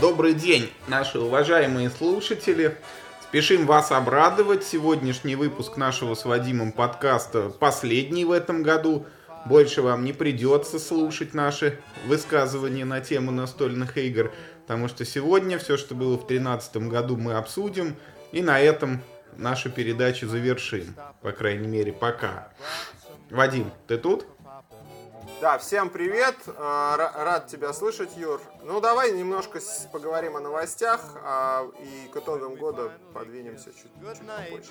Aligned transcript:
Добрый 0.00 0.34
день, 0.34 0.72
наши 0.88 1.18
уважаемые 1.18 1.90
слушатели. 1.90 2.76
Спешим 3.20 3.66
вас 3.66 3.92
обрадовать. 3.92 4.64
Сегодняшний 4.64 5.36
выпуск 5.36 5.76
нашего 5.76 6.14
с 6.14 6.24
Вадимом 6.24 6.72
подкаста 6.72 7.50
последний 7.50 8.24
в 8.24 8.32
этом 8.32 8.62
году. 8.62 9.06
Больше 9.44 9.82
вам 9.82 10.04
не 10.04 10.12
придется 10.12 10.78
слушать 10.78 11.34
наши 11.34 11.78
высказывания 12.06 12.84
на 12.84 13.00
тему 13.00 13.32
настольных 13.32 13.98
игр, 13.98 14.32
потому 14.62 14.88
что 14.88 15.04
сегодня 15.04 15.58
все, 15.58 15.76
что 15.76 15.94
было 15.94 16.14
в 16.14 16.26
2013 16.26 16.76
году, 16.88 17.16
мы 17.16 17.34
обсудим, 17.34 17.94
и 18.32 18.40
на 18.40 18.58
этом 18.58 19.02
нашу 19.36 19.70
передачу 19.70 20.26
завершим. 20.26 20.96
По 21.20 21.32
крайней 21.32 21.68
мере, 21.68 21.92
пока. 21.92 22.52
Вадим, 23.30 23.70
ты 23.86 23.98
тут? 23.98 24.26
Да, 25.42 25.58
всем 25.58 25.90
привет, 25.90 26.36
а, 26.56 26.96
рад 26.96 27.48
тебя 27.48 27.72
слышать, 27.72 28.16
Юр. 28.16 28.40
Ну, 28.62 28.80
давай 28.80 29.10
немножко 29.10 29.58
поговорим 29.90 30.36
о 30.36 30.40
новостях 30.40 31.00
а, 31.24 31.66
и 31.80 32.08
к 32.12 32.16
итогам 32.16 32.54
года 32.54 32.92
подвинемся 33.12 33.72
чуть, 33.72 33.90
чуть 34.08 34.20
попозже. 34.20 34.70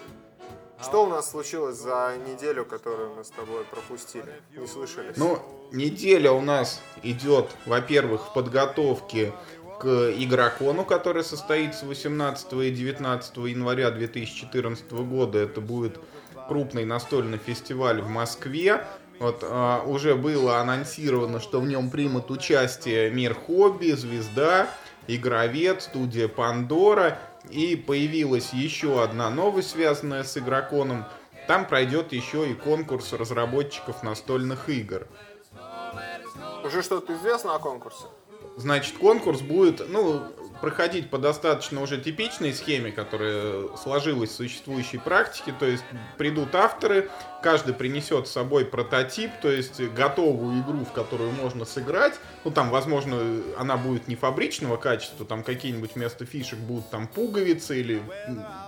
Что 0.81 1.03
у 1.03 1.09
нас 1.09 1.29
случилось 1.29 1.75
за 1.75 2.13
неделю, 2.25 2.63
которую 2.63 3.15
мы 3.15 3.25
с 3.25 3.31
тобой 3.31 3.65
пропустили? 3.65 4.41
Не 4.55 4.65
слышали? 4.65 5.11
Ну, 5.17 5.39
неделя 5.73 6.31
у 6.31 6.39
нас 6.39 6.81
идет, 7.03 7.49
во-первых, 7.65 8.29
в 8.29 8.33
подготовке 8.33 9.33
к 9.77 10.13
Игрокону, 10.15 10.85
который 10.85 11.25
состоится 11.25 11.85
18 11.85 12.53
и 12.53 12.71
19 12.71 13.35
января 13.35 13.91
2014 13.91 14.89
года. 14.93 15.37
Это 15.39 15.59
будет 15.59 15.99
крупный 16.47 16.85
настольный 16.85 17.39
фестиваль 17.39 18.01
в 18.01 18.07
Москве. 18.07 18.85
Вот 19.21 19.43
а, 19.43 19.83
уже 19.85 20.15
было 20.15 20.57
анонсировано, 20.57 21.39
что 21.39 21.61
в 21.61 21.67
нем 21.67 21.91
примут 21.91 22.31
участие 22.31 23.11
Мир 23.11 23.35
Хобби, 23.35 23.91
Звезда, 23.91 24.67
Игровед, 25.05 25.83
студия 25.83 26.27
Пандора. 26.27 27.19
И 27.51 27.75
появилась 27.75 28.51
еще 28.51 29.03
одна 29.03 29.29
новость, 29.29 29.69
связанная 29.69 30.23
с 30.23 30.35
Игроконом. 30.39 31.05
Там 31.47 31.67
пройдет 31.67 32.13
еще 32.13 32.49
и 32.49 32.55
конкурс 32.55 33.13
разработчиков 33.13 34.01
настольных 34.01 34.69
игр. 34.69 35.05
Уже 36.65 36.81
что-то 36.81 37.13
известно 37.13 37.53
о 37.53 37.59
конкурсе? 37.59 38.05
Значит, 38.57 38.97
конкурс 38.97 39.41
будет, 39.41 39.87
ну, 39.87 40.23
проходить 40.61 41.09
по 41.09 41.17
достаточно 41.17 41.81
уже 41.81 41.99
типичной 41.99 42.53
схеме, 42.53 42.91
которая 42.91 43.67
сложилась 43.75 44.29
в 44.29 44.35
существующей 44.35 44.99
практике. 44.99 45.53
То 45.59 45.65
есть 45.65 45.83
придут 46.17 46.53
авторы, 46.55 47.09
каждый 47.41 47.73
принесет 47.73 48.27
с 48.27 48.31
собой 48.31 48.65
прототип, 48.65 49.31
то 49.41 49.51
есть 49.51 49.81
готовую 49.93 50.61
игру, 50.61 50.85
в 50.85 50.91
которую 50.91 51.31
можно 51.31 51.65
сыграть. 51.65 52.13
Ну, 52.45 52.51
там, 52.51 52.69
возможно, 52.69 53.41
она 53.57 53.75
будет 53.75 54.07
не 54.07 54.15
фабричного 54.15 54.77
качества, 54.77 55.25
там 55.25 55.43
какие-нибудь 55.43 55.95
вместо 55.95 56.25
фишек 56.25 56.59
будут 56.59 56.89
там 56.89 57.07
пуговицы 57.07 57.79
или 57.79 58.01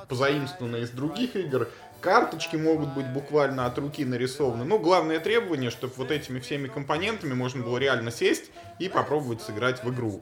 позаимствованные 0.09 0.83
из 0.83 0.89
других 0.89 1.35
игр. 1.35 1.69
Карточки 2.01 2.57
могут 2.57 2.89
быть 2.89 3.07
буквально 3.07 3.65
от 3.65 3.77
руки 3.77 4.03
нарисованы. 4.03 4.65
Но 4.65 4.77
главное 4.77 5.21
требование, 5.21 5.69
чтобы 5.69 5.93
вот 5.95 6.11
этими 6.11 6.39
всеми 6.39 6.67
компонентами 6.67 7.33
можно 7.33 7.63
было 7.63 7.77
реально 7.77 8.11
сесть 8.11 8.51
и 8.79 8.89
попробовать 8.89 9.41
сыграть 9.41 9.83
в 9.85 9.93
игру. 9.93 10.21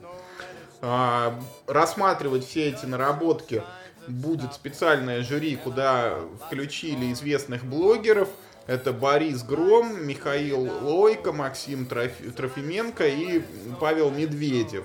А, 0.84 1.38
рассматривать 1.68 2.44
все 2.44 2.70
эти 2.70 2.86
наработки 2.86 3.62
будет 4.08 4.52
специальное 4.52 5.22
жюри, 5.22 5.54
куда 5.54 6.18
включили 6.46 7.12
известных 7.12 7.64
блогеров. 7.64 8.28
Это 8.66 8.92
Борис 8.92 9.44
Гром, 9.44 10.04
Михаил 10.04 10.68
Лойко, 10.82 11.32
Максим 11.32 11.86
Трофименко 11.86 13.06
и 13.06 13.42
Павел 13.80 14.10
Медведев. 14.10 14.84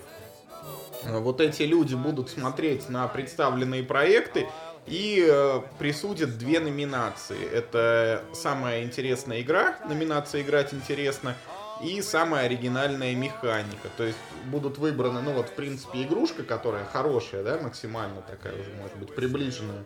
Вот 1.04 1.42
эти 1.42 1.64
люди 1.64 1.96
будут 1.96 2.30
смотреть 2.30 2.90
на 2.90 3.08
представленные 3.08 3.84
проекты 3.84 4.48
и 4.86 5.26
э, 5.28 5.62
присудят 5.80 6.38
две 6.38 6.60
номинации. 6.60 7.38
Это 7.52 8.24
самая 8.34 8.84
интересная 8.84 9.42
игра, 9.42 9.78
номинация 9.88 10.42
«Играть 10.42 10.74
интересно», 10.74 11.36
и 11.82 12.02
самая 12.02 12.46
оригинальная 12.46 13.16
механика. 13.16 13.90
То 13.98 14.04
есть 14.04 14.18
будут 14.46 14.78
выбраны, 14.78 15.22
ну 15.22 15.34
вот, 15.34 15.50
в 15.50 15.54
принципе, 15.54 16.04
игрушка, 16.04 16.44
которая 16.44 16.86
хорошая, 16.86 17.44
да, 17.44 17.60
максимально 17.62 18.22
такая 18.22 18.54
уже, 18.54 18.72
может 18.82 18.96
быть, 18.98 19.14
приближенная 19.16 19.84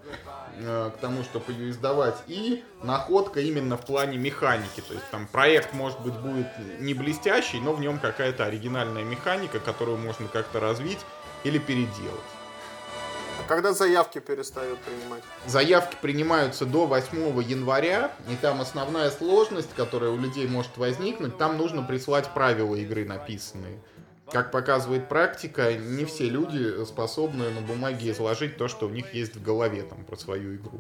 э, 0.58 0.92
к 0.96 1.00
тому, 1.00 1.24
чтобы 1.24 1.52
ее 1.52 1.70
издавать, 1.70 2.18
и 2.28 2.64
находка 2.84 3.40
именно 3.40 3.78
в 3.78 3.86
плане 3.86 4.18
механики. 4.18 4.82
То 4.88 4.94
есть 4.94 5.10
там 5.12 5.28
проект, 5.28 5.74
может 5.74 6.00
быть, 6.02 6.14
будет 6.14 6.48
не 6.80 6.94
блестящий, 6.94 7.60
но 7.60 7.74
в 7.74 7.82
нем 7.82 8.00
какая-то 8.00 8.46
оригинальная 8.46 9.04
механика, 9.04 9.60
которую 9.60 9.98
можно 9.98 10.28
как-то 10.28 10.60
развить 10.60 11.00
или 11.44 11.58
переделать. 11.58 12.41
Когда 13.48 13.74
заявки 13.74 14.20
перестают 14.20 14.80
принимать? 14.80 15.24
Заявки 15.46 15.98
принимаются 16.02 16.66
до 16.66 16.86
8 16.86 17.42
января, 17.42 18.12
и 18.30 18.36
там 18.36 18.62
основная 18.62 19.10
сложность, 19.12 19.74
которая 19.76 20.12
у 20.12 20.18
людей 20.18 20.48
может 20.48 20.78
возникнуть, 20.78 21.38
там 21.38 21.58
нужно 21.58 21.84
прислать 21.84 22.34
правила 22.34 22.76
игры 22.76 23.06
написанные. 23.06 23.80
Как 24.32 24.52
показывает 24.52 25.10
практика, 25.10 25.74
не 25.74 26.06
все 26.06 26.30
люди 26.30 26.86
способны 26.86 27.50
на 27.50 27.60
бумаге 27.60 28.12
изложить 28.12 28.56
то, 28.58 28.70
что 28.70 28.86
у 28.88 28.90
них 28.90 29.14
есть 29.14 29.36
в 29.36 29.44
голове 29.44 29.84
там 29.84 30.06
про 30.06 30.16
свою 30.16 30.56
игру. 30.56 30.80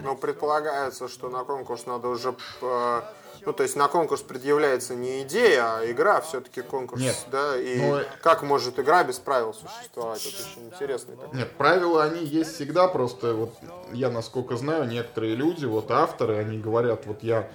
Ну, 0.00 0.16
предполагается, 0.16 1.08
что 1.08 1.28
на 1.28 1.44
конкурс 1.44 1.86
надо 1.86 2.08
уже 2.08 2.34
э, 2.62 3.02
ну, 3.44 3.52
то 3.52 3.62
есть 3.62 3.76
на 3.76 3.88
конкурс 3.88 4.22
предъявляется 4.22 4.94
не 4.94 5.22
идея, 5.22 5.78
а 5.78 5.90
игра, 5.90 6.20
все-таки 6.20 6.62
конкурс, 6.62 7.00
Нет, 7.00 7.16
да, 7.30 7.58
и 7.58 7.78
но... 7.78 8.00
как 8.22 8.42
может 8.42 8.78
игра 8.78 9.04
без 9.04 9.18
правил 9.18 9.54
существовать, 9.54 10.24
это 10.24 10.36
очень 10.36 10.66
интересно. 10.66 11.16
Такой. 11.16 11.38
Нет, 11.38 11.50
правила, 11.52 12.04
они 12.04 12.24
есть 12.24 12.54
всегда, 12.54 12.88
просто 12.88 13.34
вот 13.34 13.54
я, 13.92 14.10
насколько 14.10 14.56
знаю, 14.56 14.86
некоторые 14.86 15.34
люди, 15.34 15.64
вот 15.64 15.90
авторы, 15.90 16.36
они 16.36 16.58
говорят, 16.58 17.06
вот 17.06 17.22
я 17.22 17.48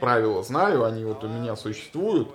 правила 0.00 0.42
знаю, 0.42 0.84
они 0.84 1.04
вот 1.04 1.24
у 1.24 1.28
меня 1.28 1.56
существуют, 1.56 2.28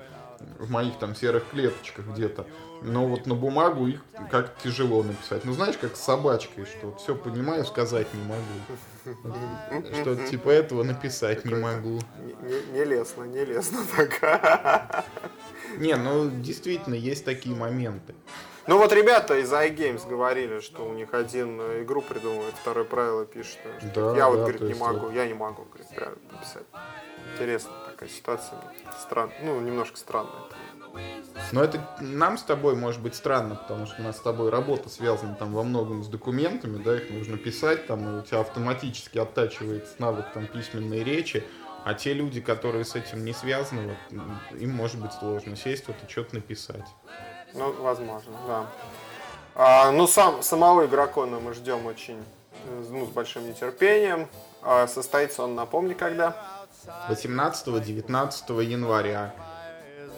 в 0.58 0.70
моих 0.70 0.98
там 1.00 1.16
серых 1.16 1.50
клеточках 1.50 2.06
где-то, 2.06 2.46
но 2.82 3.06
вот 3.06 3.26
на 3.26 3.36
бумагу 3.36 3.88
их 3.88 4.02
как 4.32 4.58
тяжело 4.58 5.04
написать. 5.04 5.46
Ну, 5.46 5.54
знаешь, 5.54 5.78
как 5.78 5.96
с 5.96 6.02
собачкой, 6.02 6.66
что 6.66 6.88
вот 6.88 7.02
все 7.02 7.16
понимаю, 7.16 7.66
сказать 7.66 8.08
не 8.14 8.24
могу. 8.24 9.18
Что 10.02 10.16
типа 10.16 10.50
этого 10.50 10.84
написать 10.84 11.46
не 11.46 11.56
могу. 11.56 12.00
Не 12.74 12.84
лестно, 12.84 13.24
не 13.24 13.44
лестно 13.44 13.80
так. 13.96 15.06
Не, 15.78 15.96
ну 15.96 16.30
действительно 16.30 16.96
есть 16.96 17.26
такие 17.26 17.56
моменты. 17.56 18.16
Ну 18.68 18.78
вот 18.78 18.94
ребята 18.94 19.40
из 19.40 19.52
iGames 19.52 20.08
говорили, 20.08 20.60
что 20.60 20.88
у 20.88 20.94
них 20.94 21.14
один 21.14 21.60
игру 21.82 22.02
придумывает, 22.02 22.54
второе 22.62 22.86
правило 22.86 23.26
пишет. 23.26 23.58
Что 23.92 24.12
да, 24.12 24.18
я 24.18 24.30
вот, 24.30 24.40
говорит, 24.40 24.62
не 24.62 24.76
могу, 24.76 25.08
вот... 25.08 25.14
я 25.16 25.26
не 25.26 25.34
могу, 25.34 25.66
говорит, 25.66 25.88
написать. 26.32 26.66
Интересно 27.34 27.72
такая 28.00 28.10
ситуация. 28.10 28.60
Странная, 28.98 29.36
ну, 29.42 29.60
немножко 29.60 29.98
странная. 29.98 30.44
Но 31.52 31.64
это 31.64 31.86
нам 32.00 32.38
с 32.38 32.44
тобой 32.44 32.76
может 32.76 33.02
быть 33.02 33.14
странно, 33.14 33.56
потому 33.56 33.86
что 33.86 34.02
у 34.02 34.04
нас 34.04 34.18
с 34.18 34.22
тобой 34.22 34.50
работа 34.50 34.90
связана 34.90 35.36
там 35.36 35.54
во 35.54 35.64
многом 35.64 36.04
с 36.04 36.08
документами, 36.08 36.82
да, 36.82 36.96
их 36.96 37.10
нужно 37.10 37.38
писать, 37.38 37.88
там, 37.88 38.08
и 38.08 38.20
у 38.20 38.24
тебя 38.24 38.40
автоматически 38.40 39.18
оттачивается 39.18 39.94
навык 40.00 40.32
там 40.34 40.48
письменной 40.48 41.04
речи, 41.04 41.44
а 41.84 41.94
те 41.94 42.14
люди, 42.14 42.42
которые 42.42 42.86
с 42.86 42.96
этим 42.96 43.26
не 43.26 43.34
связаны, 43.34 43.98
вот, 44.12 44.60
им 44.60 44.72
может 44.72 45.00
быть 45.02 45.14
сложно 45.14 45.56
сесть 45.56 45.88
вот 45.88 45.98
и 46.06 46.10
что-то 46.10 46.36
написать. 46.36 46.88
Ну, 47.54 47.72
возможно, 47.82 48.32
да. 48.48 48.66
А, 49.56 49.92
ну, 49.92 50.08
сам, 50.08 50.42
самого 50.42 50.86
игрокона 50.86 51.40
мы 51.40 51.54
ждем 51.54 51.86
очень, 51.86 52.24
ну, 52.90 53.06
с 53.06 53.10
большим 53.10 53.48
нетерпением. 53.48 54.28
А, 54.62 54.88
состоится 54.88 55.44
он, 55.44 55.56
напомни, 55.56 55.94
когда? 55.94 56.59
18-19 57.10 58.64
января. 58.64 59.34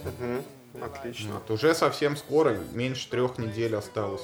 Угу, 0.03 0.83
отлично. 0.85 1.33
Вот, 1.33 1.51
уже 1.51 1.73
совсем 1.75 2.17
скоро, 2.17 2.57
меньше 2.73 3.09
трех 3.09 3.37
недель 3.37 3.75
осталось. 3.75 4.23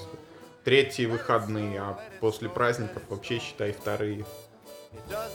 Третьи 0.63 1.05
выходные, 1.05 1.79
а 1.79 1.99
после 2.19 2.49
праздников 2.49 3.03
вообще 3.09 3.39
считай 3.39 3.71
вторые. 3.71 4.25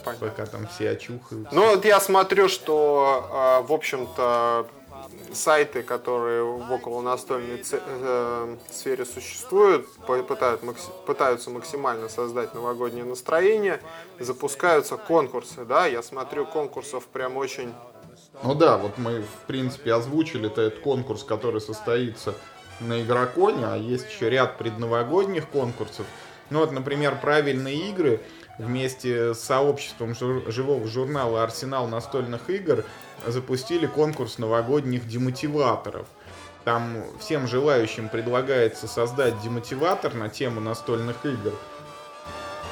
Понятно. 0.03 0.27
Пока 0.27 0.45
там 0.45 0.67
все 0.67 0.91
очухаются. 0.91 1.53
Ну 1.53 1.75
вот 1.75 1.85
я 1.85 1.99
смотрю, 1.99 2.49
что, 2.49 3.29
а, 3.31 3.61
в 3.61 3.71
общем-то, 3.71 4.67
сайты, 5.33 5.83
которые 5.83 6.43
в 6.43 6.71
около 6.71 7.01
настольной 7.01 7.63
э, 7.71 8.57
сфере 8.71 9.05
существуют, 9.05 9.87
пытают, 10.27 10.61
пытаются 11.05 11.49
максимально 11.49 12.09
создать 12.09 12.53
новогоднее 12.53 13.05
настроение, 13.05 13.79
запускаются 14.19 14.97
конкурсы, 14.97 15.65
да, 15.65 15.85
я 15.85 16.03
смотрю 16.03 16.45
конкурсов 16.45 17.07
прям 17.07 17.37
очень 17.37 17.73
ну 18.41 18.55
да, 18.55 18.77
вот 18.77 18.97
мы, 18.97 19.21
в 19.21 19.47
принципе, 19.47 19.93
озвучили 19.93 20.47
этот 20.47 20.79
конкурс, 20.79 21.23
который 21.23 21.61
состоится 21.61 22.33
на 22.79 23.01
Игроконе, 23.01 23.65
а 23.65 23.77
есть 23.77 24.09
еще 24.11 24.29
ряд 24.29 24.57
предновогодних 24.57 25.47
конкурсов. 25.49 26.05
Ну 26.49 26.59
вот, 26.59 26.71
например, 26.71 27.19
правильные 27.21 27.89
игры 27.89 28.21
вместе 28.57 29.33
с 29.33 29.39
сообществом 29.39 30.15
живого 30.15 30.87
журнала 30.87 31.43
«Арсенал 31.43 31.87
настольных 31.87 32.49
игр» 32.49 32.85
запустили 33.25 33.85
конкурс 33.85 34.37
новогодних 34.37 35.07
демотиваторов. 35.07 36.07
Там 36.63 37.03
всем 37.19 37.47
желающим 37.47 38.09
предлагается 38.09 38.87
создать 38.87 39.41
демотиватор 39.41 40.13
на 40.13 40.29
тему 40.29 40.61
настольных 40.61 41.25
игр. 41.25 41.53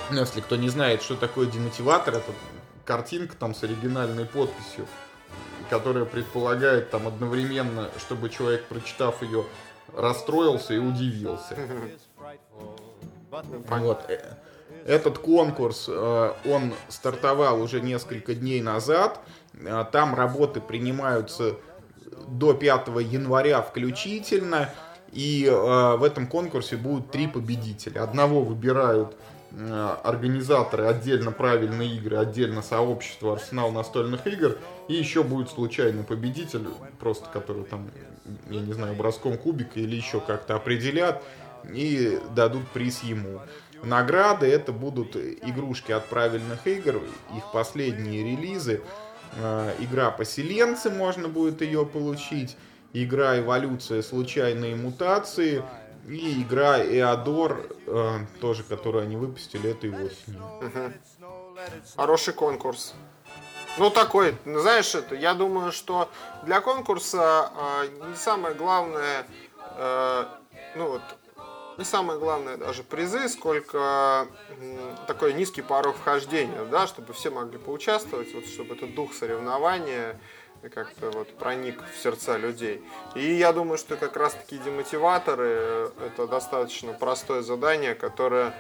Ну, 0.10 0.20
если 0.20 0.42
кто 0.42 0.56
не 0.56 0.70
знает, 0.70 1.02
что 1.02 1.16
такое 1.16 1.46
демотиватор, 1.46 2.16
это 2.16 2.32
картинка 2.86 3.36
там 3.36 3.54
с 3.54 3.64
оригинальной 3.64 4.26
подписью, 4.26 4.88
которая 5.70 6.06
предполагает 6.06 6.90
там 6.90 7.08
одновременно, 7.08 7.90
чтобы 7.98 8.30
человек, 8.30 8.66
прочитав 8.66 9.22
ее, 9.22 9.46
расстроился 9.96 10.74
и 10.74 10.78
удивился. 10.78 11.58
Вот. 13.70 14.12
Этот 14.86 15.20
конкурс, 15.20 15.86
э, 15.88 16.34
он 16.46 16.74
стартовал 16.88 17.62
уже 17.62 17.82
несколько 17.82 18.34
дней 18.34 18.62
назад. 18.62 19.20
Э, 19.54 19.86
там 19.92 20.16
работы 20.16 20.60
принимаются 20.60 21.56
до 22.28 22.54
5 22.54 22.88
января 23.02 23.62
включительно. 23.62 24.70
И 25.12 25.46
э, 25.46 25.96
в 25.98 26.04
этом 26.04 26.28
конкурсе 26.28 26.78
будут 26.78 27.12
три 27.12 27.28
победителя. 27.28 28.04
Одного 28.04 28.42
выбирают 28.42 29.16
организаторы 30.04 30.86
отдельно 30.86 31.34
правильные 31.34 31.98
игры, 31.98 32.16
отдельно 32.16 32.62
сообщество 32.62 33.34
Арсенал 33.34 33.74
настольных 33.74 34.26
игр. 34.26 34.58
И 34.88 34.94
еще 34.94 35.24
будет 35.24 35.50
случайный 35.50 36.06
победитель, 36.06 36.70
просто 37.02 37.28
который 37.28 37.66
там, 37.66 37.92
я 38.50 38.62
не 38.62 38.72
знаю, 38.72 38.96
броском 38.96 39.38
кубика 39.38 39.78
или 39.78 39.98
еще 39.98 40.22
как-то 40.22 40.56
определят 40.56 41.22
и 41.70 42.20
дадут 42.34 42.68
приз 42.70 43.04
ему. 43.04 43.42
Награды 43.84 44.48
это 44.48 44.72
будут 44.72 45.16
игрушки 45.16 45.92
от 45.92 46.06
правильных 46.08 46.68
игр, 46.68 47.02
их 47.36 47.52
последние 47.52 48.24
релизы. 48.24 48.82
Э, 49.38 49.74
игра 49.80 50.12
Поселенцы 50.12 50.90
можно 50.90 51.28
будет 51.28 51.62
ее 51.62 51.86
получить. 51.86 52.58
Игра 52.94 53.40
Эволюция 53.40 54.02
Случайные 54.02 54.76
мутации. 54.76 55.64
И 56.08 56.42
игра 56.42 56.80
Эодор, 56.80 57.68
э, 57.86 58.20
тоже, 58.40 58.64
которую 58.64 59.04
они 59.04 59.16
выпустили 59.16 59.70
этой 59.70 59.92
осенью. 59.92 60.44
Хороший 61.96 62.34
конкурс. 62.34 62.96
Ну, 63.78 63.90
такой, 63.90 64.36
знаешь, 64.46 64.94
это, 64.96 65.16
я 65.16 65.34
думаю, 65.34 65.72
что 65.72 66.10
для 66.44 66.60
конкурса 66.60 67.52
э, 67.56 68.08
не 68.10 68.16
самое 68.16 68.54
главное, 68.54 69.26
э, 69.78 70.26
ну 70.76 70.90
вот, 70.90 71.02
не 71.82 71.86
самое 71.86 72.20
главное 72.20 72.58
даже 72.58 72.84
призы, 72.84 73.28
сколько 73.28 74.28
такой 75.08 75.34
низкий 75.34 75.64
порог 75.64 75.96
вхождения, 75.96 76.64
да, 76.66 76.86
чтобы 76.86 77.14
все 77.14 77.32
могли 77.32 77.58
поучаствовать, 77.58 78.32
вот, 78.36 78.46
чтобы 78.46 78.76
этот 78.76 78.94
дух 78.94 79.16
соревнования 79.16 80.20
как-то 80.76 81.10
вот 81.10 81.36
проник 81.38 81.82
в 81.92 81.98
сердца 81.98 82.38
людей. 82.38 82.84
И 83.16 83.34
я 83.34 83.52
думаю, 83.52 83.80
что 83.80 83.98
как 83.98 84.16
раз 84.16 84.36
таки 84.36 84.60
демотиваторы 84.60 85.92
это 86.06 86.28
достаточно 86.28 86.94
простое 86.94 87.42
задание, 87.42 87.96
которое 87.96 88.54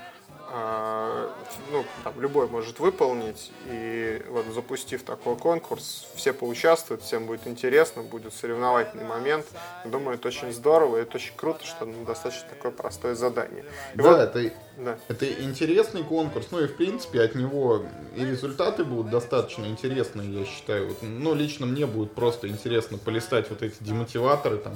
ну, 0.53 1.85
там, 2.03 2.19
любой 2.19 2.47
может 2.47 2.79
выполнить. 2.79 3.51
И 3.67 4.21
вот 4.29 4.45
запустив 4.53 5.03
такой 5.03 5.37
конкурс, 5.37 6.07
все 6.15 6.33
поучаствуют, 6.33 7.03
всем 7.03 7.25
будет 7.25 7.47
интересно, 7.47 8.03
будет 8.03 8.33
соревновательный 8.33 9.05
момент. 9.05 9.45
Думаю, 9.85 10.15
это 10.15 10.27
очень 10.27 10.51
здорово, 10.51 10.97
и 10.97 11.01
это 11.01 11.17
очень 11.17 11.35
круто, 11.35 11.65
что 11.65 11.85
ну, 11.85 12.03
достаточно 12.05 12.49
такое 12.49 12.71
простое 12.71 13.15
задание. 13.15 13.63
И 13.93 13.97
да, 13.97 14.03
вот, 14.03 14.19
это, 14.19 14.53
да, 14.77 14.97
это 15.07 15.31
интересный 15.41 16.03
конкурс, 16.03 16.47
ну 16.51 16.59
и 16.59 16.67
в 16.67 16.75
принципе 16.75 17.21
от 17.21 17.35
него 17.35 17.83
и 18.15 18.25
результаты 18.25 18.83
будут 18.83 19.09
достаточно 19.09 19.65
интересные, 19.65 20.39
я 20.39 20.45
считаю. 20.45 20.89
Вот, 20.89 20.97
ну, 21.01 21.33
лично 21.33 21.65
мне 21.65 21.85
будет 21.85 22.11
просто 22.13 22.49
интересно 22.49 22.97
полистать 22.97 23.49
вот 23.49 23.61
эти 23.61 23.75
демотиваторы, 23.79 24.57
там, 24.57 24.73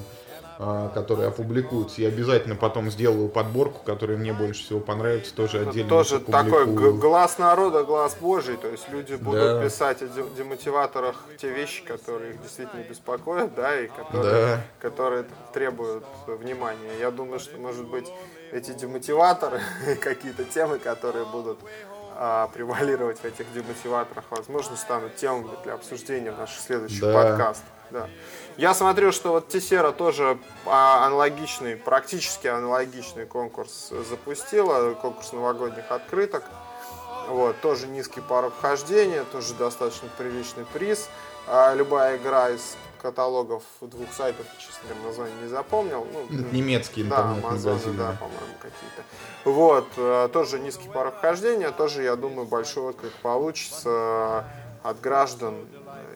которые 0.58 1.28
опубликуются. 1.28 2.02
Я 2.02 2.08
обязательно 2.08 2.56
потом 2.56 2.90
сделаю 2.90 3.28
подборку, 3.28 3.82
которая 3.84 4.18
мне 4.18 4.34
больше 4.34 4.64
всего 4.64 4.80
понравится, 4.80 5.34
тоже 5.36 5.60
ну, 5.60 5.70
отдельно. 5.70 5.90
Тоже 5.90 6.20
такой 6.20 6.66
глаз 6.66 7.38
народа, 7.38 7.84
глаз 7.84 8.16
Божий. 8.20 8.58
То 8.58 8.68
есть 8.68 8.90
люди 8.90 9.16
будут 9.16 9.42
да. 9.42 9.64
писать 9.64 10.02
о 10.02 10.08
демотиваторах 10.08 11.24
те 11.38 11.50
вещи, 11.50 11.84
которые 11.84 12.34
их 12.34 12.42
действительно 12.42 12.82
беспокоят, 12.82 13.54
да, 13.56 13.80
и 13.80 13.88
которые, 13.88 14.34
да. 14.34 14.62
которые 14.80 15.26
требуют 15.54 16.06
внимания. 16.28 16.92
Я 17.00 17.12
думаю, 17.12 17.40
что, 17.40 17.58
может 17.58 17.86
быть, 17.86 18.08
эти 18.52 18.72
демотиваторы, 18.72 19.60
какие-то 20.02 20.46
темы, 20.46 20.80
которые 20.80 21.26
будут 21.26 21.60
а, 22.18 22.48
превалировать 22.48 23.20
в 23.20 23.26
этих 23.26 23.52
демотиваторах, 23.54 24.24
возможно, 24.30 24.78
станут 24.78 25.18
темами 25.18 25.50
для 25.64 25.74
обсуждения 25.74 26.32
в 26.32 26.38
наших 26.38 26.62
следующих 26.62 27.02
да. 27.02 27.14
подкастах. 27.14 27.70
Да. 27.92 28.10
Я 28.58 28.74
смотрю, 28.74 29.12
что 29.12 29.32
вот 29.32 29.50
Тесера 29.50 29.92
тоже 29.92 30.38
а, 30.66 31.06
аналогичный, 31.06 31.76
практически 31.76 32.48
аналогичный 32.48 33.26
конкурс 33.26 33.92
запустила, 34.10 34.94
конкурс 34.94 35.34
новогодних 35.34 35.92
открыток. 35.92 36.44
Вот, 37.28 37.60
тоже 37.62 37.88
низкий 37.88 38.22
порог 38.22 38.54
вхождения, 38.54 39.24
тоже 39.32 39.56
достаточно 39.56 40.08
приличный 40.18 40.66
приз. 40.74 41.10
А, 41.48 41.74
любая 41.74 42.18
игра 42.18 42.50
из 42.50 42.78
каталогов 43.02 43.64
двух 43.82 44.14
сайтов, 44.14 44.46
честно 44.58 44.90
говоря, 44.90 45.08
название 45.08 45.36
не 45.42 45.48
запомнил. 45.50 46.08
Ну, 46.14 46.48
немецкие 46.52 47.06
да, 47.06 47.32
Амазоны, 47.32 47.94
да, 47.98 48.16
по-моему, 48.20 48.56
какие-то. 48.62 49.04
Вот, 49.44 49.88
а, 49.98 50.30
тоже 50.30 50.60
низкий 50.60 50.88
порог 50.88 51.16
вхождения, 51.18 51.72
тоже, 51.72 52.04
я 52.04 52.16
думаю, 52.16 52.48
большой 52.48 52.92
отклик 52.92 53.14
получится 53.22 54.46
от 54.82 55.02
граждан 55.02 55.56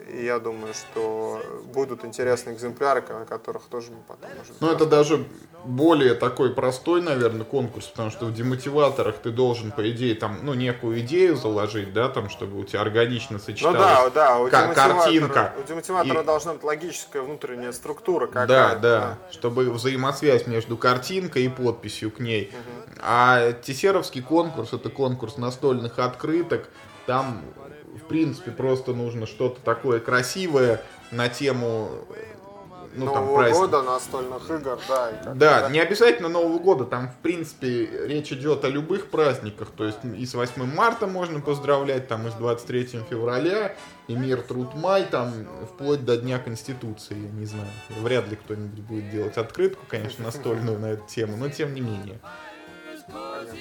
и 0.10 0.26
я 0.26 0.40
думаю, 0.40 0.74
что 0.74 1.42
будут 1.74 2.04
интересные 2.04 2.56
экземпляры, 2.56 3.02
о 3.10 3.26
которых 3.26 3.64
тоже 3.64 3.92
мы 3.92 4.00
потом 4.08 4.30
можем... 4.38 4.56
Ну, 4.60 4.72
это 4.72 4.86
даже 4.86 5.26
более 5.64 6.14
такой 6.14 6.54
простой, 6.54 7.02
наверное, 7.02 7.46
конкурс, 7.46 7.88
потому 7.88 8.10
что 8.10 8.26
в 8.26 8.34
демотиваторах 8.34 9.18
ты 9.18 9.32
должен, 9.32 9.72
по 9.72 9.90
идее, 9.90 10.16
там, 10.16 10.40
ну, 10.44 10.54
некую 10.54 11.00
идею 11.02 11.36
заложить, 11.36 11.94
да, 11.94 12.10
там, 12.10 12.30
чтобы 12.30 12.60
у 12.60 12.64
тебя 12.64 12.82
органично 12.82 13.40
сочеталась 13.40 14.06
ну, 14.06 14.12
да, 14.14 14.40
да, 14.40 14.40
у 14.40 14.50
картинка. 14.50 15.54
У 15.62 15.68
демотиватора 15.68 16.22
и... 16.22 16.26
должна 16.26 16.54
быть 16.54 16.64
логическая 16.64 17.22
внутренняя 17.22 17.72
структура 17.72 18.28
какая-то. 18.28 18.54
Да, 18.54 18.76
да, 18.76 18.80
да, 18.80 19.18
чтобы 19.32 19.70
взаимосвязь 19.70 20.48
между 20.48 20.78
картинкой 20.78 21.46
и 21.46 21.50
подписью 21.50 22.12
к 22.12 22.20
ней. 22.20 22.52
Угу. 22.52 23.00
А 23.02 23.54
Тесеровский 23.54 24.22
конкурс, 24.22 24.74
это 24.74 24.90
конкурс 24.90 25.38
настольных 25.38 26.00
открыток, 26.00 26.70
там 27.06 27.42
в 28.00 28.08
принципе, 28.08 28.52
просто 28.52 28.94
нужно 28.94 29.28
что-то 29.28 29.62
такое 29.62 30.00
красивое 30.00 30.82
на 31.12 31.30
тему 31.30 31.90
ну, 32.96 33.06
Нового 33.06 33.26
там, 33.26 33.36
праздник. 33.36 33.60
года, 33.60 33.82
настольных 33.84 34.50
игр, 34.50 34.80
да. 34.88 35.10
И 35.12 35.38
да, 35.38 35.70
не 35.70 35.80
обязательно 35.80 36.30
Нового 36.30 36.60
года, 36.60 36.86
там, 36.86 37.10
в 37.10 37.18
принципе, 37.18 37.86
речь 38.08 38.32
идет 38.32 38.66
о 38.66 38.70
любых 38.70 39.08
праздниках, 39.08 39.70
то 39.76 39.86
есть 39.86 40.00
и 40.04 40.26
с 40.26 40.34
8 40.34 40.64
марта 40.66 41.08
можно 41.08 41.40
поздравлять, 41.40 42.08
там, 42.08 42.28
и 42.28 42.32
с 42.32 42.34
23 42.34 43.02
февраля, 43.10 43.76
и 44.08 44.16
мир, 44.16 44.42
труд, 44.42 44.74
май, 44.76 45.06
там, 45.06 45.32
вплоть 45.74 46.04
до 46.04 46.18
Дня 46.18 46.40
Конституции, 46.40 47.16
я 47.16 47.30
не 47.32 47.46
знаю, 47.46 47.68
вряд 48.02 48.28
ли 48.28 48.36
кто-нибудь 48.36 48.80
будет 48.80 49.10
делать 49.12 49.38
открытку, 49.38 49.86
конечно, 49.88 50.26
настольную 50.26 50.80
на 50.80 50.88
эту 50.88 51.06
тему, 51.08 51.38
но 51.38 51.50
тем 51.50 51.74
не 51.74 51.82
менее. 51.82 52.20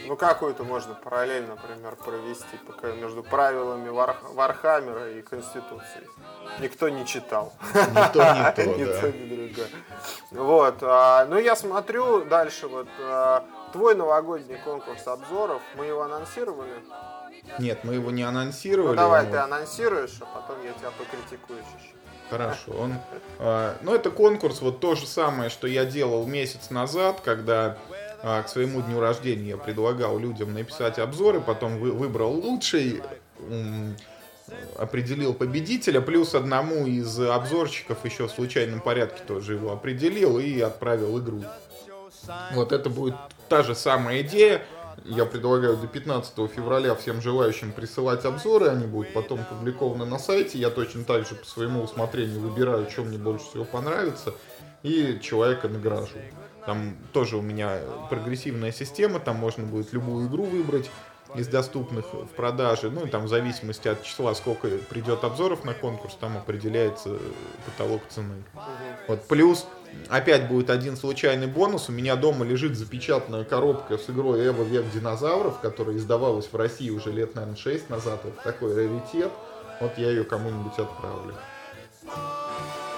Ну, 0.07 0.17
какую-то 0.17 0.65
можно 0.65 0.95
параллель, 0.95 1.47
например, 1.47 1.97
провести 1.97 2.57
пока 2.67 2.93
между 2.93 3.23
правилами 3.23 3.89
Warhammer 3.89 4.99
а 4.99 5.11
и 5.13 5.23
Конституцией. 5.23 6.09
Никто 6.61 6.89
не 6.89 7.07
читал. 7.07 7.53
Никто 7.75 8.25
не 8.25 8.53
то, 8.53 8.63
Никто 8.67 9.07
не. 9.07 10.39
Вот. 10.39 10.77
А, 10.83 11.27
ну, 11.27 11.39
я 11.39 11.57
смотрю 11.57 12.25
дальше 12.25 12.69
вот 12.69 12.89
а, 13.01 13.45
твой 13.73 13.95
новогодний 13.95 14.59
конкурс 14.65 15.07
обзоров. 15.07 15.63
Мы 15.77 15.87
его 15.87 16.03
анонсировали? 16.03 16.83
Нет, 17.59 17.85
мы 17.85 17.95
его 17.95 18.11
не 18.11 18.23
анонсировали. 18.23 18.91
Ну, 18.91 18.97
давай 18.97 19.27
ты 19.27 19.37
анонсируешь, 19.37 20.19
а 20.21 20.27
потом 20.27 20.63
я 20.65 20.73
тебя 20.73 20.91
покритикую 20.91 21.59
еще. 21.59 21.95
Хорошо. 22.31 22.73
Он, 22.73 22.95
э, 23.39 23.75
ну, 23.83 23.95
это 23.95 24.11
конкурс, 24.11 24.61
вот 24.61 24.81
то 24.81 24.95
же 24.95 25.07
самое, 25.07 25.51
что 25.51 25.67
я 25.67 25.85
делал 25.85 26.27
месяц 26.27 26.71
назад, 26.71 27.21
когда 27.25 27.79
а, 27.91 28.08
к 28.23 28.45
своему 28.49 28.83
дню 28.83 29.01
рождения 29.01 29.57
предлагал 29.57 30.19
людям 30.19 30.53
написать 30.53 30.99
обзоры, 30.99 31.41
потом 31.41 31.79
вы, 31.79 31.93
выбрал 31.93 32.33
лучший, 32.33 33.03
определил 34.77 35.35
победителя, 35.35 36.01
плюс 36.01 36.35
одному 36.35 36.87
из 36.87 37.21
обзорщиков 37.21 38.05
еще 38.05 38.27
в 38.27 38.31
случайном 38.31 38.81
порядке 38.81 39.23
тоже 39.27 39.55
его 39.55 39.73
определил 39.73 40.39
и 40.39 40.61
отправил 40.61 41.19
игру. 41.19 41.45
Вот 42.53 42.73
это 42.73 42.91
будет 42.91 43.15
та 43.49 43.63
же 43.63 43.75
самая 43.75 44.23
идея. 44.23 44.63
Я 45.05 45.25
предлагаю 45.27 45.77
до 45.77 45.87
15 45.87 46.35
февраля 46.51 46.95
всем 46.97 47.23
желающим 47.23 47.73
присылать 47.73 48.25
обзоры, 48.25 48.69
они 48.69 48.87
будут 48.87 49.13
потом 49.13 49.45
публикованы 49.45 50.05
на 50.05 50.19
сайте. 50.19 50.59
Я 50.59 50.71
точно 50.71 51.05
так 51.05 51.27
же 51.27 51.37
по 51.37 51.47
своему 51.47 51.83
усмотрению 51.83 52.41
выбираю, 52.41 52.91
что 52.91 53.05
мне 53.05 53.17
больше 53.17 53.47
всего 53.47 53.65
понравится, 53.65 54.35
и 54.83 55.19
человека 55.23 55.69
награжу. 55.69 56.17
Там 56.69 56.99
тоже 57.15 57.39
у 57.39 57.41
меня 57.41 57.81
прогрессивная 58.11 58.73
система, 58.73 59.21
там 59.21 59.37
можно 59.37 59.65
будет 59.65 59.95
любую 59.95 60.29
игру 60.29 60.45
выбрать. 60.45 60.91
из 61.35 61.49
доступных 61.49 62.13
в 62.13 62.29
продаже. 62.29 62.91
Ну 62.91 63.07
и 63.07 63.09
там 63.09 63.25
в 63.25 63.29
зависимости 63.29 63.89
от 63.89 64.03
числа, 64.03 64.35
сколько 64.35 64.69
придет 64.91 65.25
обзоров 65.25 65.65
на 65.65 65.73
конкурс, 65.73 66.15
там 66.21 66.37
определяется 66.37 67.19
потолок 67.65 68.03
цены. 68.09 68.45
Вот 69.09 69.27
плюс 69.29 69.67
опять 70.09 70.49
будет 70.49 70.69
один 70.71 70.97
случайный 70.97 71.47
бонус. 71.47 71.89
У 71.89 71.93
меня 71.93 72.17
дома 72.17 72.45
лежит 72.45 72.77
запечатанная 72.77 73.45
коробка 73.45 73.97
с 73.99 74.09
игрой 74.11 74.47
Эва 74.47 74.63
Век 74.63 74.91
динозавров, 74.93 75.61
которая 75.61 75.97
издавалась 75.97 76.49
в 76.51 76.57
России 76.57 76.91
уже 76.91 77.13
лет, 77.13 77.35
наверное, 77.35 77.57
6 77.57 77.89
назад. 77.91 78.21
Это 78.25 78.43
такой 78.43 78.75
раритет. 78.75 79.33
Вот 79.81 79.97
я 79.97 80.11
ее 80.11 80.25
кому-нибудь 80.25 80.79
отправлю. 80.79 81.35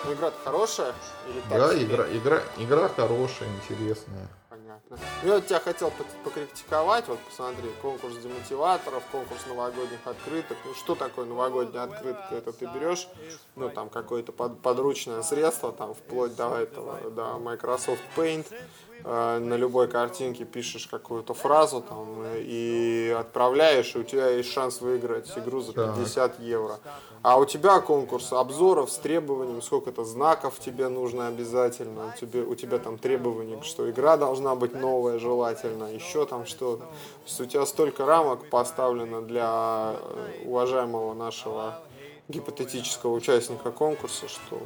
Ну, 0.04 0.12
игра 0.14 0.32
хорошая? 0.44 0.94
Или 1.28 1.40
так 1.48 1.58
да, 1.58 1.82
игра, 1.82 2.06
игра, 2.10 2.42
игра 2.56 2.88
хорошая, 2.88 3.48
интересная. 3.60 4.28
Понятно. 4.88 5.08
Ну, 5.22 5.28
я 5.28 5.34
вот 5.34 5.46
тебя 5.46 5.60
хотел 5.60 5.92
покритиковать, 6.24 7.08
вот 7.08 7.18
посмотри, 7.20 7.70
конкурс 7.82 8.16
демотиваторов, 8.16 9.02
конкурс 9.12 9.46
новогодних 9.46 10.00
открыток. 10.04 10.56
Ну, 10.64 10.74
что 10.74 10.94
такое 10.94 11.26
новогодняя 11.26 11.84
открытка? 11.84 12.28
Это 12.34 12.52
ты 12.52 12.66
берешь, 12.66 13.08
ну, 13.56 13.68
там, 13.68 13.88
какое-то 13.88 14.32
подручное 14.32 15.22
средство, 15.22 15.72
там, 15.72 15.94
вплоть 15.94 16.34
до 16.34 16.58
этого, 16.58 17.10
до 17.10 17.38
Microsoft 17.38 18.02
Paint, 18.16 18.46
Э, 19.04 19.38
на 19.38 19.54
любой 19.54 19.88
картинке 19.88 20.44
пишешь 20.44 20.86
какую-то 20.86 21.34
фразу 21.34 21.80
там 21.80 22.22
и 22.36 23.14
отправляешь, 23.18 23.94
и 23.94 23.98
у 23.98 24.02
тебя 24.02 24.28
есть 24.28 24.52
шанс 24.52 24.80
выиграть 24.80 25.30
игру 25.36 25.60
за 25.60 25.72
50 25.72 26.14
так. 26.14 26.40
евро. 26.40 26.78
А 27.22 27.38
у 27.38 27.44
тебя 27.44 27.80
конкурс 27.80 28.32
обзоров 28.32 28.90
с 28.90 28.96
требованием, 28.96 29.62
сколько-то 29.62 30.04
знаков 30.04 30.58
тебе 30.58 30.88
нужно 30.88 31.28
обязательно, 31.28 32.14
у 32.14 32.18
тебя, 32.18 32.42
у 32.42 32.54
тебя 32.54 32.78
там 32.78 32.98
требования, 32.98 33.62
что 33.62 33.90
игра 33.90 34.16
должна 34.16 34.54
быть 34.54 34.69
новая 34.74 35.18
желательно, 35.18 35.84
еще 35.84 36.26
там 36.26 36.46
что-то. 36.46 36.84
То 36.84 36.90
есть 37.26 37.40
у 37.40 37.46
тебя 37.46 37.66
столько 37.66 38.06
рамок 38.06 38.48
поставлено 38.50 39.22
для 39.22 39.94
э, 39.94 40.44
уважаемого 40.44 41.14
нашего 41.14 41.78
гипотетического 42.30 43.12
участника 43.12 43.70
конкурса, 43.70 44.28
что 44.28 44.60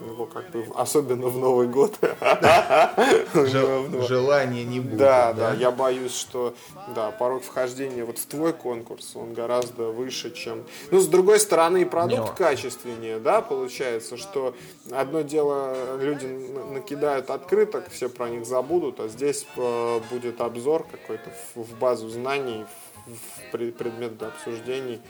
у 0.00 0.04
него 0.04 0.26
как 0.26 0.50
бы 0.50 0.66
особенно 0.74 1.28
в 1.28 1.38
Новый 1.38 1.68
год 1.68 1.94
желания 4.08 4.64
не 4.64 4.80
будет. 4.80 4.96
Да, 4.96 5.32
да, 5.32 5.54
я 5.54 5.70
боюсь, 5.70 6.14
что 6.14 6.54
да, 6.94 7.10
порог 7.10 7.42
вхождения 7.42 8.04
вот 8.04 8.18
в 8.18 8.26
твой 8.26 8.52
конкурс, 8.52 9.12
он 9.14 9.34
гораздо 9.34 9.88
выше, 9.88 10.32
чем... 10.32 10.64
Ну, 10.90 11.00
с 11.00 11.06
другой 11.06 11.40
стороны, 11.40 11.82
и 11.82 11.84
продукт 11.84 12.34
качественнее, 12.34 13.18
да, 13.18 13.42
получается, 13.42 14.16
что 14.16 14.54
одно 14.90 15.22
дело, 15.22 15.76
люди 16.00 16.26
накидают 16.26 17.30
открыток, 17.30 17.90
все 17.90 18.08
про 18.08 18.28
них 18.28 18.46
забудут, 18.46 19.00
а 19.00 19.08
здесь 19.08 19.46
э, 19.56 20.00
будет 20.10 20.40
обзор 20.40 20.86
какой-то 20.90 21.32
в 21.54 21.78
базу 21.78 22.08
знаний, 22.08 22.64
в 23.06 23.50
предмет 23.50 24.18
для 24.18 24.28
обсуждений. 24.28 25.00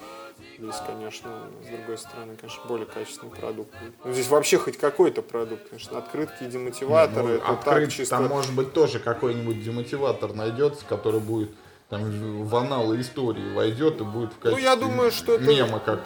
Здесь, 0.61 0.75
конечно, 0.85 1.31
с 1.63 1.71
другой 1.75 1.97
стороны, 1.97 2.35
конечно, 2.39 2.61
более 2.67 2.85
качественный 2.85 3.31
продукт. 3.31 3.73
Ну, 4.03 4.13
здесь 4.13 4.27
вообще 4.27 4.59
хоть 4.59 4.77
какой-то 4.77 5.23
продукт, 5.23 5.69
конечно. 5.69 5.97
Открытки, 5.97 6.43
демотиваторы, 6.43 7.27
ну, 7.27 7.33
это 7.35 7.47
открыт, 7.47 7.85
так 7.85 7.91
чисто... 7.91 8.17
Там, 8.17 8.27
может 8.27 8.53
быть, 8.53 8.71
тоже 8.71 8.99
какой-нибудь 8.99 9.63
демотиватор 9.63 10.35
найдется, 10.35 10.85
который 10.85 11.19
будет 11.19 11.49
там 11.89 12.03
в 12.45 12.55
аналы 12.55 13.01
истории 13.01 13.53
войдет 13.53 13.99
и 14.01 14.03
будет 14.03 14.33
в 14.33 14.37
качестве 14.37 14.51
Ну, 14.51 14.57
я 14.59 14.75
думаю, 14.75 15.11
что 15.11 15.33
это, 15.33 15.51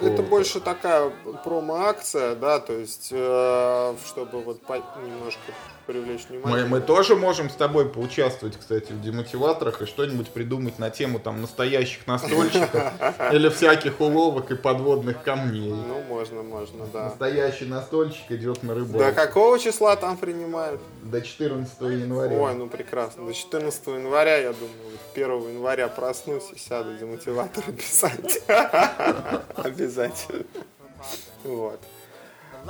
это 0.00 0.22
больше 0.22 0.60
такая 0.60 1.12
промо-акция, 1.44 2.34
да, 2.34 2.58
то 2.58 2.72
есть, 2.72 3.10
э, 3.12 3.94
чтобы 4.06 4.40
вот 4.40 4.62
немножко 4.68 5.52
привлечь 5.86 6.26
внимание. 6.28 6.64
Мы, 6.64 6.68
мы 6.68 6.80
тоже 6.80 7.16
можем 7.16 7.48
с 7.48 7.54
тобой 7.54 7.88
поучаствовать, 7.88 8.56
кстати, 8.58 8.92
в 8.92 9.00
демотиваторах 9.00 9.82
и 9.82 9.86
что-нибудь 9.86 10.30
придумать 10.30 10.78
на 10.78 10.90
тему 10.90 11.18
там 11.18 11.40
настоящих 11.40 12.06
настольщиков 12.06 12.92
или 13.32 13.48
всяких 13.48 14.00
уловок 14.00 14.50
и 14.50 14.56
подводных 14.56 15.22
камней. 15.22 15.70
Ну, 15.70 16.02
можно, 16.08 16.42
можно, 16.42 16.86
да. 16.92 17.06
Настоящий 17.06 17.66
настольщик 17.66 18.30
идет 18.30 18.62
на 18.62 18.74
рыбалку. 18.74 18.98
До 18.98 19.12
какого 19.12 19.58
числа 19.58 19.96
там 19.96 20.16
принимают? 20.16 20.80
До 21.02 21.20
14 21.22 21.80
января. 21.80 22.36
Ой, 22.36 22.54
ну 22.54 22.68
прекрасно. 22.68 23.24
До 23.26 23.32
14 23.32 23.86
января, 23.86 24.36
я 24.38 24.52
думаю, 24.52 24.98
1 25.14 25.54
января 25.54 25.88
проснусь 25.88 26.50
и 26.54 26.58
сяду 26.58 26.96
демотиваторы 26.96 27.72
писать. 27.72 28.42
Обязательно. 29.56 30.44
Вот. 31.44 31.80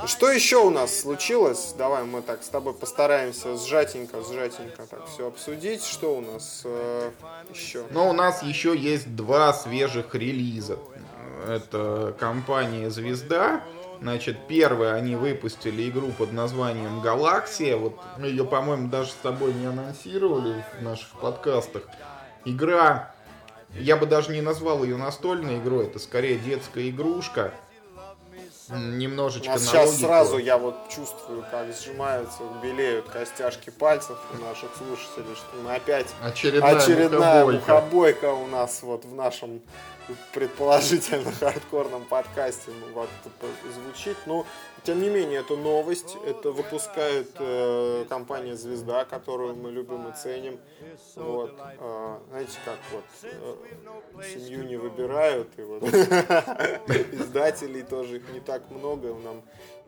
Что 0.05 0.31
еще 0.31 0.57
у 0.57 0.69
нас 0.69 0.99
случилось? 0.99 1.73
Давай 1.77 2.03
мы 2.03 2.21
так 2.21 2.43
с 2.43 2.49
тобой 2.49 2.73
постараемся 2.73 3.57
сжатенько, 3.57 4.21
сжатенько 4.21 4.85
так 4.85 5.07
все 5.07 5.27
обсудить. 5.27 5.83
Что 5.83 6.17
у 6.17 6.21
нас 6.21 6.61
э, 6.65 7.11
еще? 7.53 7.83
Ну, 7.89 8.09
у 8.09 8.13
нас 8.13 8.43
еще 8.43 8.77
есть 8.77 9.15
два 9.15 9.53
свежих 9.53 10.13
релиза. 10.13 10.77
Это 11.47 12.15
компания 12.19 12.89
«Звезда». 12.89 13.63
Значит, 13.99 14.37
первое, 14.47 14.93
они 14.93 15.15
выпустили 15.15 15.89
игру 15.89 16.11
под 16.11 16.31
названием 16.31 17.01
«Галаксия». 17.01 17.77
Вот 17.77 17.95
ее, 18.19 18.45
по-моему, 18.45 18.89
даже 18.89 19.09
с 19.11 19.15
тобой 19.15 19.53
не 19.53 19.65
анонсировали 19.65 20.63
в 20.79 20.83
наших 20.83 21.09
подкастах. 21.19 21.83
Игра, 22.45 23.15
я 23.73 23.97
бы 23.97 24.05
даже 24.05 24.31
не 24.31 24.41
назвал 24.41 24.83
ее 24.83 24.97
настольной 24.97 25.57
игрой, 25.57 25.85
это 25.85 25.97
скорее 25.97 26.37
детская 26.37 26.89
игрушка– 26.89 27.53
немножечко 28.69 29.53
а 29.53 29.59
сейчас 29.59 29.87
логику. 29.87 30.07
сразу 30.07 30.37
я 30.37 30.57
вот 30.57 30.75
чувствую, 30.89 31.43
как 31.49 31.67
сжимаются, 31.73 32.43
белеют 32.61 33.07
костяшки 33.09 33.69
пальцев 33.69 34.17
у 34.33 34.43
наших 34.43 34.69
слушателей, 34.77 35.35
что 35.35 35.55
мы 35.63 35.75
опять 35.75 36.07
очередная, 36.21 36.77
очередная 36.77 37.45
мухобойка. 37.45 37.73
мухобойка 37.73 38.33
у 38.33 38.47
нас 38.47 38.81
вот 38.81 39.05
в 39.05 39.13
нашем 39.13 39.61
предположительно 40.33 41.31
хардкорном 41.39 42.05
подкасте 42.05 42.71
вот, 42.93 43.09
звучит. 43.73 44.17
Но, 44.25 44.45
тем 44.83 45.01
не 45.01 45.09
менее, 45.09 45.39
это 45.41 45.55
новость. 45.55 46.17
Это 46.25 46.51
выпускает 46.51 47.29
э, 47.39 48.05
компания 48.09 48.55
«Звезда», 48.55 49.05
которую 49.05 49.55
мы 49.55 49.71
любим 49.71 50.07
и 50.07 50.15
ценим. 50.15 50.59
Вот. 51.15 51.55
Э, 51.79 52.19
знаете, 52.29 52.57
как 52.65 52.77
вот 52.91 53.03
э, 53.23 54.23
семью 54.23 54.63
не 54.63 54.77
выбирают, 54.77 55.49
и 55.57 55.61
вот 55.61 55.83
издателей 57.13 57.83
тоже 57.83 58.17
их 58.17 58.29
не 58.33 58.39
так 58.39 58.69
много. 58.71 59.13
Нам 59.13 59.43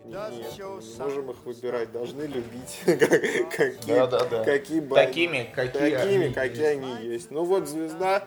нет, 0.06 0.32
не 0.58 1.04
можем 1.04 1.30
их 1.32 1.38
выбирать, 1.46 1.92
должны 1.92 2.24
любить, 2.24 2.80
какие, 2.86 3.96
да, 3.96 4.08
да, 4.08 4.26
да. 4.26 4.44
какие 4.44 4.82
такими, 4.82 5.52
какие, 5.54 5.92
такими, 5.92 6.26
они 6.26 6.34
какие 6.34 6.66
они 6.66 7.06
есть. 7.06 7.32
Ну 7.32 7.44
вот 7.44 7.68
звезда 7.68 8.24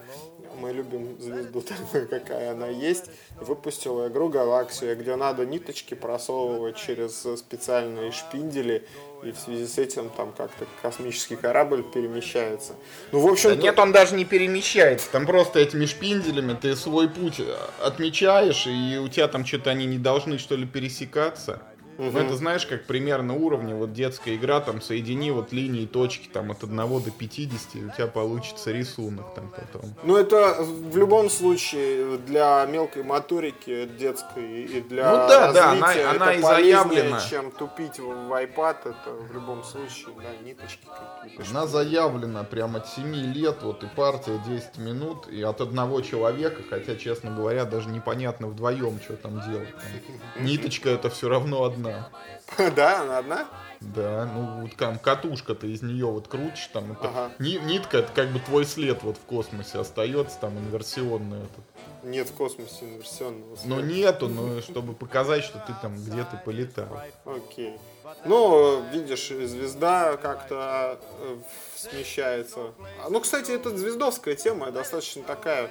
мы 0.60 0.72
любим 0.72 1.20
звезду 1.20 1.60
такой, 1.92 2.06
какая 2.06 2.52
она 2.52 2.68
есть, 2.68 3.06
выпустила 3.40 4.08
игру 4.08 4.28
Галаксия, 4.28 4.94
где 4.94 5.16
надо 5.16 5.44
ниточки 5.46 5.94
просовывать 5.94 6.76
через 6.76 7.26
специальные 7.38 8.12
шпиндели, 8.12 8.86
и 9.22 9.30
в 9.30 9.38
связи 9.38 9.66
с 9.66 9.78
этим 9.78 10.10
там 10.10 10.32
как-то 10.32 10.66
космический 10.80 11.36
корабль 11.36 11.82
перемещается. 11.82 12.74
Ну, 13.12 13.20
в 13.20 13.26
общем 13.26 13.50
да 13.50 13.56
нет, 13.56 13.78
он 13.78 13.92
даже 13.92 14.14
не 14.16 14.24
перемещается, 14.24 15.08
там 15.10 15.26
просто 15.26 15.60
этими 15.60 15.86
шпинделями 15.86 16.56
ты 16.60 16.74
свой 16.76 17.08
путь 17.08 17.40
отмечаешь, 17.80 18.66
и 18.66 18.98
у 18.98 19.08
тебя 19.08 19.28
там 19.28 19.46
что-то 19.46 19.70
они 19.70 19.86
не 19.86 19.98
должны, 19.98 20.38
что 20.38 20.56
ли, 20.56 20.66
пересекаться. 20.66 21.62
Угу. 21.98 22.18
Это 22.18 22.36
знаешь, 22.36 22.66
как 22.66 22.84
примерно 22.84 23.34
уровни, 23.34 23.74
вот 23.74 23.92
детская 23.92 24.36
игра, 24.36 24.60
там 24.60 24.80
соедини 24.80 25.30
вот 25.30 25.52
линии 25.52 25.86
точки 25.86 26.28
там 26.28 26.50
от 26.50 26.62
1 26.64 26.76
до 26.76 27.10
50, 27.10 27.74
и 27.74 27.84
у 27.84 27.90
тебя 27.90 28.06
получится 28.06 28.72
рисунок 28.72 29.34
там 29.34 29.50
потом. 29.50 29.94
Ну 30.02 30.16
это 30.16 30.56
в 30.62 30.96
любом 30.96 31.30
случае 31.30 32.18
для 32.18 32.64
мелкой 32.66 33.02
моторики 33.04 33.86
детской 33.98 34.62
и 34.62 34.80
для 34.80 35.10
ну, 35.10 35.16
да, 35.28 35.52
да, 35.52 35.72
она, 35.72 35.92
она 36.10 36.34
и 36.34 36.40
заявлена. 36.40 37.20
чем 37.20 37.50
тупить 37.50 37.98
в 37.98 38.10
iPad, 38.32 38.76
это 38.84 39.10
в 39.10 39.32
любом 39.32 39.62
случае, 39.62 40.14
да, 40.16 40.44
ниточки 40.44 40.86
какие-то. 40.86 41.50
Она 41.50 41.66
заявлена 41.66 42.44
прямо 42.44 42.78
от 42.78 42.88
7 42.88 43.14
лет, 43.32 43.62
вот 43.62 43.82
и 43.84 43.86
партия 43.86 44.40
10 44.46 44.78
минут, 44.78 45.28
и 45.28 45.42
от 45.42 45.60
одного 45.60 46.00
человека, 46.00 46.62
хотя, 46.68 46.96
честно 46.96 47.30
говоря, 47.30 47.64
даже 47.64 47.88
непонятно 47.88 48.48
вдвоем, 48.48 48.98
что 49.02 49.16
там 49.16 49.40
делать. 49.48 49.68
Там, 49.70 50.44
ниточка 50.44 50.90
это 50.90 51.10
все 51.10 51.28
равно 51.28 51.64
одна 51.64 51.91
одна. 51.94 52.70
Да, 52.76 53.02
она 53.02 53.18
одна? 53.18 53.48
Да, 53.80 54.30
ну 54.32 54.62
вот 54.62 54.76
там 54.76 54.98
катушка 54.98 55.54
ты 55.54 55.72
из 55.72 55.82
нее 55.82 56.06
вот 56.06 56.28
крутишь, 56.28 56.68
там 56.72 56.92
это 56.92 57.08
ага. 57.08 57.32
нитка, 57.38 57.98
это 57.98 58.12
как 58.12 58.28
бы 58.28 58.38
твой 58.38 58.64
след 58.64 59.02
вот 59.02 59.16
в 59.16 59.20
космосе 59.22 59.78
остается, 59.78 60.38
там 60.38 60.56
инверсионный 60.58 61.38
этот. 61.38 61.64
Нет 62.04 62.28
в 62.28 62.34
космосе 62.34 62.84
инверсионного 62.84 63.56
следа. 63.56 63.74
Но 63.74 63.80
нету, 63.80 64.28
но 64.28 64.60
чтобы 64.60 64.94
показать, 64.94 65.44
что 65.44 65.58
ты 65.58 65.74
там 65.80 65.96
где-то 65.96 66.40
полетал. 66.44 66.88
Окей. 67.24 67.76
Ну, 68.24 68.82
видишь, 68.92 69.28
звезда 69.28 70.16
как-то 70.16 70.98
э, 71.20 71.36
смещается. 71.76 72.72
Ну, 73.08 73.20
кстати, 73.20 73.52
эта 73.52 73.76
звездовская 73.76 74.34
тема 74.34 74.70
достаточно 74.70 75.22
такая 75.22 75.70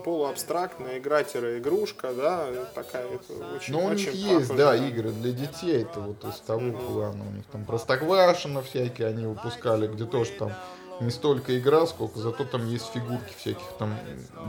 полуабстрактная 0.00 0.98
игра-игрушка, 0.98 2.12
да, 2.12 2.46
такая 2.74 3.06
очень 3.06 3.72
Ну, 3.72 3.84
у 3.84 3.92
них 3.92 4.12
есть, 4.12 4.54
да, 4.54 4.74
игры 4.74 5.10
для 5.10 5.32
детей, 5.32 5.82
это 5.82 6.00
вот 6.00 6.24
из 6.24 6.40
того 6.40 6.60
mm-hmm. 6.60 6.92
плана. 6.92 7.24
У 7.28 7.32
них 7.32 7.44
там 7.52 7.64
Простоквашино 7.64 8.62
всякие 8.62 9.08
они 9.08 9.26
выпускали, 9.26 9.86
где 9.86 10.04
тоже 10.04 10.30
там 10.32 10.52
не 11.00 11.10
столько 11.10 11.58
игра, 11.58 11.86
сколько 11.86 12.18
зато 12.18 12.44
там 12.44 12.66
есть 12.66 12.86
фигурки 12.92 13.34
всяких 13.38 13.64
там 13.78 13.96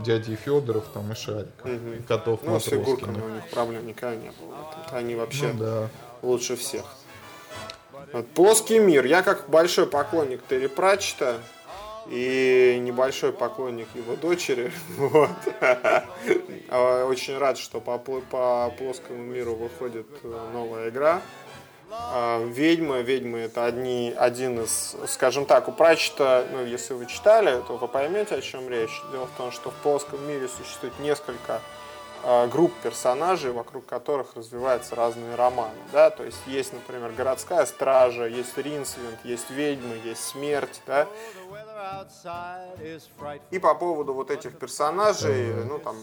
дяди 0.04 0.34
Федоров 0.36 0.84
там 0.92 1.10
и 1.10 1.14
Мгм. 1.64 1.94
и 1.94 2.02
котов 2.02 2.40
Ну, 2.42 2.60
с 2.60 2.64
фигурками 2.64 3.20
у 3.20 3.28
них 3.30 3.48
проблем 3.50 3.86
никогда 3.86 4.16
не 4.16 4.30
было. 4.30 4.54
Они 4.90 5.14
вообще 5.14 5.52
Ну 5.52 5.58
да. 5.58 5.88
лучше 6.22 6.56
всех. 6.56 6.84
Плоский 8.34 8.78
мир. 8.78 9.06
Я 9.06 9.22
как 9.22 9.48
большой 9.48 9.86
поклонник 9.86 10.42
Терри 10.46 10.66
Пратчета 10.66 11.38
и 12.08 12.78
небольшой 12.80 13.32
поклонник 13.32 13.88
его 13.94 14.16
дочери. 14.16 14.72
Вот. 14.96 15.30
А, 16.68 17.04
Очень 17.06 17.38
рад, 17.38 17.58
что 17.58 17.80
по, 17.80 17.98
по 17.98 18.72
плоскому 18.78 19.22
миру 19.22 19.54
выходит 19.54 20.06
э, 20.22 20.50
новая 20.52 20.88
игра. 20.88 21.20
А, 21.90 22.42
Ведьмы. 22.44 23.02
Ведьмы 23.02 23.40
это 23.40 23.66
одни, 23.66 24.14
один 24.16 24.62
из, 24.62 24.96
скажем 25.08 25.44
так, 25.44 25.68
у 25.68 25.72
Пратчета, 25.72 26.46
ну, 26.50 26.64
если 26.64 26.94
вы 26.94 27.06
читали, 27.06 27.62
то 27.66 27.76
вы 27.76 27.88
поймете, 27.88 28.36
о 28.36 28.40
чем 28.40 28.68
речь. 28.68 29.02
Дело 29.12 29.26
в 29.26 29.36
том, 29.36 29.52
что 29.52 29.70
в 29.70 29.74
плоском 29.74 30.26
мире 30.26 30.48
существует 30.48 30.98
несколько 31.00 31.60
э, 32.24 32.46
групп 32.48 32.72
персонажей, 32.82 33.52
вокруг 33.52 33.84
которых 33.84 34.34
развиваются 34.36 34.94
разные 34.94 35.34
романы. 35.34 35.76
Да? 35.92 36.08
То 36.08 36.24
есть 36.24 36.40
есть, 36.46 36.72
например, 36.72 37.12
городская 37.12 37.66
стража, 37.66 38.24
есть 38.26 38.56
Ринсвинд, 38.56 39.18
есть 39.24 39.50
ведьмы, 39.50 40.00
есть 40.04 40.24
смерть. 40.24 40.80
Да? 40.86 41.06
И 43.50 43.58
по 43.58 43.74
поводу 43.74 44.14
вот 44.14 44.30
этих 44.30 44.58
персонажей, 44.58 45.52
ну 45.64 45.78
там 45.78 45.96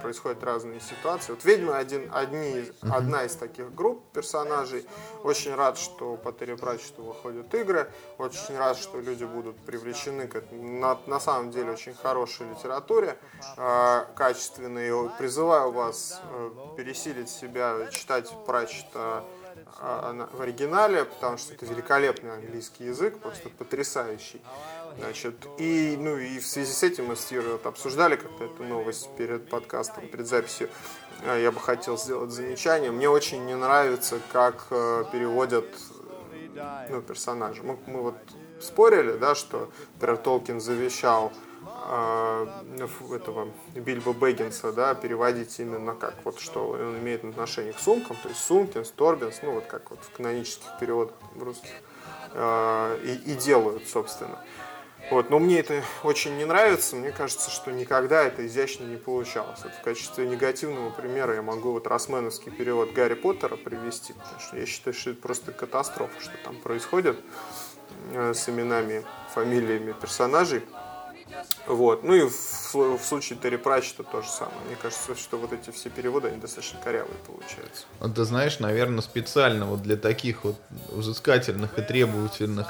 происходят 0.00 0.42
разные 0.42 0.80
ситуации. 0.80 1.32
Вот 1.32 1.44
ведьмы 1.44 1.74
один, 1.74 2.10
одни, 2.12 2.64
одна 2.82 3.24
из 3.24 3.34
таких 3.34 3.74
групп 3.74 4.02
персонажей. 4.12 4.86
Очень 5.24 5.54
рад, 5.54 5.78
что 5.78 6.16
по 6.16 6.32
Терри 6.32 6.54
Пратчету 6.54 7.02
выходят 7.02 7.52
игры. 7.54 7.90
Очень 8.18 8.56
рад, 8.56 8.76
что 8.76 9.00
люди 9.00 9.24
будут 9.24 9.56
привлечены 9.58 10.28
к 10.28 10.42
на, 10.52 10.98
на 11.06 11.20
самом 11.20 11.50
деле 11.50 11.72
очень 11.72 11.94
хорошей 11.94 12.48
литературе, 12.48 13.16
э, 13.56 14.04
качественной. 14.14 14.88
И 14.88 15.08
Призываю 15.18 15.72
вас 15.72 16.20
э, 16.30 16.50
пересилить 16.76 17.28
себя, 17.28 17.88
читать 17.90 18.30
Пратчета 18.46 19.24
а, 19.78 20.28
в 20.32 20.40
оригинале, 20.40 21.04
потому 21.04 21.36
что 21.38 21.54
это 21.54 21.66
великолепный 21.66 22.32
английский 22.32 22.84
язык, 22.84 23.18
просто 23.18 23.50
потрясающий. 23.50 24.40
Значит, 24.98 25.34
и, 25.58 25.96
ну, 25.98 26.16
и 26.16 26.38
в 26.38 26.46
связи 26.46 26.72
с 26.72 26.82
этим 26.82 27.06
мы 27.06 27.16
с 27.16 27.30
Юрой 27.30 27.52
вот 27.52 27.66
обсуждали 27.66 28.16
как-то 28.16 28.44
эту 28.44 28.64
новость 28.64 29.08
перед 29.16 29.48
подкастом, 29.48 30.08
перед 30.08 30.26
записью. 30.26 30.68
А, 31.24 31.36
Я 31.36 31.52
бы 31.52 31.60
хотел 31.60 31.98
сделать 31.98 32.30
замечание. 32.30 32.90
Мне 32.90 33.08
очень 33.08 33.44
не 33.44 33.54
нравится, 33.54 34.20
как 34.32 34.66
э, 34.70 35.04
переводят 35.12 35.66
ну, 36.88 37.02
персонажа. 37.02 37.62
Мы, 37.62 37.76
мы 37.86 38.02
вот 38.02 38.16
спорили, 38.60 39.12
да, 39.12 39.34
что, 39.34 39.70
например, 39.94 40.16
Толкин 40.18 40.60
завещал 40.60 41.32
э, 41.88 42.46
этого 43.14 43.48
Бильбо 43.74 44.12
Бэггинса, 44.12 44.72
да, 44.72 44.94
переводить 44.94 45.58
именно 45.60 45.94
как 45.94 46.14
вот 46.24 46.40
что 46.40 46.70
он 46.70 46.98
имеет 46.98 47.24
отношение 47.24 47.72
к 47.72 47.78
сумкам, 47.78 48.16
то 48.22 48.28
есть 48.28 48.40
Сумкинс, 48.42 48.90
Торбинс, 48.90 49.40
ну 49.42 49.52
вот 49.52 49.66
как 49.66 49.90
вот 49.90 50.00
в 50.02 50.10
канонических 50.16 50.78
переводах 50.80 51.16
русских 51.38 51.70
э, 52.32 52.98
и, 53.04 53.32
и 53.32 53.34
делают, 53.34 53.86
собственно. 53.88 54.38
Вот, 55.10 55.30
но 55.30 55.38
мне 55.38 55.60
это 55.60 55.82
очень 56.02 56.36
не 56.36 56.44
нравится. 56.44 56.96
Мне 56.96 57.12
кажется, 57.12 57.50
что 57.50 57.70
никогда 57.70 58.24
это 58.24 58.46
изящно 58.46 58.84
не 58.84 58.96
получалось. 58.96 59.60
Вот 59.62 59.72
в 59.72 59.80
качестве 59.82 60.26
негативного 60.26 60.90
примера 60.90 61.34
я 61.34 61.42
могу 61.42 61.72
вот 61.72 61.86
росменовский 61.86 62.50
перевод 62.50 62.92
Гарри 62.92 63.14
Поттера 63.14 63.56
привести, 63.56 64.14
потому 64.14 64.40
что 64.40 64.56
я 64.56 64.66
считаю, 64.66 64.94
что 64.94 65.10
это 65.10 65.22
просто 65.22 65.52
катастрофа, 65.52 66.20
что 66.20 66.32
там 66.44 66.56
происходит 66.56 67.18
э, 68.12 68.34
с 68.34 68.48
именами, 68.48 69.04
фамилиями 69.32 69.92
персонажей. 69.92 70.62
Вот. 71.66 72.02
Ну 72.02 72.14
и 72.14 72.22
в, 72.22 72.74
в 72.74 73.00
случае 73.04 73.38
Терри 73.38 73.56
Пратчета 73.56 74.02
то 74.02 74.22
же 74.22 74.28
самое. 74.28 74.58
Мне 74.66 74.76
кажется, 74.80 75.14
что 75.14 75.38
вот 75.38 75.52
эти 75.52 75.70
все 75.70 75.90
переводы, 75.90 76.28
они 76.28 76.38
достаточно 76.38 76.80
корявые 76.82 77.16
получаются. 77.26 77.86
Вот 78.00 78.14
ты 78.14 78.24
знаешь, 78.24 78.58
наверное, 78.58 79.02
специально 79.02 79.66
вот 79.66 79.82
для 79.82 79.96
таких 79.96 80.44
вот 80.44 80.56
взыскательных 80.90 81.78
и 81.78 81.82
требовательных 81.82 82.68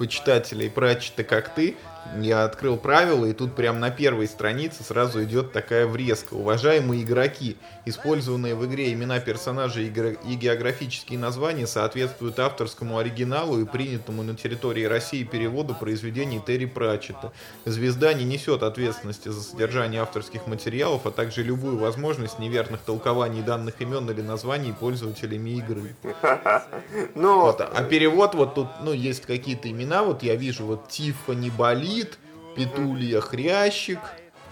почитателей 0.00 0.70
Пратчета, 0.70 1.24
как 1.24 1.54
ты, 1.54 1.76
я 2.20 2.44
открыл 2.44 2.76
правила, 2.76 3.24
и 3.24 3.32
тут 3.32 3.54
прям 3.54 3.80
на 3.80 3.90
первой 3.90 4.26
странице 4.26 4.82
сразу 4.82 5.22
идет 5.24 5.52
такая 5.52 5.86
врезка. 5.86 6.34
Уважаемые 6.34 7.02
игроки, 7.02 7.56
использованные 7.84 8.54
в 8.54 8.64
игре 8.66 8.92
имена 8.92 9.20
персонажей 9.20 9.86
и 9.86 9.90
геогра- 9.90 10.18
и 10.26 10.34
географические 10.34 11.18
названия 11.18 11.66
соответствуют 11.66 12.38
авторскому 12.38 12.98
оригиналу 12.98 13.60
и 13.60 13.64
принятому 13.64 14.22
на 14.22 14.34
территории 14.34 14.84
России 14.84 15.24
переводу 15.24 15.74
произведений 15.74 16.40
Терри 16.44 16.66
Пратчета. 16.66 17.32
Звезда 17.64 18.12
не 18.14 18.24
несет 18.24 18.62
ответственности 18.62 19.28
за 19.28 19.42
содержание 19.42 20.02
авторских 20.02 20.46
материалов, 20.46 21.06
а 21.06 21.10
также 21.10 21.42
любую 21.42 21.78
возможность 21.78 22.38
неверных 22.38 22.80
толкований 22.80 23.42
данных 23.42 23.80
имен 23.80 24.08
или 24.10 24.22
названий 24.22 24.72
пользователями 24.72 25.50
игры. 25.50 25.94
Но 27.14 27.40
Вот, 27.40 27.60
а 27.60 27.82
перевод 27.82 28.34
вот 28.34 28.54
тут, 28.54 28.68
ну, 28.82 28.92
есть 28.92 29.22
какие-то 29.22 29.70
имена, 29.70 30.02
вот 30.02 30.22
я 30.22 30.34
вижу, 30.34 30.66
вот 30.66 30.88
Тиффани 30.88 31.50
Болит, 31.90 32.18
Петулья 32.54 33.20
Хрящик, 33.20 33.98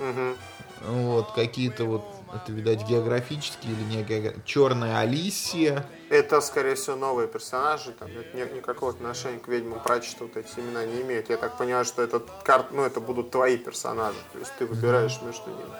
Мгм. 0.01 0.37
вот, 0.83 1.33
какие-то 1.33 1.85
вот, 1.85 2.05
это, 2.35 2.51
видать, 2.53 2.83
географические 2.85 3.72
или 3.74 3.83
не 3.85 4.03
географические, 4.03 4.42
Черная 4.44 4.98
Алисия, 5.01 5.87
Это, 6.11 6.40
скорее 6.40 6.74
всего, 6.74 6.96
новые 6.96 7.29
персонажи, 7.29 7.92
там 7.92 8.09
нет 8.12 8.35
ни- 8.35 8.57
никакого 8.57 8.90
отношения 8.92 9.38
к 9.38 9.46
ведьмам 9.48 9.79
Пратчета 9.81 10.24
вот 10.24 10.37
эти 10.37 10.59
имена 10.59 10.85
не 10.85 11.03
имеют. 11.03 11.29
Я 11.31 11.37
так 11.37 11.57
понимаю, 11.59 11.85
что 11.85 12.03
этот 12.03 12.29
карт, 12.44 12.72
ну, 12.72 12.83
это 12.83 12.98
будут 13.01 13.31
твои 13.31 13.57
персонажи, 13.57 14.18
то 14.33 14.38
есть 14.38 14.53
ты 14.59 14.66
выбираешь 14.66 15.20
между 15.22 15.51
ними. 15.51 15.70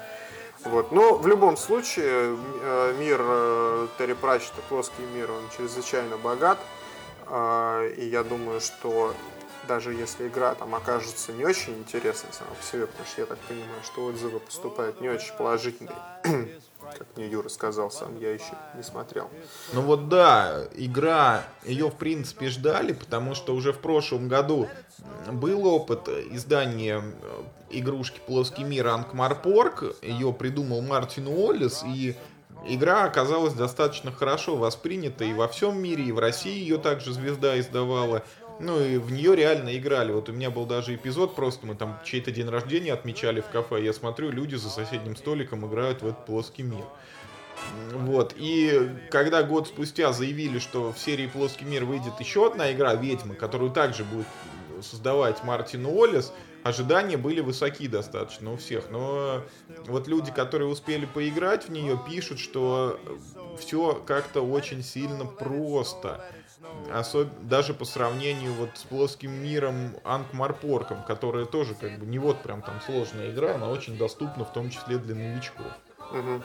Вот. 0.65 0.93
Но 0.93 1.15
в 1.17 1.27
любом 1.27 1.57
случае 1.57 2.37
э, 2.37 2.95
мир 2.99 3.21
э, 3.23 3.87
Терри 3.99 4.13
Пратчета, 4.15 4.61
плоский 4.69 5.03
мир, 5.15 5.31
он 5.31 5.43
чрезвычайно 5.57 6.19
богат. 6.19 6.59
А, 7.27 7.87
И 7.87 8.07
я 8.09 8.23
думаю, 8.25 8.61
что 8.61 9.15
даже 9.69 9.93
если 9.93 10.27
игра 10.27 10.55
там 10.55 10.75
окажется 10.75 11.33
не 11.33 11.45
очень 11.45 11.75
интересной 11.75 12.33
сама 12.33 12.51
по 12.51 12.63
себе, 12.65 12.87
потому 12.87 13.07
что 13.07 13.21
я 13.21 13.27
так 13.27 13.39
понимаю, 13.41 13.83
что 13.85 14.05
отзывы 14.07 14.41
поступают 14.41 15.01
не 15.01 15.09
очень 15.09 15.33
положительные, 15.35 15.95
как 16.81 17.07
мне 17.17 17.29
Юра 17.29 17.49
сказал 17.49 17.91
сам, 17.91 18.19
я 18.19 18.33
еще 18.33 18.55
не 18.75 18.83
смотрел. 18.83 19.31
Ну 19.75 19.83
вот 19.83 20.09
да, 20.09 20.65
игра, 20.75 21.45
ее 21.65 21.91
в 21.91 21.97
принципе 21.97 22.49
ждали, 22.49 22.93
потому 22.93 23.35
что 23.35 23.55
уже 23.55 23.73
в 23.73 23.79
прошлом 23.79 24.29
году 24.29 24.69
был 25.31 25.67
опыт 25.67 26.09
издания 26.09 27.03
э, 27.03 27.43
игрушки 27.71 28.21
«Плоский 28.27 28.65
мир» 28.65 28.89
Анкмарпорг, 28.89 29.97
ее 30.03 30.33
придумал 30.33 30.81
Мартин 30.81 31.29
Уоллес, 31.29 31.85
и 31.85 32.17
игра 32.67 33.05
оказалась 33.05 33.55
достаточно 33.55 34.13
хорошо 34.13 34.57
воспринята 34.57 35.25
и 35.25 35.35
во 35.35 35.49
всем 35.49 35.81
мире, 35.81 36.05
и 36.05 36.13
в 36.13 36.19
России 36.19 36.59
ее 36.59 36.79
также 36.79 37.13
«Звезда» 37.13 37.59
издавала, 37.59 38.23
ну 38.61 38.81
и 38.81 38.99
в 38.99 39.13
нее 39.13 39.37
реально 39.37 39.77
играли. 39.77 40.13
Вот 40.13 40.29
у 40.29 40.33
меня 40.33 40.51
был 40.51 40.67
даже 40.67 40.95
эпизод, 40.95 41.35
просто 41.35 41.67
мы 41.67 41.75
там 41.75 42.01
чей-то 42.05 42.31
день 42.31 42.49
рождения 42.49 42.93
отмечали 42.93 43.41
в 43.41 43.49
кафе, 43.49 43.83
я 43.83 43.93
смотрю, 43.93 44.31
люди 44.31 44.57
за 44.57 44.71
соседним 44.71 45.17
столиком 45.17 45.67
играют 45.67 46.03
в 46.03 46.07
этот 46.07 46.27
«Плоский 46.27 46.63
мир». 46.63 46.85
Вот, 47.93 48.35
и 48.37 48.91
когда 49.11 49.43
год 49.43 49.67
спустя 49.67 50.13
заявили, 50.13 50.59
что 50.59 50.93
в 50.93 50.99
серии 50.99 51.27
«Плоский 51.27 51.65
мир» 51.65 51.85
выйдет 51.85 52.21
еще 52.21 52.47
одна 52.47 52.73
игра 52.73 52.95
«Ведьма», 52.95 53.35
которую 53.35 53.71
также 53.71 54.05
будет 54.05 54.27
создавать 54.81 55.43
Мартин 55.43 55.87
Уоллес, 55.87 56.33
ожидания 56.63 57.17
были 57.17 57.41
высоки 57.41 57.89
достаточно 57.89 58.53
у 58.53 58.57
всех. 58.57 58.91
Но 58.91 59.43
вот 59.87 60.07
люди, 60.07 60.31
которые 60.31 60.69
успели 60.69 61.07
поиграть 61.07 61.69
в 61.69 61.73
нее, 61.73 62.01
пишут, 62.09 62.39
что 62.39 63.01
все 63.59 64.01
как-то 64.07 64.43
очень 64.43 64.83
сильно 64.83 65.25
просто. 65.25 66.25
Особ... 66.93 67.29
Даже 67.43 67.75
по 67.75 67.85
сравнению 67.85 68.53
вот 68.55 68.71
с 68.75 68.85
плоским 68.85 69.31
миром 69.31 69.97
Анкмарпорком, 70.05 71.03
которая 71.05 71.45
тоже 71.45 71.75
как 71.75 71.99
бы 71.99 72.07
не 72.07 72.19
вот 72.19 72.43
прям 72.43 72.63
там 72.63 72.81
сложная 72.81 73.31
игра, 73.31 73.55
она 73.55 73.69
очень 73.69 73.99
доступна 73.99 74.45
в 74.45 74.53
том 74.53 74.71
числе 74.71 74.99
для 74.99 75.15
новичков. 75.15 75.67
Мгм. 76.13 76.43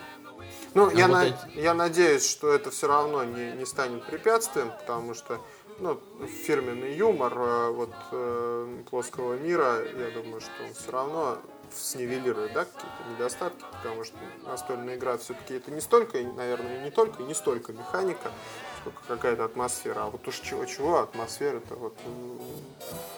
Ну, 0.73 0.89
я, 0.89 1.07
вот 1.07 1.13
на- 1.13 1.25
эти- 1.27 1.59
я 1.59 1.73
надеюсь, 1.73 2.29
что 2.29 2.51
это 2.51 2.71
все 2.71 2.87
равно 2.87 3.23
не, 3.23 3.51
не 3.53 3.65
станет 3.65 4.05
препятствием, 4.05 4.71
потому 4.71 5.13
что 5.13 5.39
ну, 5.79 5.99
фирменный 6.45 6.95
юмор 6.95 7.33
э, 7.35 7.69
вот, 7.71 7.93
э, 8.11 8.83
плоского 8.89 9.33
мира, 9.35 9.81
я 9.81 10.11
думаю, 10.11 10.41
что 10.41 10.51
он 10.65 10.73
все 10.73 10.91
равно 10.91 11.37
снивелирует 11.75 12.53
да, 12.53 12.65
какие-то 12.65 13.11
недостатки, 13.11 13.63
потому 13.71 14.03
что 14.03 14.17
настольная 14.45 14.95
игра 14.95 15.17
все-таки 15.17 15.55
это 15.55 15.71
не 15.71 15.81
столько, 15.81 16.19
наверное, 16.19 16.83
не 16.83 16.91
только 16.91 17.23
не 17.23 17.33
столько 17.33 17.73
механика, 17.73 18.31
какая-то 19.07 19.45
атмосфера. 19.45 20.03
А 20.03 20.09
вот 20.09 20.27
уж 20.27 20.39
чего-чего, 20.39 20.99
атмосфера 20.99 21.57
это 21.57 21.75
вот 21.75 21.95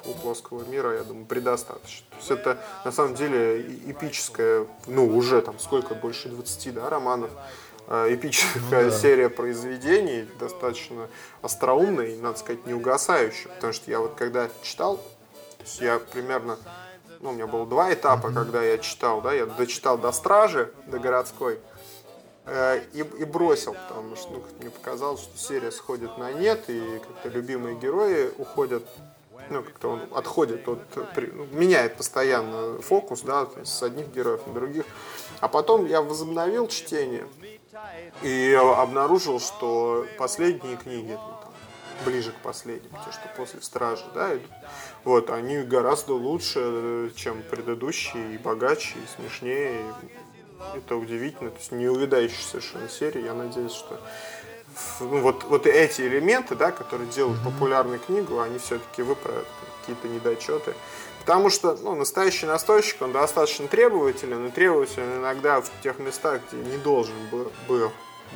у 0.06 0.13
плоского 0.13 0.63
мира, 0.65 0.93
я 0.95 1.04
думаю, 1.04 1.25
предостаточно. 1.25 2.06
То 2.12 2.17
есть 2.17 2.32
это 2.32 2.58
на 2.84 2.91
самом 2.91 3.15
деле 3.15 3.62
эпическая, 3.88 4.67
ну 4.88 5.15
уже 5.15 5.41
там 5.41 5.60
сколько, 5.60 5.95
больше 5.95 6.30
20 6.30 6.73
да, 6.73 6.89
романов, 6.89 7.32
э, 7.88 8.13
эпическая 8.13 8.86
Ну 8.86 8.89
да. 8.89 8.97
серия 8.97 9.30
произведений, 9.30 10.28
достаточно 10.39 11.08
остроумная 11.41 12.08
и, 12.08 12.17
надо 12.17 12.38
сказать, 12.38 12.65
не 12.65 12.73
угасающая. 12.73 13.49
Потому 13.56 13.73
что 13.73 13.89
я 13.89 13.99
вот 13.99 14.15
когда 14.15 14.49
читал 14.62 14.99
есть 15.65 15.82
я 15.82 15.99
примерно, 15.99 16.58
ну, 17.19 17.32
у 17.32 17.34
меня 17.34 17.47
было 17.47 17.65
два 17.65 17.91
этапа, 17.93 18.32
когда 18.32 18.63
я 18.63 18.78
читал, 18.78 19.21
да, 19.21 19.34
я 19.34 19.45
дочитал 19.45 19.97
до 19.97 20.12
Стражи, 20.12 20.71
до 20.88 20.99
городской, 20.99 21.60
и, 22.47 22.99
и 22.99 23.25
бросил, 23.25 23.73
потому 23.73 24.15
что 24.15 24.34
ну, 24.34 24.43
мне 24.60 24.69
показалось, 24.69 25.21
что 25.21 25.38
серия 25.38 25.71
сходит 25.71 26.17
на 26.17 26.31
нет, 26.31 26.65
и 26.69 26.99
как-то 26.99 27.29
любимые 27.29 27.75
герои 27.75 28.31
уходят 28.38 28.84
ну, 29.49 29.62
как-то 29.63 29.89
он 29.89 30.01
отходит 30.15 30.67
от, 30.67 30.79
ну, 30.95 31.45
меняет 31.51 31.97
постоянно 31.97 32.81
фокус, 32.81 33.21
да, 33.21 33.47
с 33.63 33.84
одних 33.84 34.08
героев 34.08 34.41
на 34.47 34.53
других. 34.53 34.86
А 35.39 35.47
потом 35.47 35.86
я 35.86 36.01
возобновил 36.01 36.67
чтение 36.67 37.27
и 38.23 38.53
обнаружил, 38.53 39.39
что 39.39 40.08
последние 40.17 40.77
книги, 40.77 41.12
ну, 41.12 41.34
там, 41.41 41.53
ближе 42.05 42.31
к 42.31 42.38
последним, 42.38 42.89
те, 43.05 43.12
что 43.12 43.29
после 43.38 43.62
Стражи, 43.62 44.05
да, 44.13 44.31
вот, 45.03 45.29
они 45.29 45.58
гораздо 45.60 46.13
лучше, 46.13 47.12
чем 47.15 47.43
предыдущие, 47.43 48.34
и 48.34 48.38
богаче, 48.38 48.95
и 48.97 49.21
смешнее. 49.21 49.81
И 50.01 50.25
это 50.73 50.95
удивительно, 50.95 51.51
то 51.51 51.58
есть 51.58 51.71
не 51.71 51.88
увядающая 51.88 52.43
совершенно 52.43 52.89
серия. 52.89 53.25
Я 53.25 53.34
надеюсь, 53.34 53.73
что 53.73 53.99
ну, 54.99 55.21
вот, 55.21 55.43
вот 55.45 55.67
эти 55.67 56.01
элементы, 56.01 56.56
да, 56.56 56.71
которые 56.71 57.10
делают 57.10 57.41
популярную 57.43 57.99
книгу, 57.99 58.39
они 58.39 58.58
все-таки 58.58 59.01
выправят 59.01 59.47
какие-то 59.80 60.08
недочеты. 60.08 60.73
Потому 61.19 61.49
что 61.49 61.75
ну, 61.82 61.95
настоящий 61.95 62.45
настойщик, 62.45 63.01
он 63.01 63.12
достаточно 63.12 63.67
требователен, 63.67 64.47
и 64.47 64.51
требователен 64.51 65.19
иногда 65.19 65.62
в 65.62 65.69
тех 65.82 65.97
местах, 65.99 66.41
где 66.47 66.62
не 66.62 66.78
должен 66.78 67.15
был, 67.32 67.51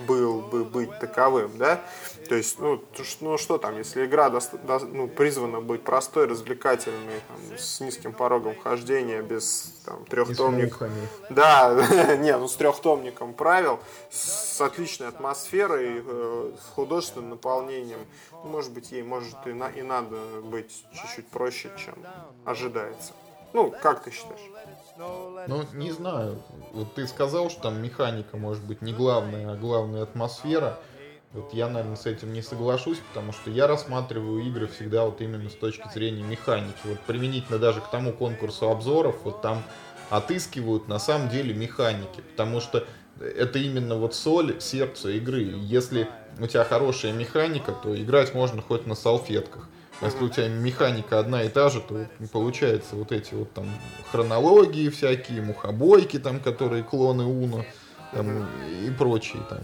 был 0.07 0.41
бы 0.41 0.63
быть 0.63 0.97
таковым, 0.99 1.57
да? 1.57 1.81
То 2.27 2.35
есть, 2.35 2.59
ну, 2.59 2.83
ну 3.21 3.37
что 3.37 3.57
там, 3.57 3.77
если 3.77 4.05
игра 4.05 4.29
до, 4.29 4.39
до, 4.63 4.79
ну, 4.79 5.07
призвана 5.07 5.61
быть 5.61 5.83
простой, 5.83 6.27
развлекательной, 6.27 7.21
там, 7.27 7.57
с 7.57 7.79
низким 7.79 8.13
порогом 8.13 8.55
вхождения, 8.55 9.21
без 9.21 9.73
там, 9.85 10.05
трехтомника. 10.05 10.89
Да, 11.29 12.15
не, 12.17 12.35
ну 12.37 12.47
с 12.47 12.55
трехтомником 12.55 13.33
правил, 13.33 13.79
с 14.11 14.61
отличной 14.61 15.07
атмосферой, 15.07 16.03
э, 16.05 16.51
с 16.61 16.73
художественным 16.75 17.31
наполнением. 17.31 17.99
Ну, 18.31 18.49
может 18.49 18.71
быть, 18.71 18.91
ей 18.91 19.03
может 19.03 19.35
и, 19.45 19.53
на, 19.53 19.69
и 19.69 19.81
надо 19.81 20.17
быть 20.43 20.85
чуть-чуть 20.93 21.27
проще, 21.27 21.71
чем 21.77 21.95
ожидается. 22.45 23.13
Ну, 23.53 23.73
как 23.81 24.03
ты 24.03 24.11
считаешь? 24.11 24.39
Ну, 25.47 25.63
не 25.73 25.91
знаю. 25.91 26.41
Вот 26.73 26.93
ты 26.93 27.07
сказал, 27.07 27.49
что 27.49 27.63
там 27.63 27.81
механика 27.81 28.37
может 28.37 28.63
быть 28.63 28.81
не 28.81 28.93
главная, 28.93 29.51
а 29.51 29.55
главная 29.55 30.03
атмосфера. 30.03 30.77
Вот 31.31 31.53
я, 31.53 31.69
наверное, 31.69 31.95
с 31.95 32.05
этим 32.05 32.33
не 32.33 32.41
соглашусь, 32.41 32.97
потому 33.09 33.31
что 33.31 33.51
я 33.51 33.67
рассматриваю 33.67 34.41
игры 34.45 34.67
всегда 34.67 35.05
вот 35.05 35.21
именно 35.21 35.49
с 35.49 35.53
точки 35.53 35.87
зрения 35.93 36.23
механики. 36.23 36.79
Вот 36.83 36.99
применительно 37.01 37.59
даже 37.59 37.81
к 37.81 37.87
тому 37.87 38.13
конкурсу 38.13 38.69
обзоров, 38.69 39.17
вот 39.23 39.41
там 39.41 39.63
отыскивают 40.09 40.87
на 40.87 40.97
самом 40.97 41.29
деле 41.29 41.53
механики, 41.53 42.21
потому 42.21 42.59
что 42.59 42.85
это 43.19 43.59
именно 43.59 43.95
вот 43.95 44.15
соль, 44.15 44.59
сердце 44.59 45.11
игры. 45.11 45.41
Если 45.41 46.07
у 46.39 46.47
тебя 46.47 46.63
хорошая 46.63 47.13
механика, 47.13 47.73
то 47.73 47.95
играть 48.01 48.33
можно 48.33 48.61
хоть 48.61 48.87
на 48.87 48.95
салфетках. 48.95 49.69
Если 50.01 50.23
у 50.23 50.29
тебя 50.29 50.47
механика 50.47 51.19
одна 51.19 51.43
и 51.43 51.49
та 51.49 51.69
же, 51.69 51.81
то 51.81 52.05
получается 52.31 52.95
вот 52.95 53.11
эти 53.11 53.33
вот 53.33 53.51
там 53.53 53.65
хронологии 54.11 54.89
всякие, 54.89 55.41
мухобойки 55.41 56.19
там, 56.19 56.39
которые 56.39 56.83
клоны 56.83 57.25
Уно 57.25 57.65
там, 58.13 58.47
и 58.85 58.89
прочие 58.91 59.41
там. 59.49 59.59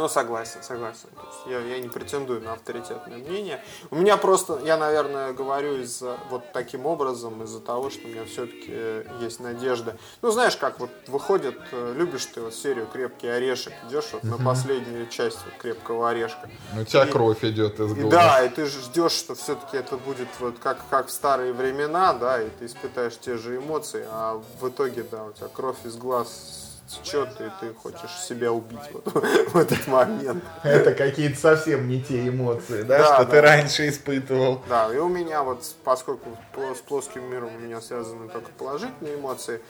Ну, 0.00 0.08
согласен, 0.08 0.62
согласен. 0.62 1.10
Я, 1.46 1.60
я 1.60 1.78
не 1.78 1.90
претендую 1.90 2.40
на 2.40 2.54
авторитетное 2.54 3.18
мнение. 3.18 3.62
У 3.90 3.96
меня 3.96 4.16
просто, 4.16 4.58
я, 4.64 4.78
наверное, 4.78 5.34
говорю 5.34 5.76
из-за 5.82 6.16
вот 6.30 6.52
таким 6.54 6.86
образом, 6.86 7.42
из-за 7.42 7.60
того, 7.60 7.90
что 7.90 8.06
у 8.06 8.10
меня 8.10 8.24
все-таки 8.24 9.04
есть 9.20 9.40
надежда. 9.40 9.98
Ну, 10.22 10.30
знаешь, 10.30 10.56
как 10.56 10.80
вот 10.80 10.88
выходит, 11.06 11.58
э, 11.72 11.92
любишь 11.94 12.24
ты 12.24 12.40
вот 12.40 12.54
серию 12.54 12.86
«Крепкий 12.90 13.28
орешек», 13.28 13.74
идешь 13.88 14.06
вот 14.12 14.24
на 14.24 14.38
последнюю 14.38 15.06
часть 15.08 15.36
вот 15.44 15.52
«Крепкого 15.58 16.08
орешка». 16.08 16.48
Ну, 16.72 16.80
у 16.80 16.84
тебя 16.86 17.04
и, 17.04 17.10
кровь 17.10 17.44
идет 17.44 17.78
из 17.78 17.92
глаз. 17.92 18.10
Да, 18.10 18.42
и 18.42 18.48
ты 18.48 18.64
ждешь, 18.64 19.12
что 19.12 19.34
все-таки 19.34 19.76
это 19.76 19.98
будет 19.98 20.28
вот 20.38 20.58
как, 20.60 20.78
как 20.88 21.08
в 21.08 21.10
старые 21.10 21.52
времена, 21.52 22.14
да, 22.14 22.40
и 22.40 22.48
ты 22.48 22.64
испытаешь 22.64 23.18
те 23.18 23.36
же 23.36 23.58
эмоции, 23.58 24.06
а 24.10 24.42
в 24.62 24.66
итоге, 24.66 25.02
да, 25.02 25.24
у 25.24 25.32
тебя 25.32 25.48
кровь 25.48 25.76
из 25.84 25.96
глаз 25.96 26.69
течет, 26.90 27.28
и 27.40 27.50
ты 27.60 27.72
хочешь 27.74 28.10
себя 28.26 28.52
убить 28.52 28.80
вот, 28.92 29.06
в 29.52 29.56
этот 29.56 29.86
момент. 29.86 30.42
Это 30.62 30.92
какие-то 30.92 31.38
совсем 31.38 31.88
не 31.88 32.02
те 32.02 32.28
эмоции, 32.28 32.82
да, 32.82 32.98
да 32.98 33.14
что 33.14 33.24
да. 33.24 33.30
ты 33.30 33.40
раньше 33.40 33.88
испытывал. 33.88 34.62
Да, 34.68 34.92
и 34.92 34.98
у 34.98 35.08
меня 35.08 35.42
вот, 35.42 35.64
поскольку 35.84 36.36
с 36.74 36.80
плоским 36.80 37.30
миром 37.30 37.50
у 37.54 37.58
меня 37.58 37.80
связаны 37.80 38.28
только 38.28 38.50
положительные 38.58 39.16
эмоции, 39.16 39.60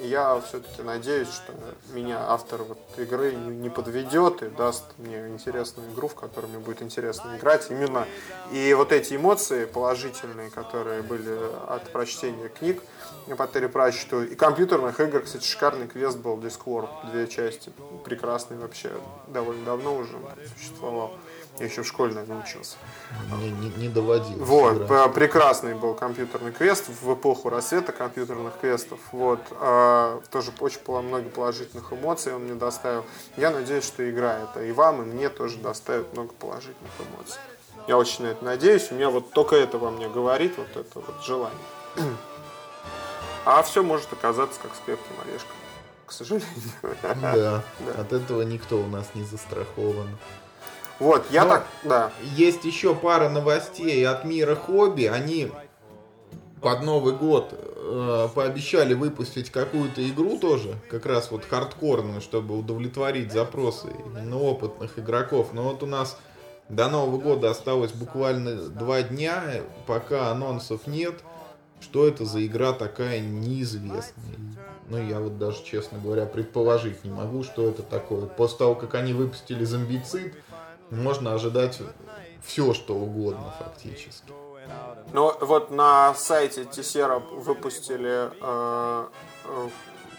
я 0.00 0.40
все-таки 0.40 0.82
надеюсь, 0.82 1.28
что 1.28 1.52
меня 1.92 2.30
автор 2.30 2.62
вот 2.62 2.78
игры 2.96 3.32
не 3.32 3.70
подведет 3.70 4.42
и 4.42 4.48
даст 4.48 4.84
мне 4.98 5.28
интересную 5.28 5.92
игру, 5.92 6.08
в 6.08 6.14
которой 6.14 6.46
мне 6.46 6.58
будет 6.58 6.82
интересно 6.82 7.36
играть. 7.36 7.70
Именно 7.70 8.06
и 8.52 8.74
вот 8.74 8.92
эти 8.92 9.14
эмоции 9.14 9.64
положительные, 9.64 10.50
которые 10.50 11.02
были 11.02 11.38
от 11.68 11.90
прочтения 11.92 12.48
книг 12.48 12.82
по 13.36 13.46
Терри 13.46 13.66
Пратчету, 13.66 14.22
и 14.22 14.34
компьютерных 14.34 15.00
игр, 15.00 15.20
кстати, 15.20 15.44
шикарный 15.44 15.88
квест 15.88 16.18
был 16.18 16.36
Discord, 16.38 16.88
две 17.10 17.26
части, 17.26 17.72
прекрасный 18.04 18.56
вообще, 18.56 18.90
довольно 19.28 19.64
давно 19.64 19.96
уже 19.96 20.12
существовал. 20.56 21.12
Я 21.58 21.66
еще 21.66 21.82
в 21.82 21.86
школе, 21.86 22.12
наверное, 22.12 22.42
учился. 22.42 22.76
Не, 23.38 23.50
не, 23.50 23.68
не 23.76 23.88
доводилось. 23.88 24.46
Вот, 24.46 24.76
играть. 24.76 25.14
прекрасный 25.14 25.74
был 25.74 25.94
компьютерный 25.94 26.52
квест 26.52 26.84
в 26.88 27.14
эпоху 27.14 27.48
рассвета 27.48 27.92
компьютерных 27.92 28.58
квестов. 28.60 28.98
Вот, 29.12 29.40
э, 29.52 30.20
тоже 30.30 30.52
очень 30.60 30.80
много 30.86 31.28
положительных 31.30 31.92
эмоций 31.92 32.34
он 32.34 32.44
мне 32.44 32.54
доставил. 32.54 33.04
Я 33.36 33.50
надеюсь, 33.50 33.84
что 33.84 34.08
игра 34.08 34.40
это 34.40 34.62
и 34.62 34.72
вам, 34.72 35.02
и 35.02 35.04
мне 35.06 35.30
тоже 35.30 35.56
доставит 35.56 36.12
много 36.12 36.34
положительных 36.34 36.92
эмоций. 36.98 37.40
Я 37.86 37.96
очень 37.96 38.24
на 38.24 38.28
это 38.28 38.44
надеюсь. 38.44 38.90
У 38.90 38.94
меня 38.94 39.08
вот 39.08 39.30
только 39.30 39.56
это 39.56 39.78
во 39.78 39.90
мне 39.90 40.08
говорит, 40.08 40.58
вот 40.58 40.76
это 40.76 41.00
вот 41.00 41.24
желание. 41.24 41.58
А 43.44 43.62
все 43.62 43.82
может 43.82 44.12
оказаться 44.12 44.58
как 44.60 44.74
с 44.74 44.78
крепким 44.84 45.14
орешком. 45.24 45.56
К 46.04 46.12
сожалению. 46.12 46.48
Да, 47.02 47.14
да. 47.80 48.00
От 48.00 48.12
этого 48.12 48.42
никто 48.42 48.76
у 48.78 48.86
нас 48.86 49.06
не 49.14 49.22
застрахован. 49.22 50.08
Вот, 50.98 51.26
я 51.30 51.44
Но 51.44 51.50
так, 51.50 51.66
да. 51.84 52.12
Есть 52.34 52.64
еще 52.64 52.94
пара 52.94 53.28
новостей 53.28 54.06
от 54.06 54.24
мира 54.24 54.54
хобби. 54.54 55.04
Они 55.04 55.50
под 56.60 56.82
Новый 56.82 57.14
год 57.14 57.52
э, 57.52 58.28
пообещали 58.34 58.94
выпустить 58.94 59.50
какую-то 59.50 60.06
игру 60.08 60.38
тоже, 60.38 60.74
как 60.90 61.06
раз 61.06 61.30
вот 61.30 61.44
хардкорную, 61.44 62.20
чтобы 62.20 62.58
удовлетворить 62.58 63.30
запросы 63.30 63.88
именно 64.06 64.38
опытных 64.38 64.98
игроков. 64.98 65.50
Но 65.52 65.64
вот 65.64 65.82
у 65.82 65.86
нас 65.86 66.18
до 66.68 66.88
Нового 66.88 67.18
года 67.18 67.50
осталось 67.50 67.92
буквально 67.92 68.56
два 68.68 69.02
дня, 69.02 69.42
пока 69.86 70.30
анонсов 70.30 70.86
нет. 70.86 71.14
Что 71.78 72.08
это 72.08 72.24
за 72.24 72.44
игра 72.44 72.72
такая 72.72 73.20
неизвестная? 73.20 74.34
Ну, 74.88 74.98
я 74.98 75.20
вот 75.20 75.38
даже, 75.38 75.62
честно 75.62 75.98
говоря, 75.98 76.26
предположить 76.26 77.04
не 77.04 77.10
могу, 77.10 77.44
что 77.44 77.68
это 77.68 77.82
такое. 77.82 78.26
После 78.26 78.58
того, 78.58 78.74
как 78.74 78.94
они 78.94 79.12
выпустили 79.12 79.64
зомбицид, 79.64 80.34
можно 80.90 81.34
ожидать 81.34 81.80
все, 82.44 82.74
что 82.74 82.94
угодно 82.94 83.52
фактически. 83.58 84.32
Ну 85.12 85.32
вот 85.40 85.70
на 85.70 86.14
сайте 86.14 86.64
Тесера 86.64 87.18
выпустили 87.18 88.30
э, 88.40 89.06
э, 89.44 89.68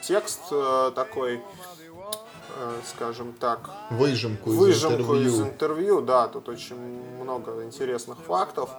текст 0.01 0.39
э, 0.51 0.91
такой, 0.95 1.36
э, 1.36 2.80
скажем 2.86 3.34
так, 3.34 3.69
выжимку, 3.89 4.51
из, 4.51 4.58
выжимку 4.58 5.01
интервью. 5.01 5.27
из 5.27 5.39
интервью. 5.41 6.01
Да, 6.01 6.27
тут 6.27 6.47
очень 6.47 6.77
много 7.21 7.63
интересных 7.63 8.19
фактов. 8.19 8.69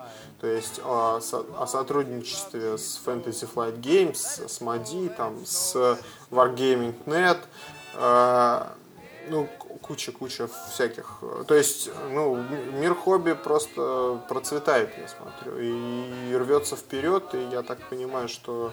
То 0.41 0.47
есть 0.47 0.81
о, 0.83 1.21
о 1.59 1.67
сотрудничестве 1.67 2.79
с 2.79 3.01
Fantasy 3.05 3.49
Flight 3.53 3.79
Games, 3.79 4.49
с 4.49 4.61
MADI, 4.63 5.15
там, 5.15 5.45
с 5.45 5.77
Wargaming.net. 6.31 7.39
Э, 7.95 8.65
ну, 9.29 9.47
куча-куча 9.81 10.49
всяких. 10.73 11.21
То 11.47 11.55
есть, 11.55 11.91
ну, 12.13 12.37
мир 12.73 12.95
хобби 12.95 13.33
просто 13.33 14.21
процветает, 14.29 14.91
я 14.99 15.09
смотрю, 15.09 15.59
и 15.59 16.35
рвется 16.35 16.77
вперед, 16.77 17.35
и 17.35 17.49
я 17.51 17.63
так 17.63 17.79
понимаю, 17.89 18.29
что 18.29 18.73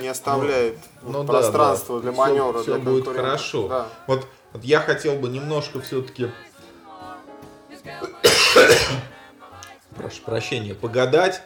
не 0.00 0.08
оставляет 0.08 0.78
ну, 1.02 1.22
ну, 1.22 1.26
пространства 1.26 2.00
да, 2.00 2.06
да. 2.06 2.12
для 2.12 2.18
маневра. 2.18 2.62
Все, 2.62 2.74
все 2.74 2.80
будет 2.80 3.06
хорошо. 3.08 3.68
Да. 3.68 3.86
Вот, 4.06 4.26
вот 4.52 4.64
я 4.64 4.80
хотел 4.80 5.16
бы 5.16 5.28
немножко 5.28 5.80
все-таки 5.80 6.30
прошу 9.96 10.22
прощения, 10.22 10.74
погадать, 10.74 11.42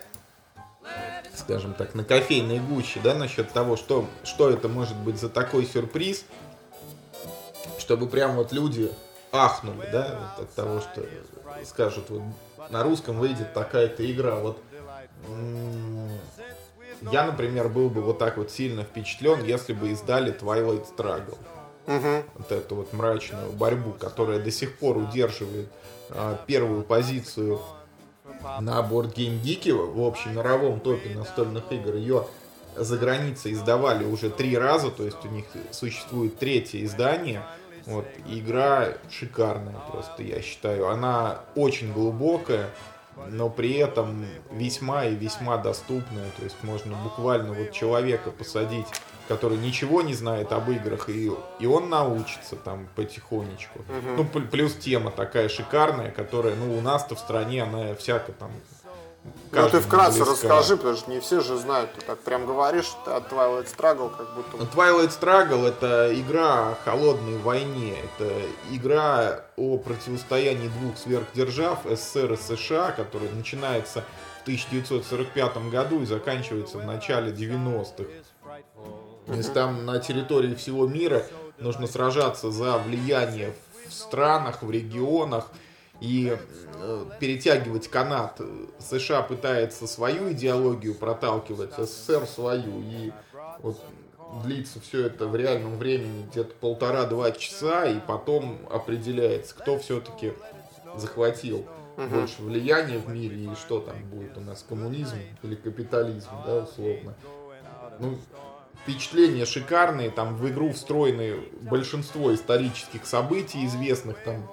скажем 1.35 1.75
так, 1.75 1.95
на 1.95 2.05
кофейной 2.05 2.59
гуще, 2.61 3.01
да, 3.03 3.15
насчет 3.15 3.53
того, 3.53 3.77
что, 3.77 4.07
что 4.25 4.51
это 4.51 4.69
может 4.69 4.97
быть 4.97 5.19
за 5.19 5.29
такой 5.29 5.67
сюрприз 5.67 6.25
чтобы 7.79 8.07
прям 8.09 8.37
вот 8.37 8.53
люди 8.53 8.91
ахнули, 9.33 9.89
да, 9.93 10.19
вот 10.37 10.45
от 10.45 10.55
того, 10.55 10.81
что 10.81 11.03
скажут, 11.65 12.11
вот 12.11 12.23
на 12.71 12.83
русском 12.83 13.19
выйдет 13.19 13.53
такая-то 13.55 14.11
игра. 14.11 14.37
Вот 14.37 14.59
я, 17.13 17.27
например, 17.27 17.69
был 17.69 17.91
бы 17.91 18.03
вот 18.03 18.19
так 18.19 18.37
вот 18.37 18.51
сильно 18.51 18.83
впечатлен, 18.83 19.45
если 19.45 19.73
бы 19.73 19.91
издали 19.91 20.33
Twilight 20.33 20.87
Struggle. 20.97 21.39
Угу. 21.87 22.25
Вот 22.35 22.53
эту 22.53 22.75
вот 22.75 22.93
мрачную 22.93 23.53
борьбу, 23.53 23.93
которая 23.93 24.41
до 24.41 24.51
сих 24.51 24.77
пор 24.79 24.97
удерживает 24.97 25.69
а, 26.11 26.37
первую 26.47 26.83
позицию 26.83 27.61
на 28.61 28.81
Board 28.81 29.15
Game 29.15 29.41
Geek 29.41 29.73
в 29.73 30.05
общем 30.05 30.35
мировом 30.35 30.81
топе 30.81 31.11
настольных 31.11 31.71
игр. 31.71 31.95
Ее 31.95 32.27
за 32.75 32.97
границей 32.97 33.53
издавали 33.53 34.05
уже 34.05 34.31
три 34.31 34.57
раза, 34.59 34.91
то 34.91 35.05
есть 35.05 35.25
у 35.25 35.29
них 35.29 35.45
существует 35.71 36.39
третье 36.39 36.85
издание. 36.85 37.43
Вот, 37.87 38.07
игра 38.27 38.95
шикарная 39.11 39.77
просто, 39.91 40.23
я 40.23 40.43
считаю. 40.43 40.89
Она 40.89 41.41
очень 41.55 41.93
глубокая, 41.93 42.69
но 43.29 43.49
при 43.49 43.75
этом 43.75 44.27
весьма 44.51 45.05
и 45.05 45.15
весьма 45.15 45.57
доступная. 45.57 46.31
То 46.37 46.45
есть 46.45 46.57
можно 46.63 46.97
буквально 46.97 47.53
вот 47.53 47.71
человека 47.73 48.31
посадить, 48.31 48.87
который 49.29 49.57
ничего 49.57 50.03
не 50.03 50.15
знает 50.15 50.53
об 50.53 50.69
играх, 50.71 51.09
и, 51.09 51.31
и 51.61 51.67
он 51.67 51.89
научится 51.89 52.57
там 52.57 52.89
потихонечку. 52.97 53.79
Угу. 53.79 54.17
Ну, 54.17 54.25
плюс 54.25 54.75
тема 54.75 55.11
такая 55.11 55.49
шикарная, 55.49 56.11
которая, 56.11 56.57
ну, 56.57 56.77
у 56.77 56.81
нас-то 56.81 57.15
в 57.15 57.21
стране 57.21 57.63
она 57.63 57.95
всяко 57.95 58.33
там 58.33 58.51
ну 59.53 59.71
ты 59.71 59.81
вкратце 59.81 60.25
близка. 60.25 60.33
расскажи, 60.33 60.77
потому 60.77 60.97
что 60.97 61.11
не 61.11 61.21
все 61.21 61.41
же 61.41 61.57
знают. 61.57 61.93
Ты 61.95 62.01
так 62.05 62.19
прям 62.21 62.47
говоришь 62.47 62.93
от 63.07 63.33
Twilight 63.33 63.67
Struggle, 63.67 64.11
как 64.17 64.35
будто... 64.35 64.65
Twilight 64.65 65.19
Struggle 65.19 65.67
это 65.67 66.13
игра 66.15 66.71
о 66.71 66.75
холодной 66.85 67.39
войне. 67.39 67.97
Это 68.05 68.33
игра 68.71 69.45
о 69.57 69.79
противостоянии 69.79 70.69
двух 70.69 70.97
сверхдержав, 70.99 71.81
СССР 71.85 72.33
и 72.33 72.37
США, 72.37 72.93
которая 72.93 73.31
начинается 73.31 74.05
в 74.41 74.43
1945 74.43 75.71
году 75.71 76.03
и 76.03 76.07
заканчивается 76.07 76.79
в 76.79 76.85
начале 76.85 77.33
90-х. 77.33 78.05
То 79.27 79.33
есть 79.33 79.53
там 79.53 79.85
на 79.85 79.99
территории 79.99 80.55
всего 80.55 80.87
мира 80.87 81.25
нужно 81.59 81.87
сражаться 81.87 82.51
за 82.51 82.79
влияние 82.79 83.55
в 83.89 83.93
странах, 83.93 84.63
в 84.63 84.71
регионах, 84.71 85.49
и 86.01 86.37
э, 86.75 87.05
перетягивать 87.21 87.89
канат. 87.89 88.41
США 88.79 89.23
пытается 89.23 89.87
свою 89.87 90.33
идеологию 90.33 90.95
проталкивать, 90.95 91.73
СССР 91.77 92.27
свою. 92.27 92.83
И 92.83 93.13
вот 93.61 93.81
длится 94.45 94.81
все 94.81 95.07
это 95.07 95.27
в 95.27 95.37
реальном 95.37 95.79
времени 95.79 96.27
где-то 96.31 96.55
полтора-два 96.61 97.31
часа, 97.33 97.87
и 97.87 98.01
потом 98.01 98.59
определяется, 98.71 99.55
кто 99.55 99.79
все-таки 99.79 100.33
захватил 100.97 101.67
угу. 101.97 102.07
больше 102.09 102.43
влияния 102.43 102.99
в 102.99 103.09
мире, 103.09 103.37
и 103.37 103.55
что 103.55 103.81
там 103.81 103.97
будет 104.11 104.37
у 104.37 104.41
нас, 104.41 104.65
коммунизм 104.69 105.17
или 105.43 105.55
капитализм, 105.55 106.31
да, 106.47 106.65
условно. 106.65 107.15
Ну, 107.99 108.19
впечатления 108.83 109.47
шикарные, 109.47 110.11
там 110.11 110.37
в 110.37 110.49
игру 110.49 110.73
встроены 110.73 111.37
большинство 111.63 112.35
исторических 112.35 113.07
событий 113.07 113.65
известных, 113.67 114.19
там 114.23 114.49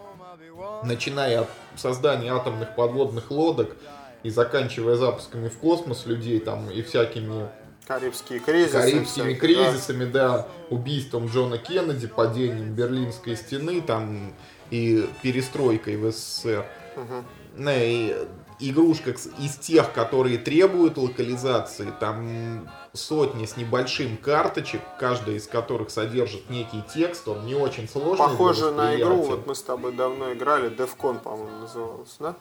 начиная 0.86 1.42
от 1.42 1.50
создания 1.76 2.34
атомных 2.34 2.76
подводных 2.76 3.32
лодок 3.32 3.76
и 4.24 4.30
заканчивая 4.30 4.96
запусками 4.96 5.50
в 5.50 5.58
космос 5.58 6.06
людей 6.06 6.40
там 6.40 6.70
и 6.70 6.82
всякими 6.82 7.50
Карибские 7.86 8.40
кризисы. 8.40 8.72
Карибскими 8.72 9.34
кризисами, 9.34 10.06
да. 10.06 10.30
да, 10.30 10.48
убийством 10.70 11.28
Джона 11.28 11.58
Кеннеди, 11.58 12.08
падением 12.08 12.74
Берлинской 12.74 13.36
стены 13.36 13.82
там 13.82 14.34
и 14.72 15.10
перестройкой 15.22 15.98
в 15.98 16.10
СССР. 16.12 16.66
Угу. 16.96 17.68
И 17.68 18.16
игрушка 18.60 19.12
из 19.40 19.56
тех, 19.58 19.94
которые 19.94 20.38
требуют 20.38 20.98
локализации, 20.98 21.94
там 22.00 22.70
сотни 22.94 23.46
с 23.46 23.58
небольшим 23.58 24.18
карточек, 24.18 24.82
каждая 25.00 25.36
из 25.36 25.48
которых 25.48 25.90
содержит 25.90 26.50
некий 26.50 26.84
текст, 26.94 27.28
он 27.28 27.46
не 27.46 27.56
очень 27.56 27.88
сложный. 27.88 28.26
Похоже 28.26 28.72
на 28.72 28.96
игру, 28.96 29.24
вот 29.24 29.48
мы 29.48 29.56
с 29.56 29.64
тобой 29.64 29.94
давно 29.94 30.34
играли, 30.34 30.70
Defcon, 30.70 31.20
по-моему, 31.20 31.60
называлась, 31.60 32.16
да? 32.20 32.36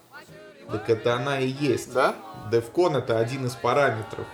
Так 0.71 0.89
это 0.89 1.17
она 1.17 1.41
и 1.41 1.49
есть. 1.49 1.93
Да? 1.93 2.15
Defcon 2.51 2.97
это 2.97 3.19
один 3.19 3.47
из 3.47 3.55
параметров. 3.55 4.27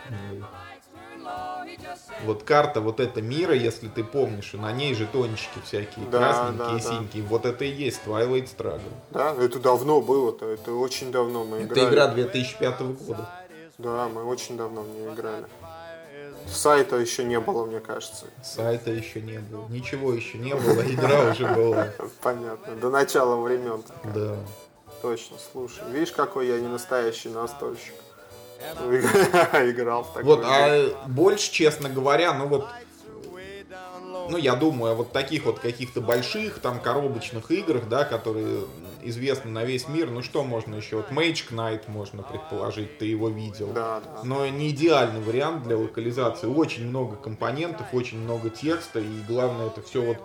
Вот 2.24 2.42
карта 2.42 2.80
вот 2.80 3.00
эта 3.00 3.22
мира, 3.22 3.54
если 3.54 3.88
ты 3.88 4.04
помнишь, 4.04 4.54
и 4.54 4.56
на 4.56 4.72
ней 4.72 4.94
жетончики 4.94 5.60
всякие, 5.64 6.06
да, 6.06 6.18
красненькие, 6.18 6.78
да, 6.78 6.80
синенькие. 6.80 7.22
Да. 7.22 7.28
Вот 7.28 7.46
это 7.46 7.64
и 7.64 7.70
есть 7.70 8.00
Twilight 8.04 8.48
Struggle. 8.56 8.92
Да, 9.10 9.34
это 9.38 9.58
давно 9.60 10.00
было-то, 10.00 10.46
это 10.46 10.72
очень 10.72 11.12
давно 11.12 11.44
мы 11.44 11.58
это 11.58 11.74
играли. 11.74 11.86
Это 11.86 11.94
игра 11.94 12.08
2005 12.08 12.80
года. 12.80 13.28
Да, 13.78 14.08
мы 14.08 14.24
очень 14.24 14.56
давно 14.56 14.82
в 14.82 14.88
нее 14.88 15.14
играли. 15.14 15.46
Сайта 16.46 16.96
еще 16.96 17.24
не 17.24 17.38
было, 17.38 17.66
мне 17.66 17.80
кажется. 17.80 18.26
Сайта 18.42 18.90
еще 18.90 19.20
не 19.20 19.38
было. 19.38 19.68
Ничего 19.68 20.12
еще 20.12 20.38
не 20.38 20.54
было, 20.54 20.80
игра 20.86 21.30
уже 21.30 21.46
была. 21.46 21.88
Понятно. 22.22 22.74
До 22.76 22.90
начала 22.90 23.40
времен. 23.40 23.82
Да. 24.14 24.36
Точно, 25.02 25.36
слушай. 25.52 25.84
Видишь, 25.90 26.12
какой 26.12 26.48
я 26.48 26.58
не 26.58 26.66
настоящий 26.66 27.28
настольщик. 27.28 27.94
Играл 29.70 30.04
в 30.04 30.08
такой. 30.08 30.24
Вот, 30.24 30.44
а 30.44 31.06
больше, 31.06 31.52
честно 31.52 31.88
говоря, 31.88 32.34
ну 32.34 32.46
вот 32.48 32.66
ну, 34.30 34.36
я 34.36 34.54
думаю, 34.54 34.94
вот 34.94 35.12
таких 35.12 35.44
вот 35.44 35.58
каких-то 35.58 36.00
больших 36.00 36.58
там 36.58 36.80
коробочных 36.80 37.50
играх, 37.50 37.88
да, 37.88 38.04
которые 38.04 38.64
известны 39.02 39.50
на 39.50 39.64
весь 39.64 39.88
мир, 39.88 40.10
ну 40.10 40.22
что 40.22 40.44
можно 40.44 40.74
еще? 40.74 40.96
Вот 40.96 41.10
Mage 41.10 41.50
Knight 41.50 41.82
можно 41.88 42.22
предположить, 42.22 42.98
ты 42.98 43.06
его 43.06 43.28
видел. 43.28 43.68
Да, 43.68 44.00
да. 44.00 44.20
Но 44.24 44.46
не 44.48 44.70
идеальный 44.70 45.20
вариант 45.20 45.64
для 45.64 45.76
локализации. 45.76 46.46
Очень 46.46 46.88
много 46.88 47.16
компонентов, 47.16 47.86
очень 47.92 48.18
много 48.18 48.50
текста, 48.50 49.00
и 49.00 49.20
главное, 49.26 49.68
это 49.68 49.82
все 49.82 50.02
вот 50.02 50.18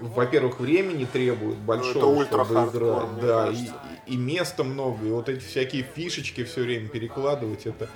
во-первых, 0.00 0.60
времени 0.60 1.04
требует 1.04 1.58
большого, 1.58 2.20
ну, 2.20 2.24
чтобы 2.24 2.54
играть. 2.54 3.20
Да, 3.20 3.50
и, 3.50 3.68
и 4.06 4.16
места 4.16 4.64
много, 4.64 5.06
и 5.06 5.10
вот 5.10 5.28
эти 5.28 5.44
всякие 5.44 5.82
фишечки 5.82 6.44
все 6.44 6.62
время 6.62 6.88
перекладывать, 6.88 7.66
это 7.66 7.88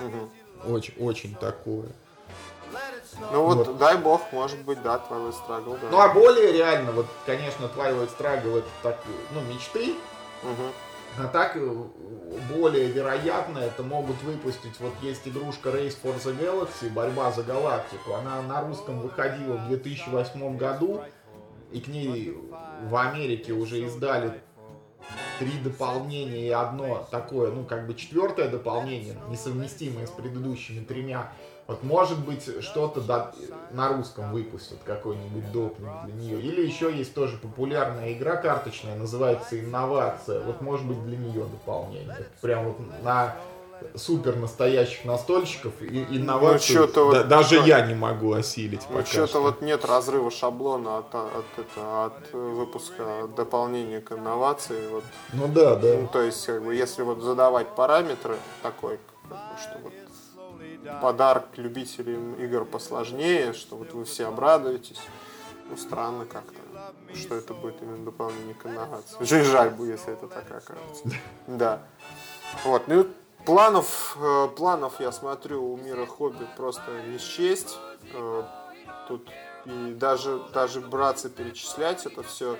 угу. 0.00 0.72
очень, 0.72 0.94
очень 0.98 1.34
такое. 1.34 1.88
Ну 3.32 3.44
вот, 3.44 3.66
вот, 3.66 3.78
дай 3.78 3.96
бог, 3.96 4.22
может 4.32 4.60
быть, 4.60 4.80
да, 4.82 5.02
Twilight 5.08 5.34
Struggle, 5.34 5.78
да. 5.80 5.88
Ну 5.90 6.00
а 6.00 6.08
более 6.08 6.52
реально, 6.52 6.92
вот, 6.92 7.06
конечно, 7.26 7.64
Twilight 7.64 8.10
Struggle 8.16 8.58
это 8.58 8.68
так, 8.82 9.04
ну, 9.32 9.40
мечты. 9.42 9.94
Угу. 10.42 10.72
А 11.18 11.26
так, 11.26 11.56
э, 11.56 11.84
более 12.54 12.86
вероятно, 12.86 13.58
это 13.58 13.82
могут 13.82 14.22
выпустить, 14.22 14.78
вот 14.78 14.92
есть 15.02 15.26
игрушка 15.26 15.70
Race 15.70 15.96
for 16.00 16.16
the 16.16 16.38
Galaxy, 16.38 16.88
борьба 16.88 17.32
за 17.32 17.42
галактику. 17.42 18.14
Она 18.14 18.40
на 18.42 18.62
русском 18.62 19.00
выходила 19.00 19.56
в 19.56 19.68
2008 19.68 20.56
году, 20.56 21.02
и 21.72 21.80
к 21.80 21.88
ней 21.88 22.36
в 22.82 22.96
Америке 22.96 23.52
уже 23.52 23.80
издали 23.80 24.40
три 25.40 25.52
дополнения 25.64 26.46
и 26.46 26.50
одно 26.50 27.08
такое, 27.10 27.50
ну, 27.50 27.64
как 27.64 27.86
бы 27.86 27.94
четвертое 27.94 28.48
дополнение, 28.48 29.16
несовместимое 29.30 30.06
с 30.06 30.10
предыдущими 30.10 30.84
тремя. 30.84 31.32
Вот 31.66 31.82
может 31.82 32.18
быть 32.26 32.62
что-то 32.62 33.00
да, 33.00 33.32
на 33.70 33.88
русском 33.88 34.32
выпустят, 34.32 34.78
какой-нибудь 34.84 35.50
допник 35.52 35.88
для 36.04 36.14
нее. 36.14 36.40
Или 36.40 36.66
еще 36.66 36.94
есть 36.94 37.14
тоже 37.14 37.38
популярная 37.38 38.12
игра 38.12 38.36
карточная, 38.36 38.96
называется 38.96 39.58
«Инновация». 39.58 40.40
Вот 40.40 40.60
может 40.60 40.84
быть 40.84 41.02
для 41.04 41.16
нее 41.16 41.44
дополнение. 41.44 42.26
Прям 42.40 42.66
вот 42.66 42.80
на 43.02 43.34
супер 43.94 44.36
настоящих 44.36 45.04
настольщиков 45.04 45.80
и 45.82 46.16
инновацию 46.16 46.86
ну, 46.86 46.92
да, 46.92 47.02
вот, 47.02 47.28
даже 47.28 47.56
что, 47.56 47.66
я 47.66 47.86
не 47.86 47.94
могу 47.94 48.32
осилить 48.32 48.82
ну, 48.90 49.04
что-то 49.04 49.26
что. 49.26 49.42
вот 49.42 49.62
нет 49.62 49.84
разрыва 49.84 50.30
шаблона 50.30 50.98
от, 50.98 51.14
от, 51.14 51.44
это, 51.56 52.04
от 52.06 52.32
выпуска 52.32 53.28
дополнения 53.36 54.00
к 54.00 54.12
инновации 54.12 54.88
вот. 54.88 55.04
ну 55.32 55.48
да 55.48 55.76
да 55.76 55.96
ну, 56.00 56.08
то 56.08 56.22
есть 56.22 56.44
как 56.46 56.62
бы 56.62 56.74
если 56.74 57.02
вот 57.02 57.22
задавать 57.22 57.74
параметры 57.74 58.36
такой 58.62 58.98
что 59.58 59.78
вот 59.82 59.92
подарок 61.00 61.46
любителям 61.56 62.34
игр 62.34 62.64
посложнее, 62.64 63.52
что 63.52 63.76
вот 63.76 63.92
вы 63.92 64.04
все 64.04 64.26
обрадуетесь. 64.26 65.00
Ну, 65.68 65.76
странно 65.76 66.24
как-то, 66.24 66.58
что 67.14 67.36
это 67.36 67.54
будет 67.54 67.80
именно 67.80 68.04
дополнение 68.04 68.54
к 68.54 68.66
инновации. 68.66 69.16
Очень 69.20 69.44
жаль 69.44 69.70
бы, 69.70 69.86
если 69.86 70.12
это 70.12 70.26
так 70.26 70.50
окажется. 70.50 71.10
Да. 71.46 71.82
Вот, 72.64 72.88
ну, 72.88 73.06
планов, 73.44 74.16
э, 74.20 74.48
планов, 74.56 75.00
я 75.00 75.12
смотрю, 75.12 75.72
у 75.72 75.76
мира 75.76 76.06
хобби 76.06 76.46
просто 76.56 77.02
не 77.08 77.18
счесть. 77.18 77.78
Э, 78.14 78.44
тут 79.08 79.28
и 79.66 79.92
даже, 79.92 80.40
даже 80.54 80.80
браться 80.80 81.28
перечислять 81.28 82.06
это 82.06 82.22
все 82.22 82.56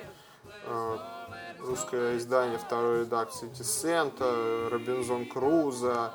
э, 0.65 0.97
русское 1.59 2.17
издание 2.17 2.59
второй 2.59 3.01
редакции 3.01 3.47
Десента, 3.47 4.69
Робинзон 4.69 5.25
Круза, 5.25 6.11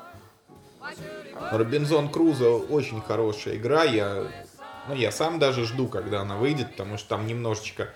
Робинзон 1.51 2.09
Крузо 2.09 2.51
очень 2.51 3.01
хорошая 3.01 3.55
игра. 3.55 3.83
Я, 3.83 4.27
ну, 4.87 4.93
я 4.93 5.11
сам 5.11 5.39
даже 5.39 5.65
жду, 5.65 5.87
когда 5.87 6.21
она 6.21 6.37
выйдет, 6.37 6.71
потому 6.71 6.97
что 6.97 7.09
там 7.09 7.27
немножечко 7.27 7.89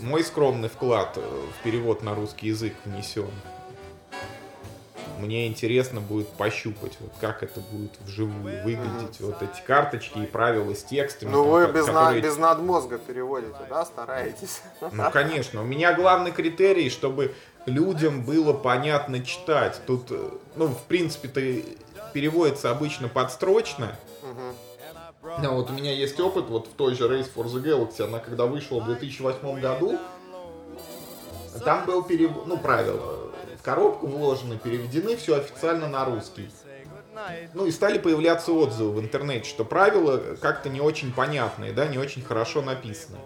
мой 0.00 0.24
скромный 0.24 0.68
вклад 0.68 1.16
в 1.16 1.62
перевод 1.62 2.02
на 2.02 2.14
русский 2.14 2.48
язык 2.48 2.74
внесен. 2.84 3.30
Мне 5.18 5.46
интересно 5.46 6.00
будет 6.00 6.28
пощупать, 6.28 6.96
вот 7.00 7.12
как 7.20 7.42
это 7.42 7.60
будет 7.60 7.92
вживую 8.00 8.62
выглядеть, 8.62 9.20
mm-hmm. 9.20 9.26
вот 9.26 9.42
эти 9.42 9.60
карточки 9.66 10.18
и 10.18 10.26
правила 10.26 10.74
с 10.74 10.82
текстами. 10.82 11.30
Ну, 11.30 11.44
вы 11.44 11.66
без, 11.66 11.86
которые... 11.86 12.20
на, 12.20 12.26
без 12.26 12.36
надмозга 12.36 12.98
переводите, 12.98 13.54
да, 13.68 13.84
стараетесь? 13.84 14.62
Ну, 14.80 15.10
конечно. 15.10 15.62
У 15.62 15.64
меня 15.64 15.92
главный 15.94 16.32
критерий, 16.32 16.90
чтобы 16.90 17.34
людям 17.66 18.22
было 18.22 18.52
понятно 18.52 19.24
читать. 19.24 19.80
Тут, 19.86 20.10
э, 20.10 20.30
ну, 20.56 20.68
в 20.68 20.82
принципе-то 20.84 21.40
переводится 22.12 22.70
обычно 22.70 23.08
подстрочно. 23.08 23.96
Угу. 24.22 25.32
Да, 25.40 25.50
вот 25.50 25.70
у 25.70 25.72
меня 25.72 25.92
есть 25.92 26.18
опыт 26.18 26.48
вот 26.48 26.66
в 26.66 26.72
той 26.72 26.94
же 26.94 27.04
Race 27.08 27.30
for 27.32 27.46
the 27.46 27.62
Galaxy, 27.62 28.04
она 28.04 28.18
когда 28.18 28.46
вышла 28.46 28.80
в 28.80 28.86
2008 28.86 29.60
году, 29.60 29.98
там 31.64 31.86
был 31.86 32.02
перевод, 32.02 32.46
ну, 32.46 32.58
правила, 32.58 32.96
в 32.96 33.21
коробку 33.62 34.06
вложены, 34.06 34.58
переведены, 34.58 35.16
все 35.16 35.36
официально 35.36 35.88
на 35.88 36.04
русский. 36.04 36.50
Ну 37.54 37.66
и 37.66 37.70
стали 37.70 37.98
появляться 37.98 38.52
отзывы 38.52 38.92
в 38.92 39.00
интернете, 39.00 39.48
что 39.48 39.64
правила 39.64 40.18
как-то 40.40 40.68
не 40.68 40.80
очень 40.80 41.12
понятные, 41.12 41.72
да, 41.72 41.86
не 41.86 41.98
очень 41.98 42.22
хорошо 42.22 42.62
написаны. 42.62 43.18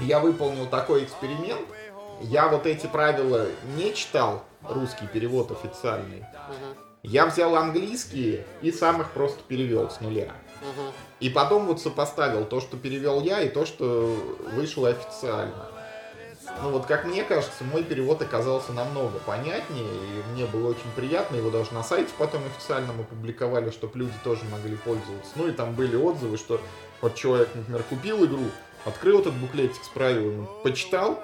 Я 0.00 0.20
выполнил 0.20 0.66
такой 0.66 1.04
эксперимент, 1.04 1.66
я 2.20 2.48
вот 2.48 2.66
эти 2.66 2.86
правила 2.86 3.46
не 3.76 3.94
читал, 3.94 4.42
русский 4.62 5.06
перевод 5.06 5.50
официальный. 5.52 6.24
Я 7.02 7.26
взял 7.26 7.54
английские 7.54 8.44
и 8.62 8.72
сам 8.72 9.00
их 9.00 9.10
просто 9.12 9.40
перевел 9.46 9.88
с 9.88 10.00
нуля. 10.00 10.32
И 11.20 11.30
потом 11.30 11.66
вот 11.66 11.80
сопоставил 11.80 12.44
то, 12.44 12.60
что 12.60 12.76
перевел 12.76 13.22
я, 13.22 13.40
и 13.42 13.48
то, 13.48 13.64
что 13.64 14.16
вышло 14.54 14.88
официально. 14.88 15.70
Ну 16.62 16.70
вот, 16.70 16.86
как 16.86 17.04
мне 17.04 17.22
кажется, 17.22 17.64
мой 17.64 17.84
перевод 17.84 18.22
оказался 18.22 18.72
намного 18.72 19.18
понятнее, 19.20 19.84
и 19.84 20.32
мне 20.32 20.46
было 20.46 20.70
очень 20.70 20.90
приятно, 20.94 21.36
его 21.36 21.50
даже 21.50 21.72
на 21.74 21.82
сайте 21.82 22.10
потом 22.18 22.42
официальном 22.46 23.00
опубликовали, 23.00 23.70
чтобы 23.70 23.98
люди 23.98 24.14
тоже 24.24 24.42
могли 24.50 24.76
пользоваться. 24.76 25.32
Ну 25.36 25.48
и 25.48 25.52
там 25.52 25.74
были 25.74 25.96
отзывы, 25.96 26.38
что 26.38 26.60
вот 27.00 27.14
человек, 27.14 27.48
например, 27.54 27.82
купил 27.84 28.24
игру, 28.24 28.44
открыл 28.84 29.20
этот 29.20 29.34
буклетик 29.34 29.82
с 29.84 29.88
правилами, 29.88 30.46
почитал, 30.62 31.20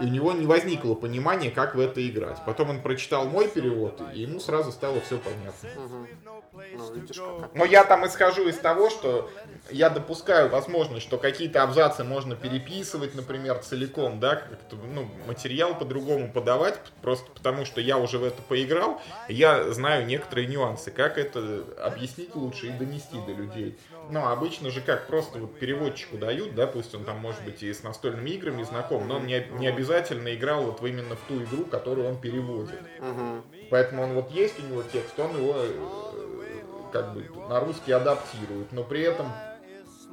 и 0.00 0.04
у 0.04 0.08
него 0.08 0.32
не 0.32 0.46
возникло 0.46 0.94
понимания, 0.94 1.50
как 1.50 1.74
в 1.74 1.80
это 1.80 2.06
играть. 2.06 2.38
Потом 2.46 2.70
он 2.70 2.82
прочитал 2.82 3.26
мой 3.26 3.48
перевод, 3.48 4.00
и 4.14 4.20
ему 4.20 4.40
сразу 4.40 4.72
стало 4.72 5.00
все 5.00 5.18
понятно. 5.18 5.68
Ну. 5.76 7.48
Но 7.54 7.64
я 7.64 7.84
там 7.84 8.06
исхожу 8.06 8.48
из 8.48 8.56
того, 8.58 8.90
что 8.90 9.30
я 9.70 9.90
допускаю 9.90 10.48
возможность, 10.48 11.06
что 11.06 11.18
какие-то 11.18 11.62
абзацы 11.62 12.04
можно 12.04 12.36
переписывать, 12.36 13.14
например, 13.14 13.58
целиком, 13.58 14.20
да, 14.20 14.36
как-то, 14.36 14.76
ну, 14.76 15.08
материал 15.26 15.74
по-другому 15.78 16.30
подавать, 16.30 16.78
просто 17.00 17.30
потому 17.32 17.64
что 17.64 17.80
я 17.80 17.98
уже 17.98 18.18
в 18.18 18.24
это 18.24 18.42
поиграл, 18.42 19.00
я 19.28 19.72
знаю 19.72 20.06
некоторые 20.06 20.46
нюансы, 20.46 20.90
как 20.90 21.18
это 21.18 21.64
объяснить 21.82 22.34
лучше 22.34 22.68
и 22.68 22.70
донести 22.70 23.18
до 23.26 23.32
людей. 23.32 23.78
Ну, 24.10 24.26
обычно 24.26 24.70
же 24.70 24.80
как, 24.80 25.06
просто 25.06 25.38
вот 25.38 25.58
переводчику 25.58 26.18
дают, 26.18 26.54
да, 26.54 26.66
пусть 26.66 26.94
он 26.94 27.04
там, 27.04 27.18
может 27.18 27.42
быть, 27.44 27.62
и 27.62 27.72
с 27.72 27.82
настольными 27.82 28.30
играми 28.30 28.62
знаком, 28.62 29.06
но 29.08 29.16
он 29.16 29.26
не, 29.26 29.46
не 29.58 29.66
обязательно 29.66 30.34
играл 30.34 30.64
вот 30.64 30.82
именно 30.82 31.16
в 31.16 31.20
ту 31.20 31.42
игру, 31.42 31.64
которую 31.64 32.08
он 32.08 32.20
переводит. 32.20 32.80
Угу. 32.98 33.68
Поэтому 33.70 34.02
он 34.02 34.14
вот 34.14 34.30
есть 34.30 34.58
у 34.58 34.66
него 34.66 34.82
текст, 34.82 35.18
он 35.18 35.36
его 35.36 35.54
э, 35.56 36.90
как 36.92 37.14
бы 37.14 37.28
на 37.48 37.60
русский 37.60 37.92
адаптирует, 37.92 38.72
но 38.72 38.84
при 38.84 39.02
этом 39.02 39.32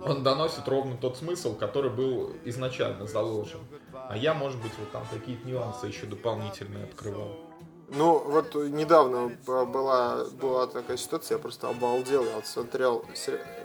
он 0.06 0.24
доносит 0.24 0.68
ровно 0.68 0.96
тот 0.96 1.18
смысл, 1.18 1.56
который 1.56 1.92
был 1.92 2.36
изначально 2.46 3.06
заложен. 3.06 3.60
А 3.94 4.16
я, 4.16 4.34
может 4.34 4.62
быть, 4.62 4.72
вот 4.80 4.92
там 4.92 5.04
какие-то 5.12 5.48
нюансы 5.48 5.88
еще 5.88 6.06
дополнительные 6.06 6.86
открывал. 6.86 7.49
Ну, 7.92 8.20
вот 8.20 8.56
недавно 8.56 9.32
была, 9.46 10.26
была 10.26 10.68
такая 10.68 10.98
ситуация, 10.98 11.36
я 11.36 11.42
просто 11.42 11.70
обалдел. 11.70 12.24
Я 12.24 12.36
вот 12.36 12.46
смотрел 12.46 13.06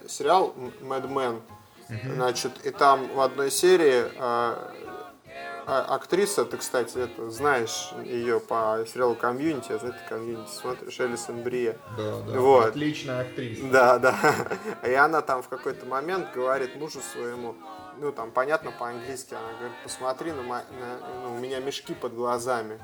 сериал 0.08 0.54
Mad 0.80 1.08
Men, 1.08 1.40
значит, 2.04 2.52
и 2.64 2.70
там 2.70 3.08
в 3.14 3.20
одной 3.20 3.50
серии 3.50 4.04
а, 4.18 4.72
а, 5.66 5.94
актриса, 5.94 6.44
ты, 6.44 6.58
кстати, 6.58 6.98
это 6.98 7.30
знаешь 7.30 7.90
ее 8.04 8.38
по 8.40 8.84
сериалу 8.86 9.14
Community, 9.14 9.72
а 9.72 9.78
за 9.78 9.88
это 9.88 9.98
Community 10.08 10.50
смотришь, 10.50 11.00
Элисон 11.00 11.42
Бри. 11.42 11.78
Да, 11.96 12.20
да, 12.20 12.38
вот. 12.38 12.66
отличная 12.66 13.22
актриса. 13.22 13.64
Да, 13.70 13.98
да. 13.98 14.16
И 14.86 14.92
она 14.92 15.22
там 15.22 15.42
в 15.42 15.48
какой-то 15.48 15.86
момент 15.86 16.28
говорит 16.34 16.76
мужу 16.76 17.00
своему, 17.00 17.54
ну 17.98 18.12
там 18.12 18.30
понятно 18.30 18.72
по-английски, 18.72 19.34
она 19.34 19.52
говорит, 19.58 19.76
посмотри 19.82 20.32
на, 20.32 20.42
на 20.42 20.64
ну, 21.22 21.34
у 21.34 21.38
меня 21.38 21.60
мешки 21.60 21.94
под 21.94 22.14
глазами. 22.14 22.78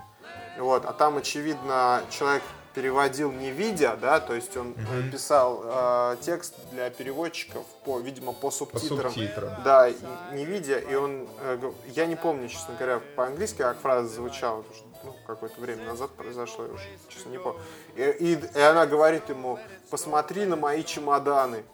Вот, 0.61 0.85
а 0.85 0.93
там, 0.93 1.17
очевидно, 1.17 2.03
человек 2.11 2.43
переводил 2.75 3.33
не 3.33 3.51
видя, 3.51 3.97
да, 4.01 4.21
то 4.21 4.35
есть 4.35 4.57
он 4.57 4.69
угу. 4.71 5.11
писал 5.11 5.63
э, 5.65 6.17
текст 6.21 6.55
для 6.71 6.91
переводчиков 6.91 7.65
по, 7.85 7.99
видимо, 7.99 8.33
по 8.33 8.51
субтитрам, 8.51 9.13
по 9.13 9.19
субтитрам. 9.19 9.51
да, 9.65 9.91
не 10.33 10.45
видя, 10.45 10.79
и 10.79 10.95
он, 10.95 11.27
э, 11.41 11.73
я 11.89 12.07
не 12.07 12.15
помню, 12.15 12.49
честно 12.49 12.75
говоря, 12.75 13.01
по-английски 13.17 13.59
как 13.59 13.81
фраза 13.81 14.09
звучала, 14.09 14.63
потому 14.63 14.77
что 14.77 14.87
ну, 15.03 15.17
какое-то 15.27 15.61
время 15.61 15.85
назад 15.85 16.11
произошло, 16.11 16.67
я 16.67 16.73
уже, 16.73 16.85
честно, 17.09 17.31
не 17.31 17.39
помню. 17.39 17.61
И, 17.97 18.03
и, 18.03 18.59
и 18.59 18.61
она 18.61 18.87
говорит 18.87 19.29
ему, 19.29 19.59
посмотри 19.91 20.45
на 20.45 20.57
мои 20.57 20.85
чемоданы. 20.85 21.65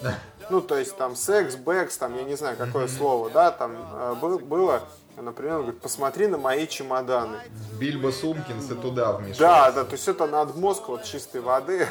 Ну, 0.50 0.60
то 0.60 0.76
есть 0.76 0.96
там 0.96 1.14
секс, 1.14 1.54
бэкс, 1.54 1.96
там, 1.98 2.16
я 2.16 2.24
не 2.24 2.34
знаю, 2.34 2.56
какое 2.56 2.88
слово, 2.88 3.30
да, 3.30 3.52
там 3.52 3.76
э, 3.92 4.14
было 4.20 4.82
Например, 5.16 5.56
он 5.56 5.62
говорит, 5.62 5.80
посмотри 5.80 6.26
на 6.26 6.38
мои 6.38 6.66
чемоданы. 6.66 7.38
Бильбо 7.78 8.10
Сумкинс 8.10 8.70
и 8.70 8.74
туда 8.74 9.12
вмешался. 9.12 9.40
Да, 9.40 9.72
да, 9.72 9.84
то 9.84 9.92
есть 9.92 10.08
это 10.08 10.26
надмозг 10.26 10.88
вот 10.88 11.04
чистой 11.04 11.40
воды. 11.40 11.86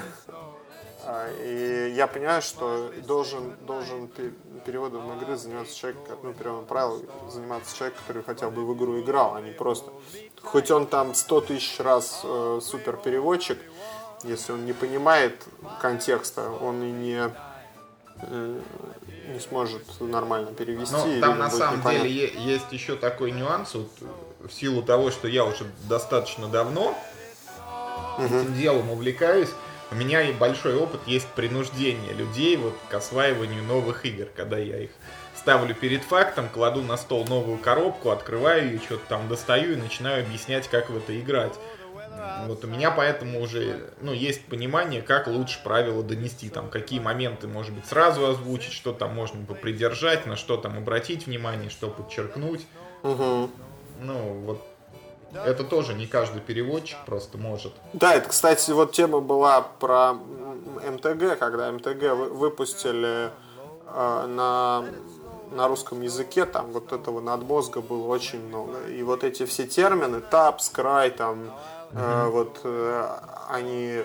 А, 1.04 1.28
и 1.44 1.94
я 1.96 2.08
понимаю, 2.08 2.42
что 2.42 2.92
должен, 3.08 3.56
должен 3.66 4.10
переводом 4.66 5.18
игры 5.18 5.36
заниматься 5.36 5.76
человек, 5.76 6.00
ну, 6.22 6.34
переводом 6.34 6.66
правил 6.66 7.04
заниматься 7.30 7.76
человек, 7.76 7.98
который 8.00 8.24
хотя 8.24 8.50
бы 8.50 8.66
в 8.66 8.76
игру 8.76 9.00
играл, 9.00 9.36
а 9.36 9.42
не 9.42 9.52
просто. 9.52 9.92
Хоть 10.44 10.70
он 10.70 10.86
там 10.86 11.16
сто 11.16 11.42
тысяч 11.42 11.80
раз 11.80 12.22
э, 12.24 12.60
супер 12.62 12.98
переводчик, 12.98 13.60
если 14.24 14.52
он 14.54 14.66
не 14.66 14.74
понимает 14.74 15.44
контекста, 15.80 16.52
он 16.52 16.84
и 16.84 16.92
не 16.92 17.32
Э, 18.24 18.60
не 19.32 19.39
сможет 19.39 19.84
нормально 20.00 20.52
перевести. 20.54 20.94
Ну, 20.94 21.22
там 21.22 21.39
на 21.39 21.50
самом 21.50 21.80
непонятно. 21.80 22.08
деле 22.08 22.32
есть 22.38 22.72
еще 22.72 22.96
такой 22.96 23.32
нюанс, 23.32 23.74
вот, 23.74 23.89
в 24.39 24.52
силу 24.52 24.82
того, 24.84 25.12
что 25.12 25.28
я 25.28 25.46
уже 25.46 25.65
достаточно 25.88 26.48
давно 26.48 26.96
угу. 28.17 28.26
этим 28.26 28.54
делом 28.56 28.91
увлекаюсь, 28.91 29.50
у 29.91 29.96
меня 29.96 30.22
и 30.22 30.32
большой 30.32 30.76
опыт 30.76 31.02
есть 31.06 31.28
принуждение 31.28 32.13
людей 32.13 32.56
вот 32.56 32.74
к 32.89 32.94
осваиванию 32.94 33.62
новых 33.63 34.06
игр, 34.06 34.28
когда 34.36 34.58
я 34.58 34.78
их 34.78 34.91
ставлю 35.36 35.76
перед 35.76 36.04
фактом, 36.04 36.48
кладу 36.50 36.82
на 36.82 36.98
стол 36.98 37.26
новую 37.26 37.58
коробку, 37.58 38.12
открываю 38.12 38.72
ее, 38.72 38.80
что-то 38.80 39.04
там 39.10 39.28
достаю 39.28 39.74
и 39.74 39.76
начинаю 39.76 40.24
объяснять, 40.24 40.67
как 40.70 40.89
в 40.89 40.98
это 40.98 41.20
играть. 41.20 41.54
Вот 42.48 42.64
у 42.64 42.68
меня 42.68 42.92
поэтому 42.92 43.42
уже 43.42 43.94
ну, 44.02 44.14
есть 44.14 44.46
понимание, 44.46 45.02
как 45.02 45.28
лучше 45.28 45.62
правила 45.64 46.04
донести, 46.04 46.50
там, 46.50 46.70
какие 46.70 47.00
моменты, 47.00 47.48
может 47.48 47.74
быть, 47.74 47.86
сразу 47.86 48.26
озвучить, 48.26 48.74
что 48.74 48.94
там 48.94 49.14
можно 49.14 49.46
попридержать, 49.46 50.26
на 50.26 50.36
что 50.36 50.58
там 50.58 50.78
обратить 50.78 51.28
внимание, 51.28 51.70
что 51.70 51.90
подчеркнуть. 51.90 52.66
Угу. 53.04 53.50
Ну, 54.02 54.34
вот 54.46 54.62
это 55.34 55.64
тоже 55.64 55.94
не 55.94 56.08
каждый 56.08 56.42
переводчик 56.42 56.98
просто 57.06 57.38
может. 57.38 57.74
Да, 57.94 58.14
это, 58.14 58.30
кстати, 58.30 58.72
вот 58.72 58.92
тема 58.92 59.22
была 59.22 59.62
про 59.62 60.14
МТГ, 60.14 61.40
когда 61.40 61.72
МТГ 61.72 62.32
выпустили 62.34 63.32
э, 63.88 64.26
на 64.28 64.86
на 65.52 65.68
русском 65.68 66.02
языке 66.02 66.46
там 66.46 66.72
вот 66.72 66.94
этого 66.94 67.20
надмозга 67.20 67.82
было 67.82 68.08
очень 68.08 68.40
много. 68.48 68.88
И 68.88 69.04
вот 69.04 69.24
эти 69.24 69.46
все 69.46 69.68
термины, 69.68 70.22
тап, 70.22 70.62
скрай, 70.62 71.10
там, 71.12 71.52
Mm-hmm. 71.93 72.30
Вот 72.30 72.62
э, 72.63 73.17
они 73.49 74.04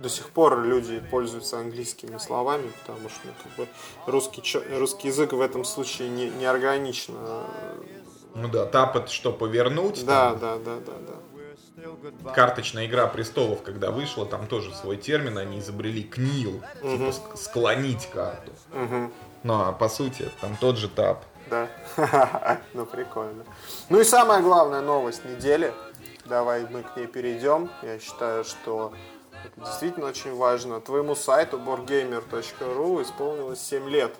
до 0.00 0.08
сих 0.08 0.30
пор 0.30 0.62
люди 0.62 1.00
пользуются 1.10 1.58
английскими 1.58 2.18
словами, 2.18 2.70
потому 2.80 3.08
что 3.08 3.20
ну, 3.24 3.32
как 3.42 3.52
бы, 3.56 3.68
русский, 4.06 4.42
русский 4.78 5.08
язык 5.08 5.32
в 5.32 5.40
этом 5.40 5.64
случае 5.64 6.08
не, 6.08 6.28
не 6.30 6.44
органично. 6.44 7.44
Ну 8.34 8.48
да, 8.48 8.66
тап 8.66 8.96
это 8.96 9.08
что, 9.08 9.32
повернуть? 9.32 10.04
Да, 10.04 10.30
там? 10.30 10.40
да, 10.40 10.56
да, 10.58 10.76
да, 10.86 10.92
да. 11.08 12.32
Карточная 12.32 12.86
игра 12.86 13.06
престолов, 13.06 13.62
когда 13.62 13.90
вышла, 13.90 14.26
там 14.26 14.46
тоже 14.46 14.74
свой 14.74 14.96
термин 14.96 15.38
они 15.38 15.58
изобрели 15.58 16.02
книл, 16.02 16.62
угу. 16.82 16.90
типа 16.90 17.36
склонить 17.36 18.08
карту. 18.10 18.52
Угу. 18.72 19.12
Ну 19.42 19.54
а 19.54 19.72
по 19.72 19.88
сути 19.88 20.30
там 20.40 20.56
тот 20.60 20.76
же 20.78 20.88
тап. 20.88 21.24
Да, 21.48 21.68
ну 22.74 22.86
прикольно. 22.86 23.44
Ну 23.88 24.00
и 24.00 24.04
самая 24.04 24.42
главная 24.42 24.80
новость 24.80 25.24
недели– 25.24 25.72
давай 26.26 26.66
мы 26.68 26.82
к 26.82 26.96
ней 26.96 27.06
перейдем. 27.06 27.70
Я 27.82 27.98
считаю, 27.98 28.44
что 28.44 28.92
это 29.44 29.60
действительно 29.60 30.06
очень 30.06 30.34
важно. 30.34 30.80
Твоему 30.80 31.14
сайту 31.14 31.58
boardgamer.ru 31.58 33.02
исполнилось 33.02 33.60
7 33.60 33.88
лет. 33.88 34.14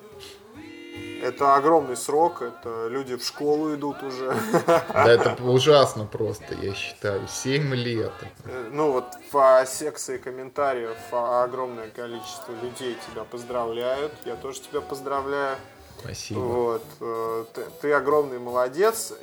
Это 1.21 1.55
огромный 1.55 1.97
срок, 1.97 2.43
это 2.43 2.87
люди 2.89 3.15
в 3.15 3.23
школу 3.23 3.73
идут 3.73 4.03
уже. 4.03 4.35
Да 4.67 5.09
это 5.09 5.35
ужасно 5.43 6.05
просто, 6.05 6.53
я 6.61 6.73
считаю. 6.75 7.27
7 7.27 7.73
лет. 7.73 8.13
Э, 8.45 8.69
ну 8.71 8.91
вот 8.91 9.05
по 9.31 9.63
секции 9.67 10.17
комментариев 10.17 10.97
огромное 11.11 11.89
количество 11.89 12.51
людей 12.61 12.97
тебя 13.09 13.23
поздравляют. 13.23 14.13
Я 14.25 14.35
тоже 14.35 14.61
тебя 14.61 14.81
поздравляю. 14.81 15.57
Спасибо. 15.99 16.39
Вот. 16.39 16.83
Э, 17.01 17.45
ты, 17.53 17.61
ты 17.81 17.93
огромный 17.93 18.39
молодец. 18.39 19.13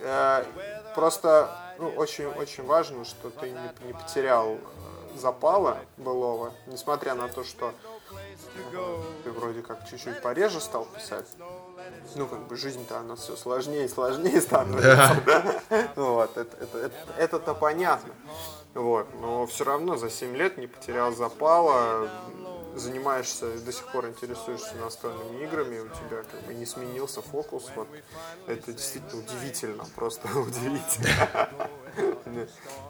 Э, 0.94 1.00
просто 1.00 1.50
ну, 1.78 1.88
очень, 1.90 2.26
очень 2.26 2.64
важно, 2.64 3.04
что 3.04 3.30
ты 3.30 3.50
не, 3.50 3.86
не 3.86 3.92
потерял 3.92 4.58
запала 5.16 5.78
былого, 5.96 6.52
несмотря 6.66 7.14
на 7.14 7.28
то, 7.28 7.44
что 7.44 7.72
ты 9.24 9.30
вроде 9.30 9.62
как 9.62 9.88
чуть-чуть 9.88 10.20
пореже 10.22 10.60
стал 10.60 10.86
писать. 10.86 11.26
Ну, 12.14 12.26
как 12.26 12.46
бы 12.46 12.56
жизнь-то 12.56 12.98
она 12.98 13.16
все 13.16 13.36
сложнее 13.36 13.84
и 13.84 13.88
сложнее 13.88 14.40
становится. 14.40 15.22
Да. 15.24 15.88
Вот, 15.96 16.36
это, 16.36 16.56
это, 16.56 16.78
это, 16.78 16.96
это-то 17.18 17.54
понятно. 17.54 18.12
Вот, 18.74 19.06
но 19.20 19.46
все 19.46 19.64
равно 19.64 19.96
за 19.96 20.10
7 20.10 20.34
лет 20.34 20.58
не 20.58 20.66
потерял 20.66 21.12
запала, 21.12 22.08
занимаешься, 22.74 23.58
до 23.58 23.72
сих 23.72 23.86
пор 23.92 24.06
интересуешься 24.06 24.74
настольными 24.76 25.44
играми, 25.44 25.80
у 25.80 25.88
тебя 25.88 26.22
как 26.30 26.42
бы 26.42 26.54
не 26.54 26.66
сменился 26.66 27.22
фокус, 27.22 27.70
вот 27.76 27.88
это 28.46 28.72
действительно 28.72 29.22
удивительно, 29.22 29.84
просто 29.94 30.28
удивительно. 30.38 31.48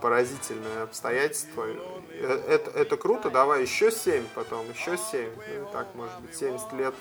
Поразительное 0.01 0.85
обстоятельство. 0.85 1.67
Э, 1.67 2.45
это, 2.49 2.71
это 2.71 2.97
круто, 2.97 3.31
давай 3.31 3.63
еще 3.63 3.91
7 3.91 4.27
потом, 4.35 4.69
еще 4.71 4.97
7, 4.97 5.31
ну, 5.59 5.69
так 5.73 5.95
может 5.95 6.19
быть 6.21 6.35
70 6.37 6.73
лет 6.75 6.95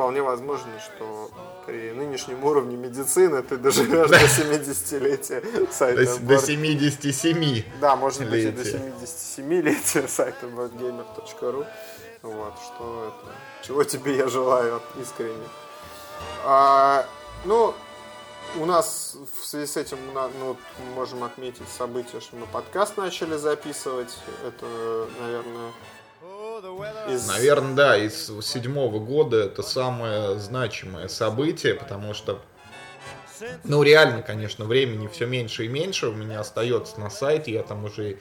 вполне 0.00 0.22
возможно, 0.22 0.70
что 0.80 1.30
при 1.66 1.92
нынешнем 1.92 2.42
уровне 2.42 2.74
медицины 2.74 3.42
ты 3.42 3.58
доживешь 3.58 4.08
до 4.08 4.16
70-летия 4.16 5.70
сайта. 5.70 6.18
До, 6.20 6.20
до 6.20 6.38
77. 6.38 7.64
Да, 7.82 7.96
может 7.96 8.26
быть 8.30 8.44
и 8.44 8.50
до 8.50 8.62
77-летия 8.62 10.08
сайта 10.08 10.46
boardgamer.ru. 10.46 11.66
Вот, 12.22 12.54
что 12.64 13.08
это, 13.08 13.66
чего 13.66 13.84
тебе 13.84 14.16
я 14.16 14.28
желаю 14.28 14.80
искренне. 14.98 15.46
А, 16.46 17.06
ну, 17.44 17.74
у 18.56 18.64
нас 18.64 19.18
в 19.38 19.46
связи 19.46 19.66
с 19.66 19.76
этим 19.76 19.98
ну, 20.14 20.56
мы 20.78 20.94
можем 20.94 21.24
отметить 21.24 21.68
событие, 21.68 22.22
что 22.22 22.36
мы 22.36 22.46
подкаст 22.46 22.96
начали 22.96 23.36
записывать. 23.36 24.16
Это, 24.46 25.06
наверное. 25.20 25.72
Наверное, 27.26 27.74
да, 27.74 27.96
из 27.96 28.26
седьмого 28.42 28.98
года 28.98 29.38
это 29.44 29.62
самое 29.62 30.38
значимое 30.38 31.08
событие, 31.08 31.74
потому 31.74 32.14
что, 32.14 32.40
ну, 33.64 33.82
реально, 33.82 34.22
конечно, 34.22 34.64
времени 34.64 35.08
все 35.08 35.26
меньше 35.26 35.64
и 35.64 35.68
меньше 35.68 36.08
у 36.08 36.12
меня 36.12 36.40
остается 36.40 37.00
на 37.00 37.10
сайте, 37.10 37.52
я 37.52 37.62
там 37.62 37.84
уже 37.84 38.18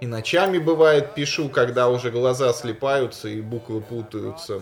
и 0.00 0.06
ночами 0.06 0.58
бывает 0.58 1.14
пишу, 1.14 1.48
когда 1.48 1.88
уже 1.88 2.10
глаза 2.10 2.52
слепаются 2.52 3.28
и 3.28 3.40
буквы 3.40 3.80
путаются. 3.80 4.60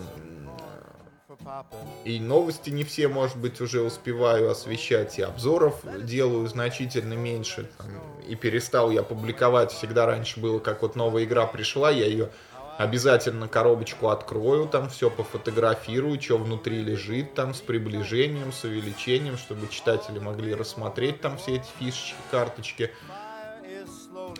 И 2.05 2.19
новости 2.19 2.69
не 2.69 2.85
все, 2.85 3.09
может 3.09 3.37
быть, 3.37 3.59
уже 3.59 3.81
успеваю 3.81 4.49
освещать, 4.49 5.19
и 5.19 5.21
обзоров 5.21 5.81
делаю 6.03 6.47
значительно 6.47 7.15
меньше. 7.15 7.69
Там, 7.77 7.87
и 8.27 8.35
перестал 8.35 8.91
я 8.91 9.03
публиковать. 9.03 9.71
Всегда 9.71 10.05
раньше 10.05 10.39
было, 10.39 10.59
как 10.59 10.81
вот 10.81 10.95
новая 10.95 11.25
игра 11.25 11.45
пришла, 11.45 11.91
я 11.91 12.05
ее 12.05 12.29
обязательно 12.77 13.47
коробочку 13.47 14.09
открою, 14.09 14.67
там 14.67 14.89
все 14.89 15.09
пофотографирую, 15.09 16.19
что 16.21 16.37
внутри 16.37 16.81
лежит, 16.83 17.33
там 17.33 17.53
с 17.53 17.61
приближением, 17.61 18.51
с 18.51 18.63
увеличением, 18.63 19.37
чтобы 19.37 19.67
читатели 19.67 20.19
могли 20.19 20.53
рассмотреть 20.53 21.21
там 21.21 21.37
все 21.37 21.55
эти 21.55 21.67
фишечки, 21.79 22.15
карточки. 22.31 22.91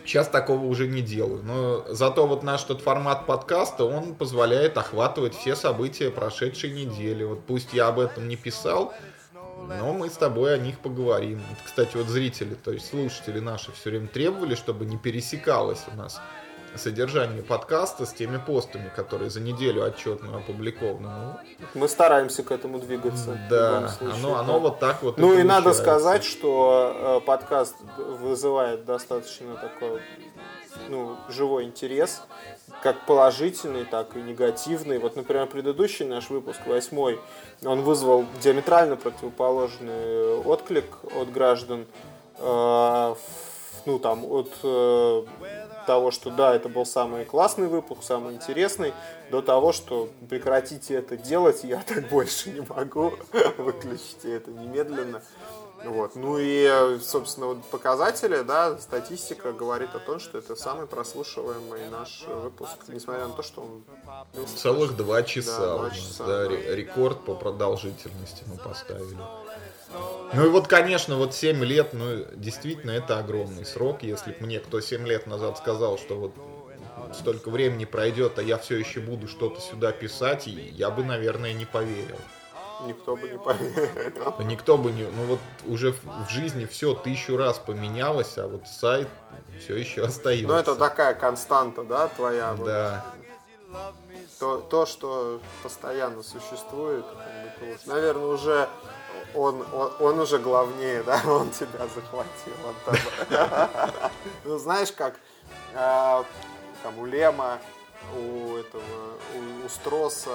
Сейчас 0.04 0.28
такого 0.28 0.64
уже 0.64 0.86
не 0.86 1.02
делаю. 1.02 1.42
Но 1.42 1.84
зато 1.88 2.26
вот 2.26 2.42
наш 2.42 2.62
тот 2.62 2.80
формат 2.80 3.26
подкаста, 3.26 3.84
он 3.84 4.14
позволяет 4.14 4.76
охватывать 4.76 5.34
все 5.34 5.54
события 5.54 6.10
прошедшей 6.10 6.70
недели. 6.70 7.24
Вот 7.24 7.44
пусть 7.46 7.72
я 7.72 7.88
об 7.88 8.00
этом 8.00 8.28
не 8.28 8.36
писал, 8.36 8.92
но 9.34 9.92
мы 9.92 10.10
с 10.10 10.16
тобой 10.16 10.54
о 10.54 10.58
них 10.58 10.78
поговорим. 10.80 11.40
Кстати, 11.64 11.96
вот 11.96 12.06
зрители, 12.06 12.54
то 12.54 12.72
есть 12.72 12.88
слушатели 12.90 13.40
наши 13.40 13.72
все 13.72 13.90
время 13.90 14.08
требовали, 14.08 14.54
чтобы 14.54 14.84
не 14.84 14.98
пересекалось 14.98 15.84
у 15.92 15.96
нас 15.96 16.20
содержание 16.76 17.42
подкаста 17.42 18.06
с 18.06 18.12
теми 18.12 18.38
постами, 18.38 18.90
которые 18.94 19.30
за 19.30 19.40
неделю 19.40 19.84
отчетно 19.84 20.36
опубликованы. 20.38 21.08
Ну, 21.08 21.80
Мы 21.80 21.88
стараемся 21.88 22.42
к 22.42 22.50
этому 22.50 22.78
двигаться. 22.78 23.38
Да, 23.48 23.90
оно, 24.00 24.36
оно 24.36 24.60
вот 24.60 24.78
так 24.80 25.02
вот. 25.02 25.18
Ну 25.18 25.34
и, 25.34 25.40
и 25.40 25.42
надо 25.42 25.72
сказать, 25.72 26.24
что 26.24 27.20
э, 27.22 27.26
подкаст 27.26 27.76
вызывает 27.96 28.84
достаточно 28.84 29.54
такой 29.56 30.00
ну, 30.88 31.16
живой 31.28 31.64
интерес, 31.64 32.22
как 32.82 33.06
положительный, 33.06 33.84
так 33.84 34.16
и 34.16 34.22
негативный. 34.22 34.98
Вот, 34.98 35.16
например, 35.16 35.46
предыдущий 35.46 36.04
наш 36.04 36.30
выпуск, 36.30 36.60
восьмой, 36.66 37.20
он 37.64 37.82
вызвал 37.82 38.24
диаметрально 38.42 38.96
противоположный 38.96 40.38
отклик 40.38 40.84
от 41.16 41.30
граждан. 41.32 41.86
Э, 42.38 43.14
ну, 43.86 43.98
там, 43.98 44.24
от 44.24 44.50
э, 44.62 45.24
того, 45.86 46.10
что 46.10 46.30
да, 46.30 46.54
это 46.54 46.68
был 46.68 46.86
самый 46.86 47.24
классный 47.24 47.68
выпуск, 47.68 48.02
самый 48.02 48.34
интересный, 48.34 48.92
до 49.30 49.42
того, 49.42 49.72
что 49.72 50.08
прекратите 50.28 50.94
это 50.94 51.16
делать, 51.16 51.64
я 51.64 51.82
так 51.86 52.08
больше 52.08 52.50
не 52.50 52.60
могу, 52.60 53.12
выключите 53.58 54.34
это 54.34 54.50
немедленно. 54.50 55.22
Вот. 55.84 56.16
Ну 56.16 56.38
и, 56.38 56.98
собственно, 57.02 57.48
вот 57.48 57.64
показатели, 57.66 58.40
да, 58.42 58.78
статистика 58.78 59.52
говорит 59.52 59.94
о 59.94 59.98
том, 59.98 60.18
что 60.18 60.38
это 60.38 60.56
самый 60.56 60.86
прослушиваемый 60.86 61.88
наш 61.90 62.24
выпуск, 62.26 62.76
несмотря 62.88 63.26
на 63.26 63.34
то, 63.34 63.42
что 63.42 63.62
он... 63.62 64.46
Целых 64.56 64.96
два 64.96 65.22
часа, 65.22 65.58
да, 65.58 65.78
два 65.78 65.90
часа 65.90 66.24
да, 66.24 66.48
да. 66.48 66.48
рекорд 66.48 67.24
по 67.24 67.34
продолжительности 67.34 68.44
мы 68.46 68.56
поставили. 68.56 69.18
Ну 70.32 70.46
и 70.46 70.48
вот, 70.48 70.66
конечно, 70.66 71.16
вот 71.16 71.34
7 71.34 71.64
лет, 71.64 71.92
ну, 71.92 72.24
действительно, 72.34 72.90
это 72.90 73.18
огромный 73.18 73.64
срок. 73.64 74.02
Если 74.02 74.32
бы 74.32 74.46
мне 74.46 74.58
кто 74.58 74.80
7 74.80 75.06
лет 75.06 75.26
назад 75.26 75.58
сказал, 75.58 75.96
что 75.98 76.16
вот 76.16 76.34
столько 77.14 77.50
времени 77.50 77.84
пройдет, 77.84 78.38
а 78.38 78.42
я 78.42 78.58
все 78.58 78.76
еще 78.76 79.00
буду 79.00 79.28
что-то 79.28 79.60
сюда 79.60 79.92
писать, 79.92 80.46
я 80.46 80.90
бы, 80.90 81.04
наверное, 81.04 81.52
не 81.52 81.66
поверил. 81.66 82.18
Никто 82.86 83.16
бы 83.16 83.28
не 83.28 83.38
поверил. 83.38 84.34
Никто 84.40 84.76
бы 84.76 84.90
не... 84.90 85.04
Ну 85.04 85.24
вот 85.24 85.38
уже 85.66 85.92
в 85.92 86.28
жизни 86.28 86.66
все 86.66 86.94
тысячу 86.94 87.36
раз 87.36 87.58
поменялось, 87.58 88.36
а 88.36 88.48
вот 88.48 88.66
сайт 88.66 89.08
все 89.60 89.76
еще 89.76 90.04
остается. 90.06 90.48
Ну 90.48 90.54
это 90.54 90.74
такая 90.74 91.14
константа, 91.14 91.84
да, 91.84 92.08
твоя? 92.08 92.54
Да. 92.54 93.04
Вот. 93.70 93.94
То, 94.38 94.58
то, 94.58 94.86
что 94.86 95.40
постоянно 95.62 96.22
существует, 96.22 97.04
как 97.06 97.68
бы, 97.68 97.76
наверное, 97.86 98.26
уже 98.26 98.68
он, 99.34 99.64
он, 99.72 99.92
он 100.00 100.20
уже 100.20 100.38
главнее, 100.38 101.02
да, 101.02 101.20
он 101.26 101.50
тебя 101.50 101.86
захватил. 101.94 102.54
Он 102.64 102.96
ну, 104.44 104.58
знаешь, 104.58 104.92
как 104.92 105.14
э, 105.74 106.22
там 106.82 106.98
у 106.98 107.06
Лема, 107.06 107.58
у 108.16 108.56
этого, 108.56 108.82
у, 109.34 109.66
у 109.66 109.68
Строса 109.68 110.30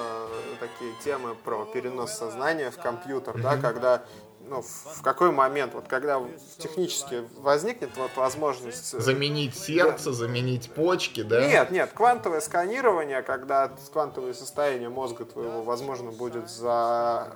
такие 0.60 0.94
темы 1.04 1.36
про 1.36 1.66
перенос 1.66 2.18
сознания 2.18 2.72
в 2.72 2.78
компьютер, 2.78 3.40
да, 3.42 3.58
когда 3.58 4.04
ну, 4.50 4.64
в 4.64 5.02
какой 5.04 5.32
момент, 5.32 5.76
вот 5.76 5.88
когда 5.88 6.22
технически 6.58 7.24
возникнет 7.38 7.92
вот 7.98 8.10
возможность... 8.16 8.96
Э, 8.96 9.00
заменить 9.00 9.56
сердце, 9.56 10.06
да. 10.06 10.14
заменить 10.14 10.72
почки, 10.72 11.22
да? 11.22 11.46
Нет, 11.48 11.70
нет, 11.70 11.92
квантовое 11.94 12.42
сканирование, 12.42 13.22
когда 13.22 13.72
квантовое 13.92 14.34
состояние 14.34 14.90
мозга 14.90 15.26
твоего, 15.26 15.62
возможно, 15.62 16.12
будет 16.12 16.50
за 16.50 17.36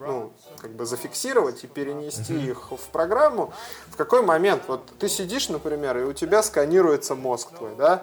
ну, 0.00 0.32
как 0.58 0.70
бы 0.72 0.86
зафиксировать 0.86 1.64
и 1.64 1.66
перенести 1.66 2.34
mm-hmm. 2.34 2.50
их 2.50 2.72
в 2.72 2.88
программу, 2.92 3.52
в 3.88 3.96
какой 3.96 4.22
момент, 4.22 4.62
вот 4.68 4.86
ты 4.98 5.08
сидишь, 5.08 5.48
например, 5.48 5.98
и 5.98 6.02
у 6.02 6.12
тебя 6.12 6.42
сканируется 6.42 7.14
мозг 7.14 7.50
твой, 7.56 7.74
да, 7.76 8.02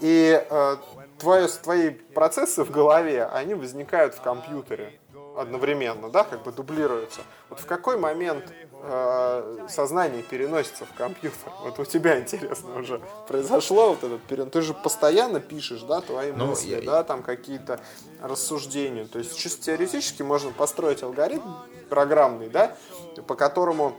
и 0.00 0.44
э, 0.48 0.76
твои, 1.18 1.46
твои 1.48 1.90
процессы 1.90 2.64
в 2.64 2.70
голове, 2.70 3.24
они 3.24 3.54
возникают 3.54 4.14
в 4.14 4.20
компьютере 4.20 4.98
одновременно, 5.36 6.08
да, 6.10 6.24
как 6.24 6.42
бы 6.42 6.52
дублируются. 6.52 7.20
Вот 7.48 7.60
в 7.60 7.66
какой 7.66 7.96
момент 7.96 8.52
э, 8.82 9.66
сознание 9.68 10.22
переносится 10.22 10.84
в 10.84 10.92
компьютер? 10.94 11.38
Вот 11.62 11.78
у 11.78 11.84
тебя 11.84 12.18
интересно 12.18 12.78
уже 12.78 13.00
произошло 13.28 13.90
вот 13.90 14.04
этот 14.04 14.22
перенос. 14.22 14.52
Ты 14.52 14.62
же 14.62 14.74
постоянно 14.74 15.40
пишешь, 15.40 15.82
да, 15.82 16.00
твои 16.00 16.32
ну, 16.32 16.48
мысли, 16.48 16.74
я... 16.74 16.82
да, 16.82 17.04
там 17.04 17.22
какие-то 17.22 17.80
рассуждения. 18.20 19.06
То 19.06 19.18
есть 19.18 19.38
чисто 19.38 19.62
теоретически 19.62 20.22
можно 20.22 20.50
построить 20.50 21.02
алгоритм 21.02 21.48
программный, 21.88 22.48
да, 22.48 22.76
по 23.26 23.34
которому 23.34 23.96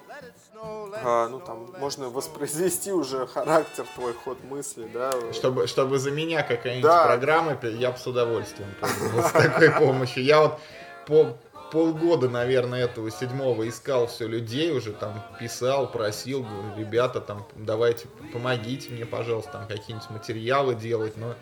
а, 1.04 1.28
ну 1.28 1.40
там 1.40 1.74
можно 1.80 2.10
воспроизвести 2.10 2.92
уже 2.92 3.28
характер 3.28 3.86
твой 3.96 4.14
ход 4.14 4.44
мысли, 4.44 4.90
да. 4.94 5.12
Чтобы, 5.34 5.68
чтобы 5.68 6.00
за 6.00 6.12
меня 6.12 6.44
какая-нибудь 6.44 6.84
да. 6.84 7.06
программа, 7.06 7.58
я 7.64 7.92
бы 7.92 7.98
с 7.98 8.08
удовольствием 8.08 8.70
с 8.82 9.32
такой 9.32 9.72
помощью. 9.72 10.24
Я 10.24 10.42
вот 10.42 10.60
по 11.06 11.38
полгода, 11.72 12.30
наверное, 12.30 12.86
этого 12.86 13.10
седьмого 13.10 13.68
искал 13.68 14.06
все 14.06 14.28
людей, 14.28 14.72
уже 14.72 14.94
там 14.94 15.24
писал, 15.40 15.92
просил, 15.92 16.44
говорю, 16.44 16.78
ребята, 16.78 17.20
там, 17.20 17.48
давайте, 17.56 18.08
помогите 18.32 18.92
мне, 18.92 19.06
пожалуйста, 19.06 19.54
там 19.54 19.68
какие-нибудь 19.68 20.10
материалы 20.12 20.76
делать, 20.76 21.18
но 21.18 21.34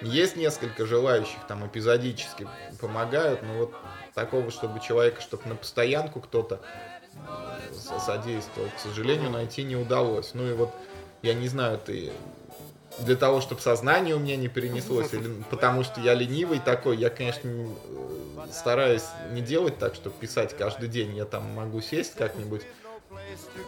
есть 0.00 0.36
несколько 0.36 0.86
желающих, 0.86 1.38
там, 1.48 1.66
эпизодически 1.66 2.48
помогают, 2.80 3.42
но 3.42 3.52
вот 3.54 3.74
такого, 4.14 4.50
чтобы 4.50 4.80
человека, 4.80 5.20
чтобы 5.20 5.46
на 5.48 5.54
постоянку 5.54 6.20
кто-то 6.20 6.60
содействовал, 7.76 8.68
к 8.74 8.80
сожалению, 8.80 9.30
найти 9.30 9.62
не 9.64 9.76
удалось. 9.76 10.30
Ну 10.32 10.48
и 10.48 10.54
вот, 10.54 10.70
я 11.22 11.34
не 11.34 11.48
знаю, 11.48 11.78
ты 11.78 12.12
для 12.98 13.16
того, 13.16 13.40
чтобы 13.40 13.60
сознание 13.60 14.14
у 14.14 14.18
меня 14.18 14.36
не 14.36 14.48
перенеслось, 14.48 15.12
или 15.12 15.42
потому 15.50 15.84
что 15.84 16.00
я 16.00 16.14
ленивый 16.14 16.60
такой, 16.60 16.96
я, 16.96 17.10
конечно, 17.10 17.50
стараюсь 18.52 19.04
не 19.32 19.40
делать 19.40 19.78
так, 19.78 19.94
чтобы 19.94 20.14
писать 20.16 20.56
каждый 20.56 20.88
день. 20.88 21.16
Я 21.16 21.24
там 21.24 21.44
могу 21.54 21.80
сесть 21.80 22.14
как-нибудь 22.14 22.62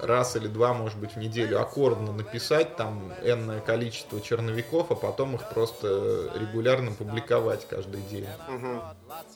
раз 0.02 0.36
или 0.36 0.48
два, 0.48 0.74
может 0.74 0.98
быть, 0.98 1.12
в 1.12 1.18
неделю 1.18 1.60
аккордно 1.60 2.12
написать 2.12 2.76
там 2.76 3.12
энное 3.22 3.60
количество 3.60 4.20
черновиков, 4.20 4.90
а 4.90 4.94
потом 4.94 5.34
их 5.36 5.48
просто 5.48 6.30
регулярно 6.34 6.92
публиковать 6.92 7.66
каждый 7.68 8.02
день. 8.02 8.26
Угу. 8.48 8.82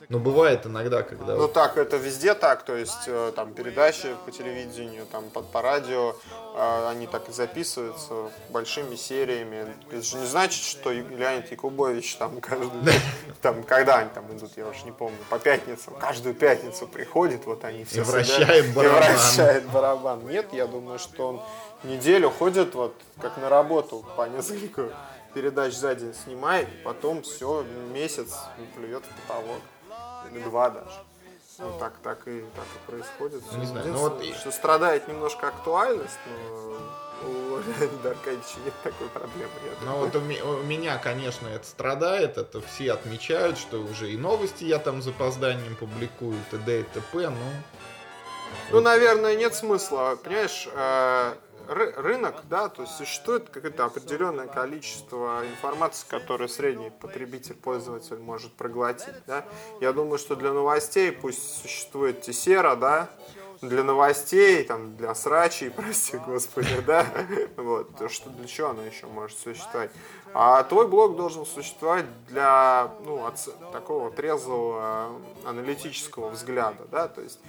Но 0.09 0.19
бывает 0.19 0.65
иногда, 0.65 1.03
когда... 1.03 1.35
Ну 1.35 1.47
так, 1.47 1.77
это 1.77 1.97
везде 1.97 2.33
так, 2.33 2.63
то 2.63 2.75
есть 2.75 3.07
э, 3.07 3.31
там 3.35 3.53
передачи 3.53 4.09
по 4.25 4.31
телевидению, 4.31 5.05
там 5.11 5.29
по, 5.29 5.41
по 5.41 5.61
радио, 5.61 6.15
э, 6.55 6.89
они 6.89 7.07
так 7.07 7.29
и 7.29 7.31
записываются 7.31 8.31
большими 8.49 8.95
сериями. 8.95 9.73
Это 9.89 10.01
же 10.01 10.17
не 10.17 10.25
значит, 10.25 10.63
что 10.63 10.91
Леонид 10.91 11.49
Якубович 11.51 12.15
там 12.15 12.41
каждую, 12.41 12.71
там, 13.41 13.63
когда 13.63 13.99
они 13.99 14.09
там 14.13 14.25
идут, 14.35 14.51
я 14.57 14.67
уж 14.67 14.83
не 14.83 14.91
помню, 14.91 15.17
по 15.29 15.39
пятницам, 15.39 15.93
каждую 15.95 16.35
пятницу 16.35 16.87
приходит, 16.87 17.45
вот 17.45 17.63
они 17.63 17.85
все... 17.85 18.01
И 18.01 18.03
вращает 18.03 18.73
барабан. 18.73 18.97
И 18.97 19.05
вращает 19.05 19.65
барабан. 19.69 20.20
Нет, 20.21 20.53
я 20.53 20.67
думаю, 20.67 20.99
что 20.99 21.27
он 21.29 21.41
неделю 21.83 22.29
ходит 22.29 22.75
вот 22.75 22.95
как 23.19 23.37
на 23.37 23.49
работу 23.49 24.05
по 24.15 24.27
несколько 24.27 24.89
передач 25.33 25.73
за 25.73 25.95
день 25.95 26.13
снимает, 26.13 26.67
потом 26.83 27.21
все, 27.21 27.63
месяц 27.93 28.35
плюет 28.75 29.03
в 29.05 29.21
потолок. 29.21 29.61
Или 30.31 30.43
два 30.43 30.69
даже. 30.69 30.99
Ну, 31.57 31.77
так, 31.79 31.93
так, 32.01 32.27
и, 32.27 32.41
так 32.55 32.65
и 32.65 32.91
происходит. 32.91 33.43
Не 33.57 33.65
знаю, 33.65 33.87
ну, 33.87 33.99
вот... 33.99 34.23
Что 34.23 34.51
страдает 34.51 35.07
немножко 35.07 35.49
актуальность, 35.49 36.17
но 36.25 36.77
у 37.27 37.57
Леонида 37.57 38.09
Аркадьевича 38.11 38.59
нет 38.65 38.73
такой 38.83 39.07
проблемы. 39.09 39.51
Ну 39.85 39.97
вот 39.97 40.15
у, 40.15 40.19
у 40.19 40.63
меня, 40.63 40.97
конечно, 40.97 41.47
это 41.47 41.65
страдает, 41.65 42.37
это 42.37 42.61
все 42.61 42.93
отмечают, 42.93 43.57
что 43.57 43.77
уже 43.77 44.11
и 44.11 44.17
новости 44.17 44.63
я 44.63 44.79
там 44.79 45.01
с 45.01 45.05
запозданием 45.05 45.75
публикую, 45.75 46.37
т.д. 46.49 46.81
и 46.81 46.83
т.п., 46.83 47.29
но... 47.29 47.35
Ну, 48.71 48.81
наверное, 48.81 49.35
нет 49.35 49.53
смысла, 49.53 50.17
понимаешь, 50.23 50.67
э, 50.73 51.33
рынок, 51.67 52.43
да, 52.49 52.69
то 52.69 52.83
есть 52.83 52.95
существует 52.95 53.49
какое-то 53.49 53.85
определенное 53.85 54.47
количество 54.47 55.41
информации, 55.49 56.05
которую 56.07 56.49
средний 56.49 56.89
потребитель, 56.89 57.55
пользователь 57.55 58.17
может 58.17 58.53
проглотить, 58.53 59.15
да. 59.27 59.45
Я 59.79 59.93
думаю, 59.93 60.17
что 60.17 60.35
для 60.35 60.53
новостей 60.53 61.11
пусть 61.11 61.61
существует 61.61 62.21
Тесера, 62.21 62.75
да, 62.75 63.09
для 63.61 63.83
новостей, 63.83 64.63
там, 64.63 64.95
для 64.97 65.13
срачей, 65.15 65.69
прости 65.75 66.17
господи, 66.17 66.81
да, 66.85 67.05
вот, 67.57 67.89
что 68.11 68.29
для 68.29 68.47
чего 68.47 68.69
оно 68.69 68.83
еще 68.83 69.05
может 69.07 69.37
существовать. 69.37 69.91
А 70.33 70.63
твой 70.63 70.87
блог 70.87 71.17
должен 71.17 71.45
существовать 71.45 72.05
для, 72.27 72.93
ну, 73.05 73.25
от, 73.25 73.35
такого 73.73 74.11
трезвого 74.11 75.11
аналитического 75.45 76.29
взгляда, 76.29 76.85
да, 76.89 77.07
то 77.07 77.21
есть, 77.21 77.39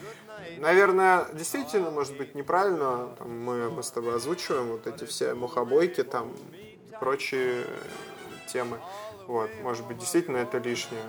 наверное, 0.58 1.26
действительно, 1.32 1.90
может 1.90 2.16
быть, 2.16 2.34
неправильно, 2.34 3.10
там, 3.18 3.44
мы, 3.44 3.70
мы 3.70 3.82
с 3.82 3.90
тобой 3.90 4.16
озвучиваем 4.16 4.72
вот 4.72 4.86
эти 4.86 5.04
все 5.04 5.34
мухобойки, 5.34 6.02
там, 6.02 6.32
прочие 6.98 7.66
темы, 8.52 8.78
вот, 9.26 9.50
может 9.62 9.86
быть, 9.86 9.98
действительно 9.98 10.38
это 10.38 10.58
лишнее, 10.58 11.02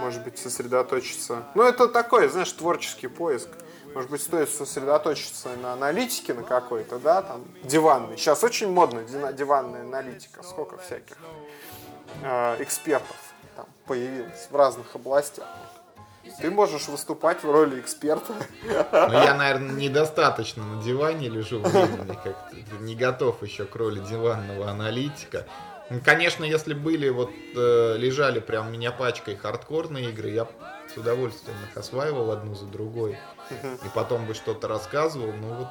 может 0.00 0.22
быть, 0.22 0.38
сосредоточиться. 0.38 1.44
Ну, 1.54 1.62
это 1.62 1.88
такой, 1.88 2.28
знаешь, 2.28 2.52
творческий 2.52 3.08
поиск. 3.08 3.48
Может 3.94 4.10
быть, 4.10 4.22
стоит 4.22 4.48
сосредоточиться 4.48 5.50
на 5.62 5.74
аналитике 5.74 6.34
на 6.34 6.42
какой-то, 6.42 6.98
да, 6.98 7.22
там, 7.22 7.44
диванный. 7.64 8.16
Сейчас 8.16 8.42
очень 8.42 8.70
модно 8.70 9.02
диванная 9.32 9.82
аналитика. 9.82 10.42
Сколько 10.42 10.78
всяких 10.78 11.16
э, 12.22 12.62
экспертов 12.62 13.16
там 13.56 13.66
появилось 13.86 14.48
в 14.50 14.56
разных 14.56 14.94
областях. 14.94 15.46
Ты 16.40 16.50
можешь 16.50 16.88
выступать 16.88 17.42
в 17.42 17.50
роли 17.50 17.80
эксперта. 17.80 18.32
Но 18.92 19.22
я, 19.22 19.34
наверное, 19.34 19.74
недостаточно 19.74 20.64
на 20.64 20.82
диване 20.82 21.28
лежу 21.28 21.60
времени, 21.60 22.16
как 22.22 22.52
не 22.80 22.94
готов 22.94 23.42
еще 23.42 23.64
к 23.64 23.74
роли 23.74 23.98
диванного 23.98 24.70
аналитика. 24.70 25.46
Ну, 25.90 26.00
конечно, 26.02 26.44
если 26.44 26.74
были 26.74 27.08
вот 27.10 27.30
э, 27.54 27.96
лежали 27.98 28.40
прям 28.40 28.68
у 28.68 28.70
меня 28.70 28.92
пачкой 28.92 29.36
хардкорные 29.36 30.10
игры, 30.10 30.30
я 30.30 30.46
с 30.92 30.96
удовольствием 30.96 31.56
их 31.70 31.76
осваивал 31.76 32.30
одну 32.30 32.54
за 32.54 32.66
другой. 32.66 33.18
И 33.84 33.88
потом 33.94 34.26
бы 34.26 34.34
что-то 34.34 34.68
рассказывал, 34.68 35.32
ну 35.32 35.54
вот 35.54 35.68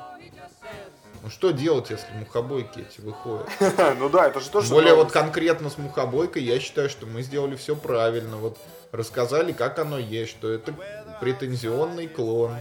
ну 1.24 1.30
что 1.30 1.52
делать, 1.52 1.92
если 1.92 2.12
мухобойки 2.14 2.80
эти 2.80 3.00
выходят? 3.02 3.48
Ну 4.00 4.10
да, 4.10 4.28
это 4.28 4.40
же 4.40 4.50
тоже. 4.50 4.72
Более 4.72 4.96
вот 4.96 5.12
конкретно 5.12 5.70
с 5.70 5.78
мухобойкой 5.78 6.44
я 6.44 6.60
считаю, 6.60 6.90
что 6.90 7.06
мы 7.06 7.22
сделали 7.22 7.56
все 7.56 7.76
правильно. 7.76 8.38
Вот 8.38 8.58
рассказали, 8.92 9.52
как 9.52 9.78
оно 9.78 10.00
есть, 10.00 10.32
что 10.32 10.50
это 10.50 10.74
претензионный 11.20 12.08
клон. 12.08 12.56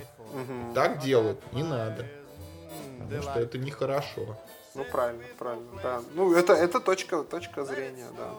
Так 0.74 0.98
делать 1.00 1.38
не 1.52 1.62
надо. 1.62 2.06
Потому 2.98 3.22
что 3.22 3.40
это 3.40 3.58
нехорошо. 3.58 4.38
Ну 4.74 4.84
правильно, 4.84 5.24
правильно, 5.36 5.80
да. 5.82 6.00
Ну 6.14 6.32
это, 6.32 6.52
это 6.52 6.80
точка, 6.80 7.24
точка 7.24 7.64
зрения, 7.64 8.06
да. 8.16 8.30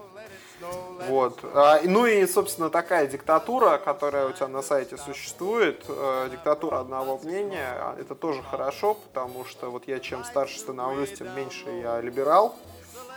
Вот. 1.08 1.40
А, 1.44 1.80
ну 1.84 2.06
и, 2.06 2.26
собственно, 2.28 2.70
такая 2.70 3.08
диктатура, 3.08 3.78
которая 3.78 4.28
у 4.28 4.32
тебя 4.32 4.48
на 4.48 4.62
сайте 4.62 4.98
существует, 4.98 5.84
э, 5.88 6.30
диктатура 6.32 6.80
одного 6.80 7.18
мнения, 7.18 7.96
это 8.00 8.16
тоже 8.16 8.42
хорошо, 8.44 8.96
потому 8.96 9.46
что 9.46 9.72
вот 9.72 9.88
я 9.88 10.00
чем 10.00 10.24
старше 10.24 10.60
становлюсь, 10.60 11.14
тем 11.14 11.36
меньше 11.36 11.70
я 11.70 12.00
либерал. 12.02 12.56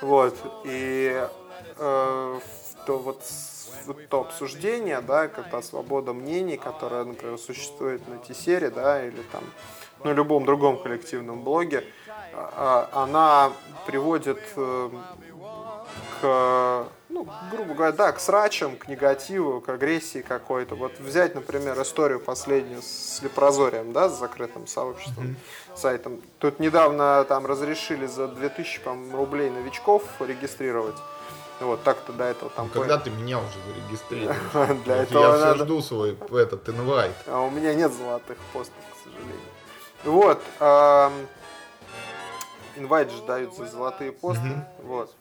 Вот. 0.01 0.34
И 0.64 1.26
э, 1.76 2.40
то 2.86 2.99
вот 2.99 3.22
то 4.09 4.20
обсуждение, 4.20 5.01
да, 5.01 5.28
как-то 5.28 5.61
свобода 5.62 6.12
мнений, 6.12 6.57
которая, 6.57 7.05
например, 7.05 7.38
существует 7.38 8.07
на 8.09 8.18
Тисере, 8.18 8.70
да, 8.70 9.05
или 9.05 9.22
там 9.32 9.45
на 10.03 10.12
любом 10.12 10.45
другом 10.45 10.82
коллективном 10.82 11.42
блоге, 11.42 11.84
а, 12.32 12.88
а, 12.92 13.03
она 13.05 13.53
приводит 13.86 14.40
э, 14.57 14.90
к 16.20 16.86
ну, 17.14 17.28
грубо 17.52 17.74
говоря, 17.74 17.92
да, 17.92 18.12
к 18.12 18.18
срачам, 18.18 18.76
к 18.76 18.88
негативу, 18.88 19.60
к 19.60 19.68
агрессии 19.68 20.20
какой-то. 20.20 20.74
Вот 20.74 20.98
взять, 20.98 21.34
например, 21.36 21.80
историю 21.80 22.18
последнюю 22.18 22.82
с 22.82 23.22
Лепрозорием, 23.22 23.92
да, 23.92 24.08
с 24.08 24.18
закрытым 24.18 24.66
сообществом, 24.66 25.24
mm-hmm. 25.24 25.76
сайтом. 25.76 26.20
Тут 26.40 26.58
недавно 26.58 27.24
там 27.28 27.46
разрешили 27.46 28.06
за 28.06 28.26
2000 28.26 28.80
по 28.80 28.96
рублей 29.16 29.48
новичков 29.48 30.02
регистрировать. 30.18 30.96
Вот 31.60 31.84
так-то 31.84 32.12
до 32.12 32.24
этого 32.24 32.50
там. 32.50 32.68
Ну, 32.74 32.80
когда 32.80 32.98
ты 32.98 33.10
меня 33.10 33.38
уже 33.38 33.58
зарегистрируешь? 33.68 34.82
Для 34.84 34.96
этого 34.96 35.36
я 35.36 35.54
все 35.54 35.64
жду 35.64 35.80
свой 35.82 36.18
этот 36.32 36.68
инвайт. 36.68 37.14
А 37.28 37.40
у 37.40 37.50
меня 37.50 37.74
нет 37.74 37.92
золотых 37.92 38.38
постов, 38.52 38.74
к 38.92 39.04
сожалению. 39.04 39.38
Вот. 40.04 40.42
Инвайт 42.76 43.12
же 43.12 43.22
дают 43.22 43.56
за 43.56 43.66
золотые 43.66 44.10
посты. 44.10 44.66
Вот. 44.82 45.14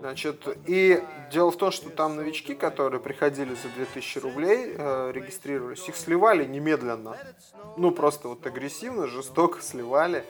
Значит, 0.00 0.46
и 0.66 1.02
дело 1.32 1.50
в 1.50 1.56
том, 1.56 1.72
что 1.72 1.90
там 1.90 2.16
новички, 2.16 2.54
которые 2.54 3.00
приходили 3.00 3.54
за 3.54 3.68
2000 3.74 4.18
рублей, 4.18 4.74
э, 4.76 5.12
регистрировались, 5.12 5.88
их 5.88 5.96
сливали 5.96 6.44
немедленно. 6.44 7.16
Ну, 7.76 7.90
просто 7.90 8.28
вот 8.28 8.46
агрессивно, 8.46 9.08
жестоко 9.08 9.60
сливали. 9.60 10.24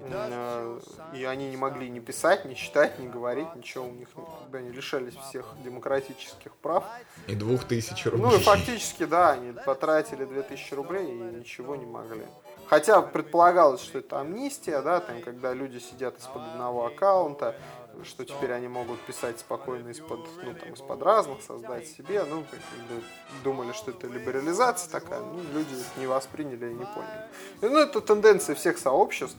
Э, 0.00 0.78
и 1.14 1.24
они 1.24 1.50
не 1.50 1.56
могли 1.56 1.88
ни 1.88 2.00
писать, 2.00 2.44
ни 2.44 2.54
читать, 2.54 2.98
ни 2.98 3.08
говорить, 3.08 3.48
ничего 3.56 3.86
у 3.86 3.90
них, 3.90 4.08
когда 4.42 4.58
они 4.58 4.70
лишались 4.70 5.14
всех 5.28 5.54
демократических 5.64 6.54
прав. 6.56 6.84
И 7.26 7.34
двух 7.34 7.64
тысяч 7.64 8.04
рублей. 8.04 8.30
Ну, 8.30 8.36
и 8.36 8.40
фактически, 8.40 9.06
да, 9.06 9.32
они 9.32 9.52
потратили 9.52 10.24
2000 10.24 10.74
рублей 10.74 11.06
и 11.06 11.12
ничего 11.12 11.76
не 11.76 11.86
могли. 11.86 12.26
Хотя 12.68 13.00
предполагалось, 13.00 13.80
что 13.80 13.98
это 13.98 14.20
амнистия, 14.20 14.82
да, 14.82 15.00
там, 15.00 15.22
когда 15.22 15.54
люди 15.54 15.78
сидят 15.78 16.18
из-под 16.18 16.42
одного 16.42 16.86
аккаунта, 16.86 17.56
что 18.04 18.24
теперь 18.24 18.52
они 18.52 18.68
могут 18.68 19.00
писать 19.00 19.40
спокойно 19.40 19.88
из-под, 19.88 20.20
ну, 20.44 20.54
там, 20.54 20.72
из-под 20.72 21.02
разных, 21.02 21.42
создать 21.42 21.86
себе, 21.86 22.24
ну, 22.24 22.44
как 22.50 22.60
бы 22.60 23.02
думали, 23.44 23.72
что 23.72 23.90
это 23.90 24.06
либерализация 24.06 24.90
такая, 24.90 25.20
ну, 25.20 25.40
люди 25.52 25.74
не 25.96 26.06
восприняли 26.06 26.70
и 26.70 26.74
не 26.74 26.84
поняли. 26.84 27.28
И, 27.62 27.66
ну, 27.66 27.78
это 27.78 28.00
тенденция 28.00 28.54
всех 28.54 28.78
сообществ, 28.78 29.38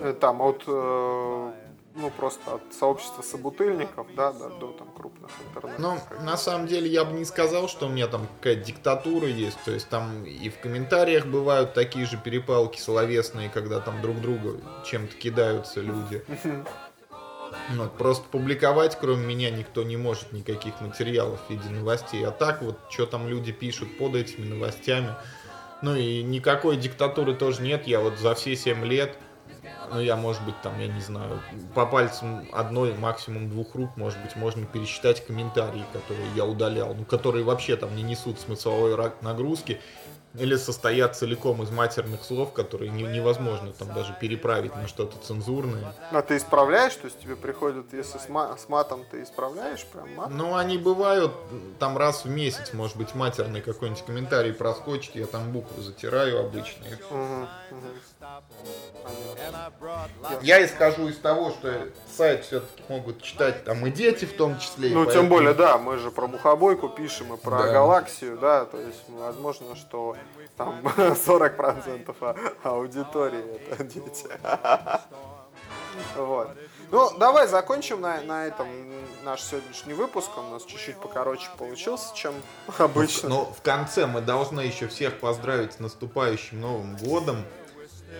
э, 0.00 0.14
там, 0.20 0.40
от 0.42 0.64
э, 0.66 1.52
ну, 1.94 2.10
просто 2.10 2.54
от 2.54 2.62
сообщества 2.72 3.22
собутыльников, 3.22 4.06
да, 4.14 4.32
до, 4.32 4.48
до 4.48 4.72
там 4.72 4.88
крупных 4.96 5.30
интернетов. 5.48 5.80
Ну, 5.80 6.24
на 6.24 6.36
самом 6.36 6.66
деле, 6.66 6.88
я 6.88 7.04
бы 7.04 7.12
не 7.12 7.24
сказал, 7.24 7.68
что 7.68 7.86
у 7.86 7.88
меня 7.88 8.06
там 8.06 8.26
какая-то 8.38 8.64
диктатура 8.64 9.26
есть. 9.26 9.58
То 9.64 9.72
есть 9.72 9.88
там 9.88 10.24
и 10.24 10.48
в 10.48 10.58
комментариях 10.60 11.26
бывают 11.26 11.74
такие 11.74 12.06
же 12.06 12.16
перепалки 12.16 12.80
словесные, 12.80 13.48
когда 13.50 13.80
там 13.80 14.00
друг 14.02 14.20
друга 14.20 14.60
чем-то 14.84 15.14
кидаются 15.16 15.80
люди. 15.80 16.24
Ну, 17.72 17.88
просто 17.88 18.28
публиковать, 18.28 18.98
кроме 18.98 19.24
меня, 19.24 19.50
никто 19.50 19.84
не 19.84 19.96
может 19.96 20.32
никаких 20.32 20.80
материалов 20.80 21.40
в 21.46 21.50
виде 21.50 21.68
новостей. 21.68 22.26
А 22.26 22.32
так 22.32 22.62
вот, 22.62 22.78
что 22.90 23.06
там 23.06 23.28
люди 23.28 23.52
пишут 23.52 23.96
под 23.96 24.16
этими 24.16 24.46
новостями. 24.46 25.14
Ну 25.82 25.94
и 25.94 26.22
никакой 26.22 26.76
диктатуры 26.76 27.34
тоже 27.34 27.62
нет. 27.62 27.86
Я 27.86 28.00
вот 28.00 28.18
за 28.18 28.34
все 28.34 28.56
7 28.56 28.84
лет 28.84 29.16
ну, 29.92 30.00
я, 30.00 30.16
может 30.16 30.42
быть, 30.44 30.60
там, 30.62 30.78
я 30.78 30.88
не 30.88 31.00
знаю, 31.00 31.40
по 31.74 31.86
пальцам 31.86 32.46
одной, 32.52 32.94
максимум 32.94 33.48
двух 33.48 33.74
рук, 33.74 33.96
может 33.96 34.20
быть, 34.22 34.36
можно 34.36 34.66
пересчитать 34.66 35.24
комментарии, 35.26 35.84
которые 35.92 36.28
я 36.34 36.44
удалял, 36.44 36.94
ну, 36.94 37.04
которые 37.04 37.44
вообще 37.44 37.76
там 37.76 37.94
не 37.96 38.02
несут 38.02 38.40
смысловой 38.40 38.96
нагрузки, 39.22 39.80
или 40.34 40.56
состоят 40.56 41.16
целиком 41.16 41.62
из 41.62 41.70
матерных 41.70 42.22
слов, 42.22 42.52
которые 42.52 42.90
не, 42.90 43.02
невозможно 43.02 43.72
там 43.72 43.92
даже 43.92 44.14
переправить 44.20 44.74
на 44.76 44.86
что-то 44.86 45.18
цензурное. 45.18 45.92
А 46.12 46.22
ты 46.22 46.36
исправляешь? 46.36 46.94
То 46.94 47.06
есть 47.06 47.20
тебе 47.20 47.34
приходят, 47.34 47.92
если 47.92 48.18
с, 48.18 48.28
ма- 48.28 48.56
с 48.56 48.68
матом 48.68 49.04
ты 49.10 49.22
исправляешь 49.24 49.84
прям 49.86 50.14
мат? 50.14 50.30
Ну, 50.30 50.54
они 50.54 50.78
бывают 50.78 51.32
там 51.78 51.98
раз 51.98 52.24
в 52.24 52.30
месяц, 52.30 52.72
может 52.72 52.96
быть, 52.96 53.14
матерный 53.14 53.60
какой-нибудь 53.60 54.04
комментарий 54.04 54.52
проскочит, 54.52 55.16
я 55.16 55.26
там 55.26 55.50
буквы 55.50 55.82
затираю 55.82 56.40
обычные. 56.40 56.98
Угу, 57.10 57.48
Я 60.42 60.64
исхожу 60.64 61.08
из 61.08 61.18
того, 61.18 61.50
что 61.50 61.88
сайт 62.16 62.44
все-таки 62.44 62.82
могут 62.88 63.22
читать 63.22 63.64
там 63.64 63.86
и 63.86 63.90
дети 63.90 64.24
в 64.24 64.36
том 64.36 64.58
числе. 64.58 64.90
Ну, 64.90 65.06
тем 65.06 65.28
более, 65.28 65.54
да, 65.54 65.78
мы 65.78 65.98
же 65.98 66.10
про 66.10 66.26
мухобойку 66.26 66.88
пишем 66.88 67.34
и 67.34 67.36
про 67.36 67.58
да. 67.58 67.72
галаксию, 67.72 68.38
да, 68.38 68.64
то 68.64 68.78
есть 68.78 69.02
возможно, 69.08 69.76
что 69.76 70.16
там 70.56 70.80
40% 70.84 72.54
аудитории 72.62 73.60
это 73.70 73.84
дети. 73.84 74.26
Вот. 76.16 76.50
Ну, 76.90 77.10
давай 77.18 77.46
закончим 77.46 78.00
на, 78.00 78.20
на 78.22 78.46
этом 78.46 78.68
наш 79.24 79.42
сегодняшний 79.42 79.94
выпуск. 79.94 80.30
Он 80.36 80.46
у 80.46 80.50
нас 80.50 80.64
чуть-чуть 80.64 80.96
покороче 80.96 81.48
получился, 81.56 82.14
чем 82.14 82.34
обычно. 82.78 83.28
Но 83.28 83.44
в 83.44 83.62
конце 83.62 84.06
мы 84.06 84.20
должны 84.20 84.60
еще 84.60 84.88
всех 84.88 85.18
поздравить 85.20 85.74
с 85.74 85.78
наступающим 85.78 86.60
Новым 86.60 86.96
годом. 86.96 87.44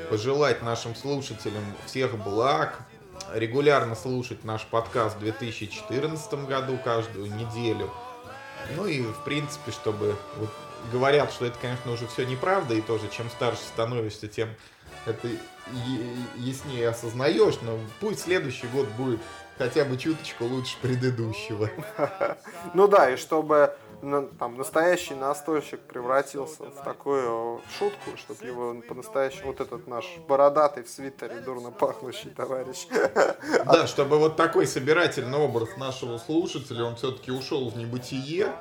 Пожелать 0.08 0.62
нашим 0.62 0.94
слушателям 0.94 1.64
всех 1.86 2.16
благ. 2.16 2.80
Регулярно 3.34 3.94
слушать 3.94 4.44
наш 4.44 4.64
подкаст 4.64 5.16
в 5.16 5.20
2014 5.20 6.46
году 6.46 6.78
каждую 6.82 7.32
неделю. 7.34 7.90
Ну 8.76 8.86
и, 8.86 9.02
в 9.02 9.24
принципе, 9.24 9.70
чтобы 9.70 10.16
вот 10.36 10.50
говорят, 10.92 11.32
что 11.32 11.46
это, 11.46 11.58
конечно, 11.60 11.92
уже 11.92 12.06
все 12.06 12.24
неправда, 12.24 12.74
и 12.74 12.80
тоже, 12.80 13.08
чем 13.08 13.28
старше 13.30 13.62
становишься, 13.62 14.26
тем 14.28 14.48
это 15.06 15.28
яснее 16.36 16.88
осознаешь, 16.88 17.56
но 17.62 17.78
пусть 18.00 18.20
следующий 18.20 18.66
год 18.68 18.88
будет 18.96 19.20
хотя 19.58 19.84
бы 19.84 19.96
чуточку 19.96 20.44
лучше 20.44 20.76
предыдущего. 20.80 21.70
Ну 22.74 22.88
да, 22.88 23.10
и 23.10 23.16
чтобы 23.16 23.76
там 24.38 24.56
настоящий 24.56 25.14
настольщик 25.14 25.80
превратился 25.80 26.64
в 26.64 26.82
такую 26.84 27.60
шутку, 27.78 28.16
чтобы 28.16 28.44
его 28.44 28.74
по-настоящему 28.88 29.48
вот 29.48 29.60
этот 29.60 29.86
наш 29.86 30.06
бородатый 30.28 30.82
в 30.82 30.88
свитере 30.88 31.40
дурно 31.40 31.70
пахнущий 31.70 32.30
товарищ. 32.30 32.86
Да, 33.64 33.86
чтобы 33.86 34.18
вот 34.18 34.36
такой 34.36 34.66
собирательный 34.66 35.38
образ 35.38 35.76
нашего 35.76 36.18
слушателя, 36.18 36.84
он 36.84 36.96
все-таки 36.96 37.30
ушел 37.30 37.68
в 37.70 37.76
небытие, 37.76 38.52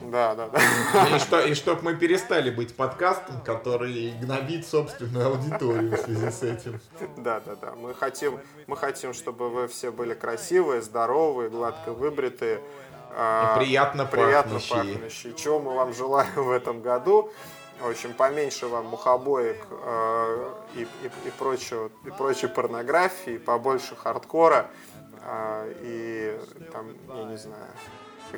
да, 0.00 0.34
да, 0.34 0.48
да. 0.48 1.16
И, 1.16 1.18
что, 1.18 1.40
и 1.40 1.54
чтобы 1.54 1.82
мы 1.82 1.94
перестали 1.96 2.50
быть 2.50 2.74
подкастом, 2.74 3.42
который 3.42 4.12
гнобит 4.12 4.66
собственную 4.66 5.28
аудиторию 5.28 5.96
в 5.96 6.00
связи 6.00 6.30
с 6.30 6.42
этим. 6.42 6.80
Да, 7.18 7.40
да, 7.40 7.54
да. 7.54 7.74
Мы 7.74 7.94
хотим, 7.94 8.40
мы 8.66 8.76
хотим, 8.76 9.12
чтобы 9.12 9.50
вы 9.50 9.68
все 9.68 9.92
были 9.92 10.14
красивые, 10.14 10.80
здоровые, 10.80 11.50
гладко 11.50 11.92
выбритые. 11.92 12.60
И 13.14 13.58
приятно, 13.58 14.06
приятно 14.06 14.54
пахнущие. 14.54 14.94
пахнущие. 14.94 15.34
Чего 15.34 15.60
мы 15.60 15.74
вам 15.74 15.92
желаем 15.92 16.34
в 16.34 16.50
этом 16.50 16.82
году? 16.82 17.30
В 17.80 17.88
общем, 17.88 18.12
поменьше 18.14 18.66
вам 18.66 18.86
мухобоек 18.86 19.66
э, 19.70 20.52
и, 20.74 20.82
и, 20.82 21.06
и, 21.26 21.30
прочего, 21.38 21.90
и 22.04 22.10
прочей 22.10 22.48
порнографии, 22.48 23.36
побольше 23.38 23.96
хардкора 23.96 24.70
э, 25.22 25.74
и 25.80 26.40
там, 26.72 26.86
я 27.14 27.24
не 27.24 27.36
знаю, 27.36 27.70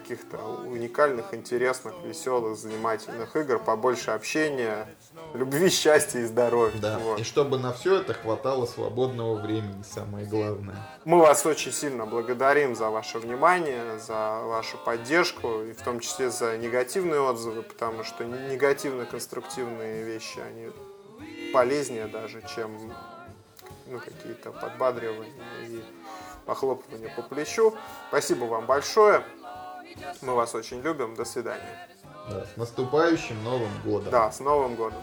каких-то 0.01 0.37
уникальных, 0.67 1.33
интересных, 1.33 1.95
веселых, 2.05 2.59
занимательных 2.59 3.35
игр, 3.35 3.59
побольше 3.59 4.11
общения, 4.11 4.87
любви, 5.33 5.71
счастья 5.71 6.21
и 6.21 6.25
здоровья. 6.25 6.79
Да. 6.81 6.99
Вот. 6.99 7.19
И 7.19 7.25
чтобы 7.25 7.59
на 7.59 7.73
все 7.73 8.01
это 8.01 8.13
хватало 8.13 8.67
свободного 8.67 9.41
времени, 9.41 9.83
самое 9.83 10.27
главное. 10.27 10.77
Мы 11.05 11.19
вас 11.19 11.47
очень 11.47 11.73
сильно 11.73 12.05
благодарим 12.05 12.77
за 12.77 12.91
ваше 12.91 13.19
внимание, 13.19 13.99
за 13.99 14.43
вашу 14.45 14.77
поддержку, 14.77 15.63
и 15.63 15.73
в 15.73 15.81
том 15.83 16.01
числе 16.01 16.31
за 16.31 16.59
негативные 16.59 17.21
отзывы, 17.21 17.63
потому 17.63 18.05
что 18.05 18.25
негативно-конструктивные 18.25 20.05
вещи, 20.05 20.41
они 20.41 20.71
полезнее 21.53 22.07
даже, 22.07 22.43
чем 22.55 22.93
ну, 23.87 23.99
какие-то 23.99 24.51
подбадривания 24.53 25.33
и 25.63 25.83
похлопывания 26.45 27.13
по 27.15 27.23
плечу. 27.23 27.75
Спасибо 28.09 28.45
вам 28.45 28.67
большое. 28.67 29.25
Мы 30.23 30.35
вас 30.35 30.55
очень 30.55 30.81
любим. 30.81 31.15
До 31.15 31.25
свидания. 31.25 31.89
Да, 32.29 32.45
с 32.45 32.57
наступающим 32.57 33.43
Новым 33.45 33.71
годом. 33.85 34.11
Да, 34.11 34.31
с 34.31 34.41
Новым 34.41 34.75
годом. 34.75 35.03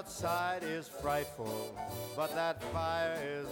outside 0.00 0.62
is 0.62 0.88
frightful, 0.88 1.76
but 2.16 2.34
that 2.34 2.62
fire 2.72 3.18
is 3.22 3.46